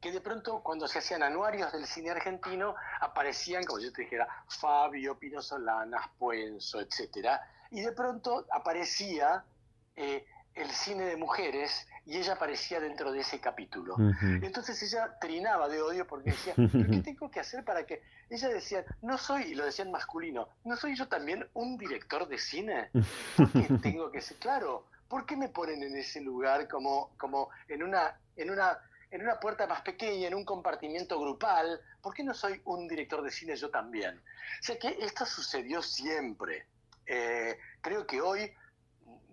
[0.00, 4.28] que de pronto cuando se hacían anuarios del cine argentino aparecían, como yo te dijera,
[4.48, 9.44] Fabio, Pino Solanas, Puenzo, etcétera, y de pronto aparecía
[9.96, 13.96] eh, el cine de mujeres y ella aparecía dentro de ese capítulo.
[14.22, 18.00] Entonces ella trinaba de odio porque decía, ¿pero qué tengo que hacer para que...?
[18.30, 22.38] Ella decía, no soy, y lo decían masculino, ¿no soy yo también un director de
[22.38, 22.90] cine?
[23.36, 24.36] ¿Por qué tengo que ser?
[24.38, 28.18] Claro, ¿por qué me ponen en ese lugar como, como en una...
[28.36, 28.78] En una
[29.12, 33.22] en una puerta más pequeña, en un compartimiento grupal, ¿por qué no soy un director
[33.22, 34.16] de cine yo también?
[34.16, 36.66] O sea que esto sucedió siempre.
[37.06, 38.52] Eh, creo que hoy,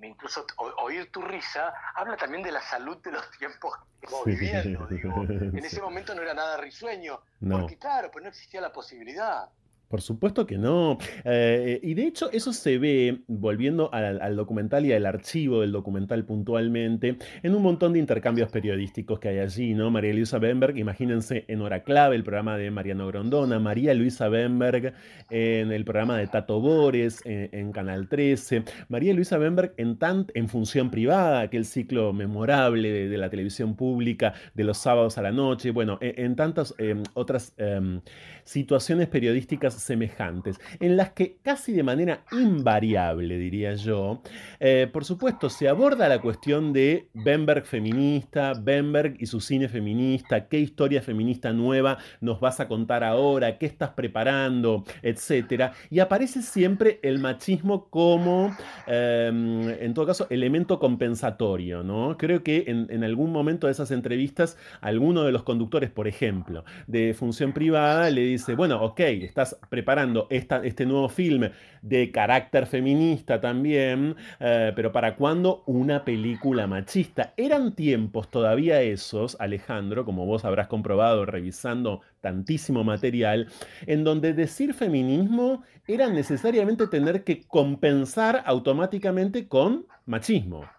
[0.02, 4.86] incluso oír tu risa, habla también de la salud de los tiempos que estamos viviendo.
[4.88, 5.14] Digo.
[5.30, 7.60] En ese momento no era nada risueño, No.
[7.60, 9.50] porque claro, pues no existía la posibilidad.
[9.94, 10.98] Por supuesto que no.
[11.24, 15.72] Eh, y de hecho eso se ve, volviendo al, al documental y al archivo del
[15.72, 19.92] documental puntualmente, en un montón de intercambios periodísticos que hay allí, ¿no?
[19.92, 24.96] María Luisa Bemberg, imagínense en Hora Clave, el programa de Mariano Grondona, María Luisa Bemberg
[25.30, 30.26] en el programa de Tato Bores, en, en Canal 13, María Luisa Bemberg en, tan,
[30.34, 35.32] en Función Privada, aquel ciclo memorable de, la televisión pública de los sábados a la
[35.32, 38.00] noche, bueno, en, en tantas eh, otras eh,
[38.44, 44.22] situaciones periodísticas semejantes, en las que casi de manera invariable, diría yo,
[44.60, 50.48] eh, por supuesto, se aborda la cuestión de Bemberg feminista, Bemberg y su cine feminista,
[50.48, 56.42] qué historia feminista nueva nos vas a contar ahora, qué estás preparando, etcétera, y aparece
[56.42, 58.56] siempre el machismo como,
[58.88, 62.18] eh, en todo caso, elemento compensatorio, ¿no?
[62.18, 66.64] Creo que en, en algún momento de esas entrevistas, alguno de los conductores, por ejemplo,
[66.88, 71.52] de función privada, le dice, bueno, ok, estás preparando este nuevo filme
[71.82, 77.34] de carácter feminista también, eh, pero ¿para cuándo una película machista?
[77.38, 83.52] Eran tiempos todavía esos, Alejandro, como vos habrás comprobado revisando tantísimo material,
[83.88, 90.70] en donde decir feminismo era necesariamente tener que compensar automáticamente con machismo.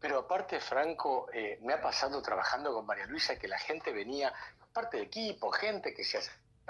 [0.00, 4.32] Pero aparte, Franco, eh, me ha pasado trabajando con María Luisa que la gente venía,
[4.72, 6.16] parte de equipo, gente que se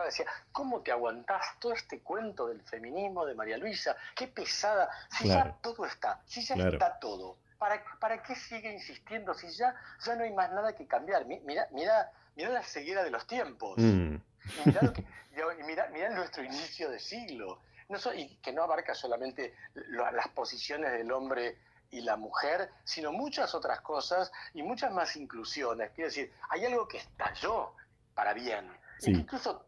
[0.04, 3.96] decía, ¿cómo te aguantás todo este cuento del feminismo de María Luisa?
[4.14, 5.50] Qué pesada, si Claro.
[5.50, 6.72] ya todo está, si ya Claro.
[6.72, 7.38] está todo.
[7.58, 11.26] ¿Para, ¿Para qué sigue insistiendo si ya, ya no hay más nada que cambiar?
[11.26, 13.74] Mi- Mira, mira, mira la ceguera de los tiempos.
[13.78, 14.16] Mm.
[14.64, 15.04] Mirá, lo que-
[15.60, 17.60] y mirá- mirá nuestro inicio de siglo.
[17.88, 21.58] No so- y que no abarca solamente lo- las posiciones del hombre
[21.90, 25.90] y la mujer, sino muchas otras cosas y muchas más inclusiones.
[25.92, 27.72] Quiero decir, hay algo que estalló
[28.14, 28.70] para bien.
[28.98, 29.10] Sí.
[29.10, 29.64] Y que incluso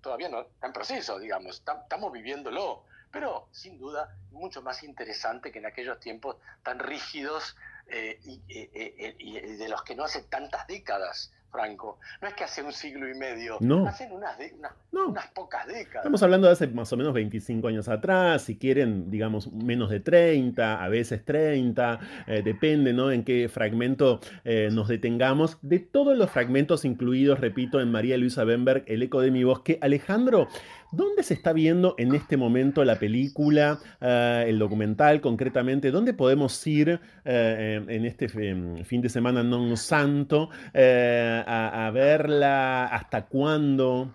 [0.00, 2.84] todavía no está en proceso, digamos, tam- estamos viviéndolo.
[3.10, 7.56] Pero sin duda mucho más interesante que en aquellos tiempos tan rígidos
[7.88, 11.98] eh, y, eh, eh, y de los que no hace tantas décadas, Franco.
[12.22, 13.86] No es que hace un siglo y medio, No.
[13.86, 15.96] hacen unas, de- unas, unas pocas décadas.
[15.96, 20.00] Estamos hablando de hace más o menos 25 años atrás, si quieren, digamos, menos de
[20.00, 23.10] 30, a veces 30, eh, depende, ¿no?
[23.12, 25.58] En qué fragmento eh, nos detengamos.
[25.60, 29.60] De todos los fragmentos incluidos, repito, en María Luisa Bemberg, El eco de mi voz,
[29.60, 30.48] que Alejandro,
[30.92, 35.90] ¿dónde se está viendo en este momento la película, eh, el documental concretamente?
[35.90, 42.86] ¿Dónde podemos ir eh, en este fin fin de semana non santo eh, a, verla?
[42.86, 44.14] ¿Hasta cuándo?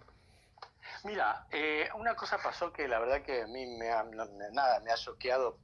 [1.03, 1.45] Mira,
[1.99, 4.95] una cosa pasó que la verdad que a mí me ha, no- nada, me ha
[4.95, 5.57] choqueado,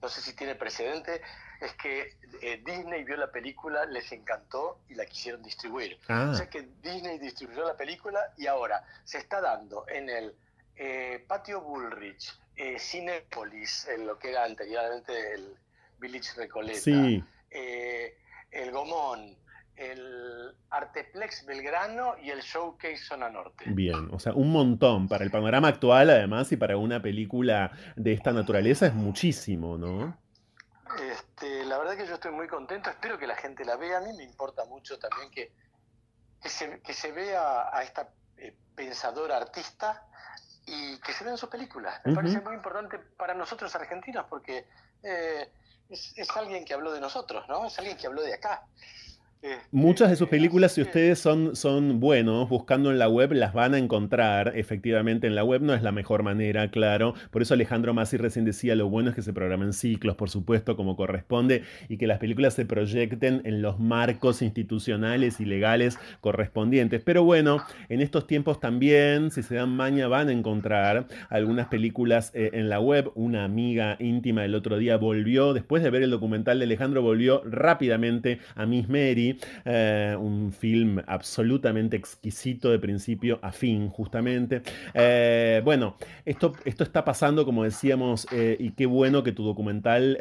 [0.00, 1.20] no sé si tiene precedente,
[1.60, 2.12] es que
[2.42, 5.98] eh, Disney vio la película, les encantó y la quisieron distribuir.
[6.08, 6.30] Ah.
[6.30, 10.34] O sea que Disney distribuyó la película y ahora se está dando en el
[10.76, 15.54] eh, Patio Bullrich, eh, Cinépolis, en lo que era anteriormente el
[15.98, 17.22] Village Recoleta, Sí.
[17.50, 18.16] eh,
[18.52, 19.36] el Gomón,
[19.76, 23.64] el Arteplex Belgrano y el Showcase Zona Norte.
[23.68, 25.08] Bien, o sea, un montón.
[25.08, 30.16] Para el panorama actual, además, y para una película de esta naturaleza es muchísimo, ¿no?
[31.00, 33.98] Este, la verdad que yo estoy muy contento, espero que la gente la vea.
[33.98, 35.52] A mí me importa mucho también que,
[36.42, 40.06] que, se, que se vea a esta eh, pensadora artista
[40.66, 42.00] y que se vean sus películas.
[42.04, 44.68] Me parece muy importante para nosotros argentinos porque
[45.02, 45.50] eh,
[45.88, 47.66] es, es alguien que habló de nosotros, ¿no?
[47.66, 48.66] Es alguien que habló de acá.
[49.70, 53.74] Muchas de sus películas, si ustedes son, son buenos, buscando en la web, las van
[53.74, 54.54] a encontrar.
[54.56, 57.14] Efectivamente, en la web no es la mejor manera, claro.
[57.30, 60.74] Por eso Alejandro Masi recién decía, lo bueno es que se programen ciclos, por supuesto,
[60.74, 67.02] como corresponde, y que las películas se proyecten en los marcos institucionales y legales correspondientes.
[67.04, 72.32] Pero bueno, en estos tiempos también, si se dan maña, van a encontrar algunas películas
[72.34, 73.12] eh, en la web.
[73.14, 77.42] Una amiga íntima el otro día volvió, después de ver el documental de Alejandro, volvió
[77.44, 79.27] rápidamente a Miss Mary
[79.64, 84.62] eh, un film absolutamente exquisito de principio a fin, justamente.
[84.94, 90.16] Eh, bueno, esto, esto está pasando, como decíamos, eh, y qué bueno que tu documental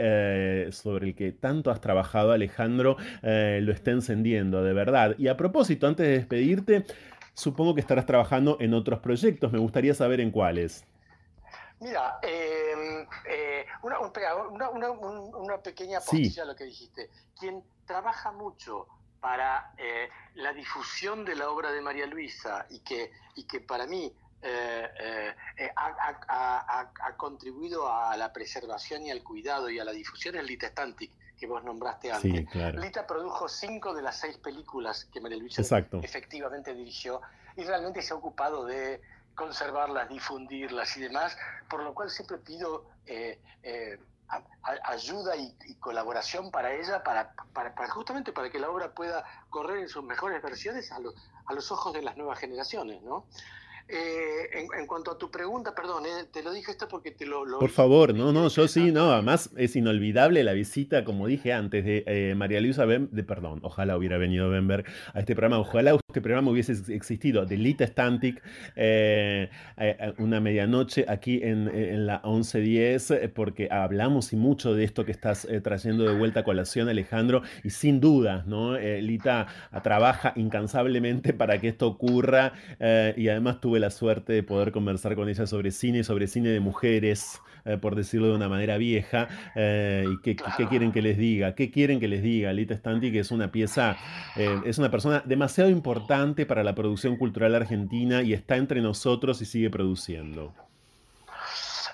[0.71, 5.15] sobre el que tanto has trabajado, Alejandro, lo esté encendiendo, de verdad.
[5.17, 6.85] Y a propósito, antes de despedirte,
[7.33, 10.85] supongo que estarás trabajando en otros proyectos, me gustaría saber en cuáles.
[11.79, 13.05] Mira, em,
[13.83, 13.99] una,
[14.89, 17.09] una, pequeña postilla a lo que dijiste.
[17.39, 18.87] Quien trabaja mucho
[19.19, 23.85] para eh, la difusión de la obra de María Luisa y que, y que para
[23.85, 24.11] mí
[24.41, 30.43] eh, eh, ha, contribuido a la preservación y al cuidado y a la difusión es
[30.45, 32.45] Lita Stantic, que vos nombraste antes.
[32.75, 35.61] Lita produjo cinco de las seis películas que María Luisa
[36.03, 37.21] efectivamente dirigió
[37.55, 39.01] y realmente se ha ocupado de
[39.33, 41.37] conservarlas, difundirlas y demás,
[41.69, 42.85] por lo cual siempre pido
[44.83, 49.89] ayuda y, colaboración para ella, para, para, justamente para que la obra pueda correr en
[49.89, 53.25] sus mejores versiones a, a los ojos de las nuevas generaciones, ¿no?
[53.89, 57.45] Eh, en, cuanto a tu pregunta, perdón, eh, te lo dije esto porque te lo...
[57.59, 61.85] Por favor, no, no, yo sí, no, además es inolvidable la visita, como dije antes,
[61.85, 65.91] de eh, María Luisa Ben, de perdón, ojalá hubiera venido Bemberg a este programa, ojalá
[66.09, 68.41] este programa hubiese existido, de Lita Stantic,
[70.17, 75.47] una medianoche aquí en, en la 1110, porque hablamos y mucho de esto que estás
[75.63, 78.77] trayendo de vuelta a colación, Alejandro, y sin duda, ¿no?
[78.77, 79.47] Lita
[79.83, 85.29] trabaja incansablemente para que esto ocurra y además tuve la suerte de poder conversar con
[85.29, 89.27] ella sobre cine, sobre cine de mujeres, eh, por decirlo de una manera vieja.
[89.55, 90.35] Eh, ¿Y qué,
[90.69, 91.53] quieren que les diga?
[91.53, 92.53] ¿Qué quieren que les diga?
[92.53, 93.97] Lita Stanti, que es una pieza,
[94.37, 99.41] eh, es una persona demasiado importante para la producción cultural argentina y está entre nosotros
[99.41, 100.53] y sigue produciendo.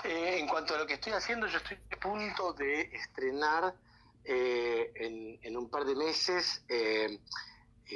[0.04, 3.74] en cuanto a lo que estoy haciendo, yo estoy a punto de estrenar
[4.26, 6.64] en, un par de meses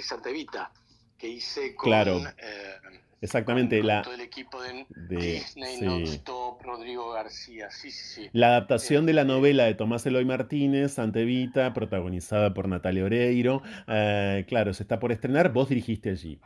[0.01, 0.71] Santa Evita,
[1.17, 1.89] que hice con...
[1.89, 2.21] Claro
[3.19, 6.21] Exactamente, la, todo el equipo de, Disney,
[6.61, 8.29] Rodrigo García, sí, sí, sí.
[8.31, 14.45] La adaptación de la novela de Tomás Eloy Martínez, Santevita, protagonizada por Natalia Oreiro, eh,
[14.47, 16.39] claro, se está por estrenar, vos dirigiste allí.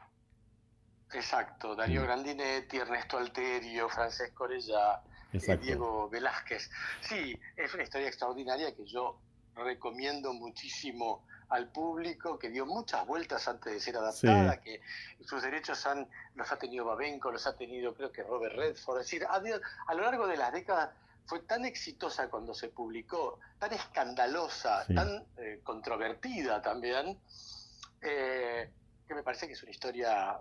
[1.14, 2.04] Exacto, Darío.
[2.04, 5.02] Grandinetti, Ernesto Alterio, Francesco Orellá,
[5.34, 6.70] eh, Diego Velázquez.
[7.02, 9.20] Sí, es una historia extraordinaria que yo
[9.56, 14.82] recomiendo muchísimo al público, que dio muchas vueltas antes de ser adaptada, que
[15.26, 19.06] sus derechos han, los ha tenido Babenco, los ha tenido creo que Robert Redford, es
[19.06, 19.42] decir, a,
[19.88, 20.90] a lo largo de las décadas
[21.26, 27.20] fue tan exitosa cuando se publicó, tan escandalosa, tan eh, controvertida también,
[28.02, 28.70] eh,
[29.08, 30.40] que me parece que es una historia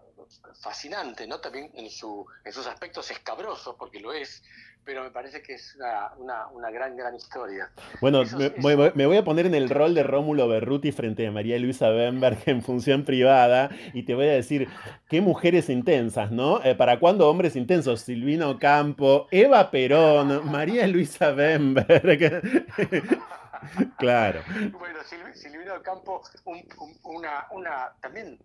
[0.61, 1.41] fascinante, ¿no?
[1.41, 4.43] También en, su, en sus aspectos escabrosos, porque lo es,
[4.85, 5.77] pero me parece que es
[6.19, 7.71] una, una, gran, gran historia.
[8.01, 8.23] Bueno,
[8.95, 12.39] me, voy a poner en el rol de Rómulo Berruti frente a María Luisa Bemberg
[12.47, 14.69] en función privada y te voy a decir,
[15.09, 16.63] qué mujeres intensas, ¿no?
[16.65, 18.01] Eh, ¿Para cuándo hombres intensos?
[18.01, 22.43] Silvino Campo, Eva Perón, María Luisa Bemberg.
[23.99, 24.43] claro.
[24.73, 24.99] Bueno,
[25.35, 26.23] Silvino Campo,
[27.05, 28.39] una, una, también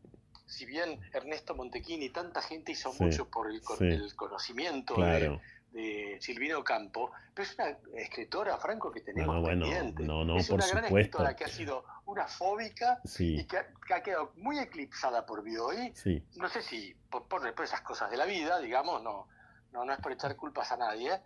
[0.48, 5.40] si bien Ernesto Montequini, tanta gente hizo mucho por el, el conocimiento de,
[5.76, 10.04] de Silvino Campo, pero es una escritora, Franco, que tenemos pendiente.
[10.04, 14.32] No, no, es una gran escritora que ha sido una fóbica y que ha, quedado
[14.38, 15.94] muy eclipsada por Bioy.
[16.38, 19.28] No sé si por, por, esas cosas de la vida, digamos, no,
[19.74, 21.20] no, no es por echar culpas a nadie,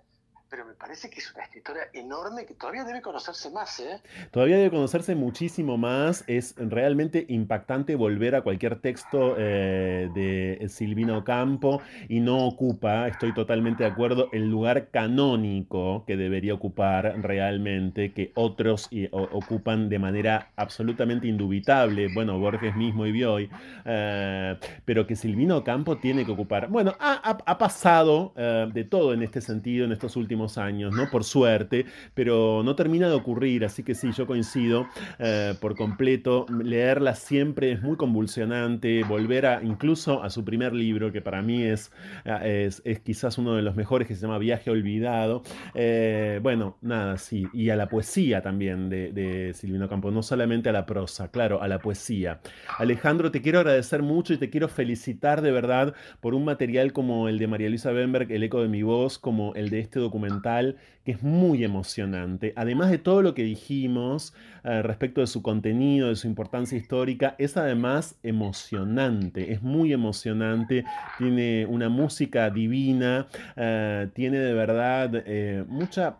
[0.49, 3.79] pero me parece que es una escritora enorme que todavía debe conocerse más.
[3.79, 3.99] ¿eh?
[4.31, 6.23] Todavía debe conocerse muchísimo más.
[6.27, 13.33] Es realmente impactante volver a cualquier texto eh, de Silvino Campo y no ocupa, estoy
[13.33, 20.51] totalmente de acuerdo, el lugar canónico que debería ocupar realmente, que otros ocupan de manera
[20.55, 23.49] absolutamente indubitable, bueno, Borges mismo y Bioy,
[23.85, 26.69] eh, pero que Silvino Campo tiene que ocupar.
[26.69, 31.09] Bueno, ha, ha pasado eh, de todo en este sentido en estos últimos años, ¿no?
[31.09, 34.87] Por suerte, pero no termina de ocurrir, así que sí, yo coincido
[35.19, 36.45] eh, por completo.
[36.63, 41.63] Leerla siempre es muy convulsionante, volver a incluso a su primer libro, que para mí
[41.63, 41.91] es,
[42.25, 45.43] eh, es, quizás uno de los mejores, que se llama Viaje Olvidado.
[45.73, 50.71] Eh, bueno, nada, sí, y a la poesía también de, Silvino Campo, no solamente a
[50.71, 52.39] la prosa, claro, a la poesía.
[52.77, 57.27] Alejandro, te quiero agradecer mucho y te quiero felicitar de verdad por un material como
[57.27, 60.28] el de María Luisa Bemberg, El eco de mi voz, como el de este documental,
[61.03, 62.53] que es muy emocionante.
[62.55, 64.33] Además de todo lo que dijimos
[64.63, 70.85] eh, respecto de su contenido, de su importancia histórica, es además emocionante, es muy emocionante,
[71.17, 76.17] tiene una música divina, eh, tiene de verdad eh, mucha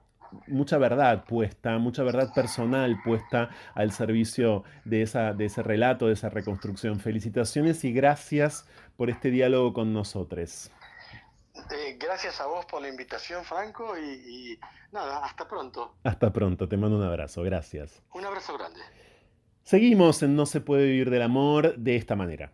[0.48, 6.14] mucha verdad puesta, mucha verdad personal puesta al servicio de, esa, de ese relato, de
[6.14, 7.00] esa reconstrucción.
[7.00, 10.72] Felicitaciones y gracias por este diálogo con nosotros.
[11.72, 14.04] Eh, gracias a vos por la invitación, Franco, y,
[14.54, 14.60] y,
[14.92, 15.96] nada, hasta pronto.
[16.04, 18.02] Hasta pronto, te mando un abrazo, gracias.
[18.14, 18.80] Un abrazo grande.
[19.64, 22.52] Seguimos en No se puede vivir del amor de esta manera.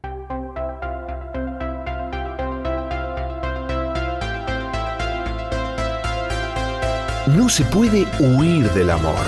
[7.27, 9.25] No se puede huir del amor,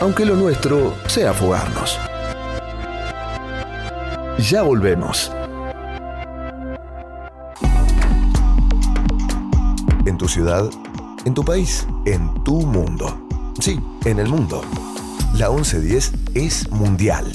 [0.00, 1.98] aunque lo nuestro sea fugarnos.
[4.38, 5.32] Ya volvemos.
[10.04, 10.68] En tu ciudad,
[11.24, 13.28] en tu país, en tu mundo.
[13.60, 14.62] Sí, en el mundo.
[15.34, 17.30] La 1110 es mundial.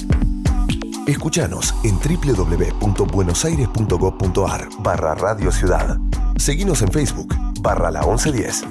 [1.06, 5.98] Escúchanos en www.buenosaires.gov.ar barra Radio Ciudad.
[6.36, 8.64] Seguinos en Facebook barra la 1110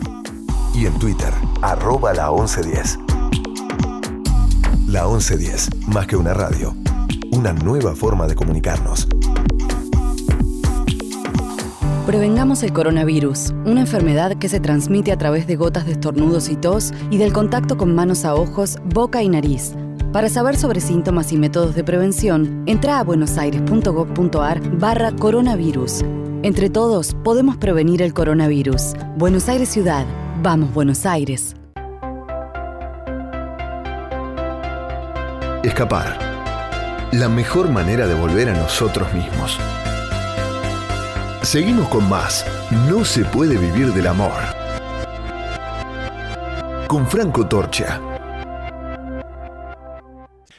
[0.75, 1.33] y en Twitter
[1.63, 2.99] arroba la 1110.
[4.85, 6.75] La 1110, más que una radio,
[7.31, 9.07] una nueva forma de comunicarnos.
[12.07, 16.55] Prevengamos el coronavirus, una enfermedad que se transmite a través de gotas de estornudos y
[16.55, 19.73] tos y del contacto con manos a ojos, boca y nariz.
[20.13, 26.05] Para saber sobre síntomas y métodos de prevención, entra a buenosaires.gov.ar barra coronavirus.
[26.43, 28.93] Entre todos podemos prevenir el coronavirus.
[29.17, 30.05] Buenos Aires Ciudad.
[30.41, 31.57] Vamos, Buenos Aires.
[35.61, 36.17] Escapar.
[37.11, 39.59] La mejor manera de volver a nosotros mismos.
[41.47, 42.45] Seguimos con más.
[42.89, 44.33] No se puede vivir del amor.
[46.89, 48.01] Con Franco Torcha.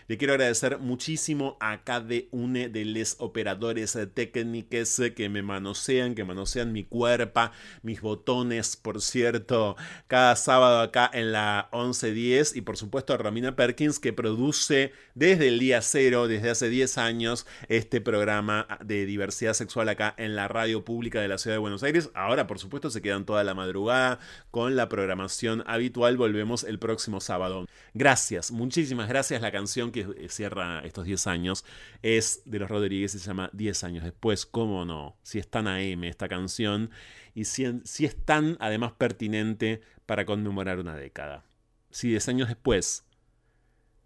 [0.09, 6.25] Le quiero agradecer muchísimo a cada uno de los operadores técnicos que me manosean, que
[6.25, 7.51] manosean mi cuerpo,
[7.83, 9.77] mis botones, por cierto,
[10.07, 15.49] cada sábado acá en la 1110 y por supuesto a Romina Perkins que produce desde
[15.49, 20.49] el día cero, desde hace 10 años, este programa de diversidad sexual acá en la
[20.49, 22.09] radio pública de la ciudad de Buenos Aires.
[22.15, 24.21] Ahora, por supuesto, se quedan toda la madrugada
[24.51, 26.17] con la programación habitual.
[26.17, 27.67] Volvemos el próximo sábado.
[27.93, 29.43] Gracias, muchísimas gracias.
[29.43, 29.98] La canción que
[30.29, 31.65] cierra estos 10 años,
[32.03, 34.47] es de los Rodríguez y se llama 10 años después.
[34.47, 35.17] ¿Cómo no?
[35.23, 36.91] Si es tan AM esta canción
[37.35, 41.45] y si, si es tan además pertinente para conmemorar una década.
[41.91, 43.05] Si 10 años después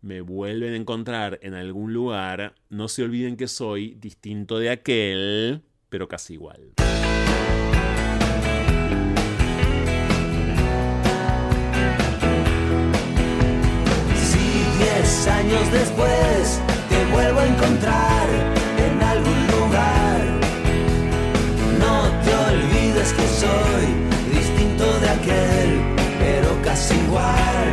[0.03, 5.63] me vuelven a encontrar en algún lugar, no se olviden que soy distinto de aquel,
[5.89, 6.73] pero casi igual.
[15.27, 16.59] Años después
[16.89, 18.27] te vuelvo a encontrar
[18.87, 20.21] en algún lugar.
[21.79, 23.85] No te olvides que soy
[24.33, 25.71] distinto de aquel,
[26.19, 27.69] pero casi igual.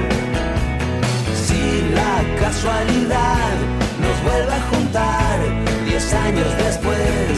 [1.45, 1.61] Si
[1.99, 3.55] la casualidad
[4.03, 5.39] nos vuelve a juntar
[5.85, 7.28] diez años después,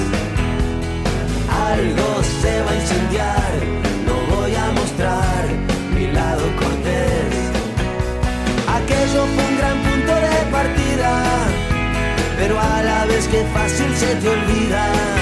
[14.02, 15.21] se te olvida.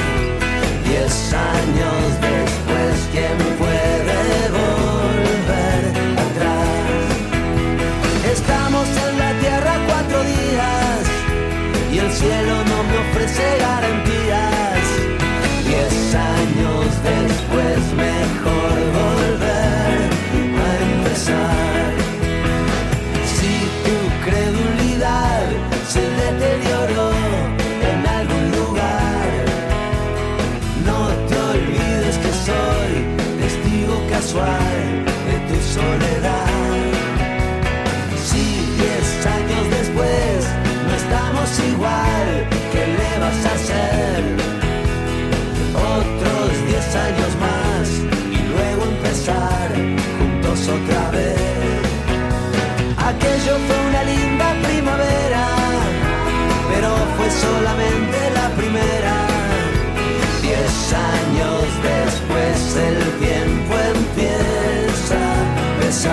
[66.01, 66.07] Me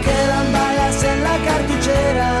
[0.00, 2.40] quedan balas en la cartuchera,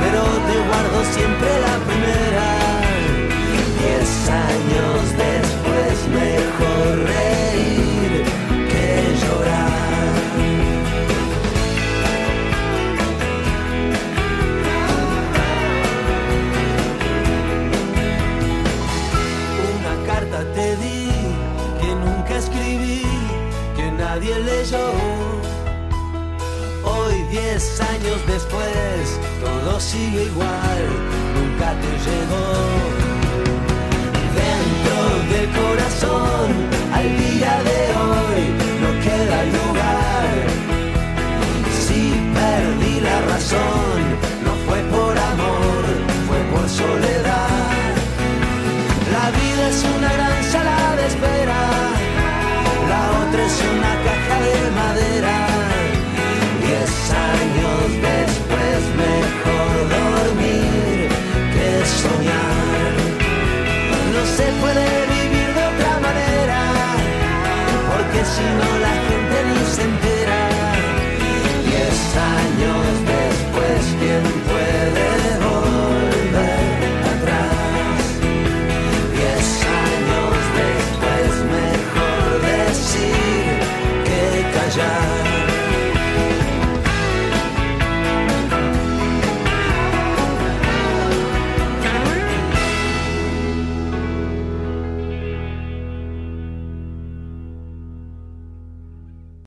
[0.00, 2.63] pero te guardo siempre la primera.
[26.84, 30.82] Hoy, diez años después, todo sigue igual,
[31.36, 32.46] nunca te llegó.
[34.42, 34.98] Dentro
[35.32, 36.48] del corazón,
[36.92, 38.40] al día de hoy,
[38.82, 40.34] no queda lugar.
[41.86, 42.00] Si
[42.34, 43.93] perdí la razón,
[64.74, 66.60] puede vivir de otra manera,
[67.90, 70.23] porque si no la gente ni se entera.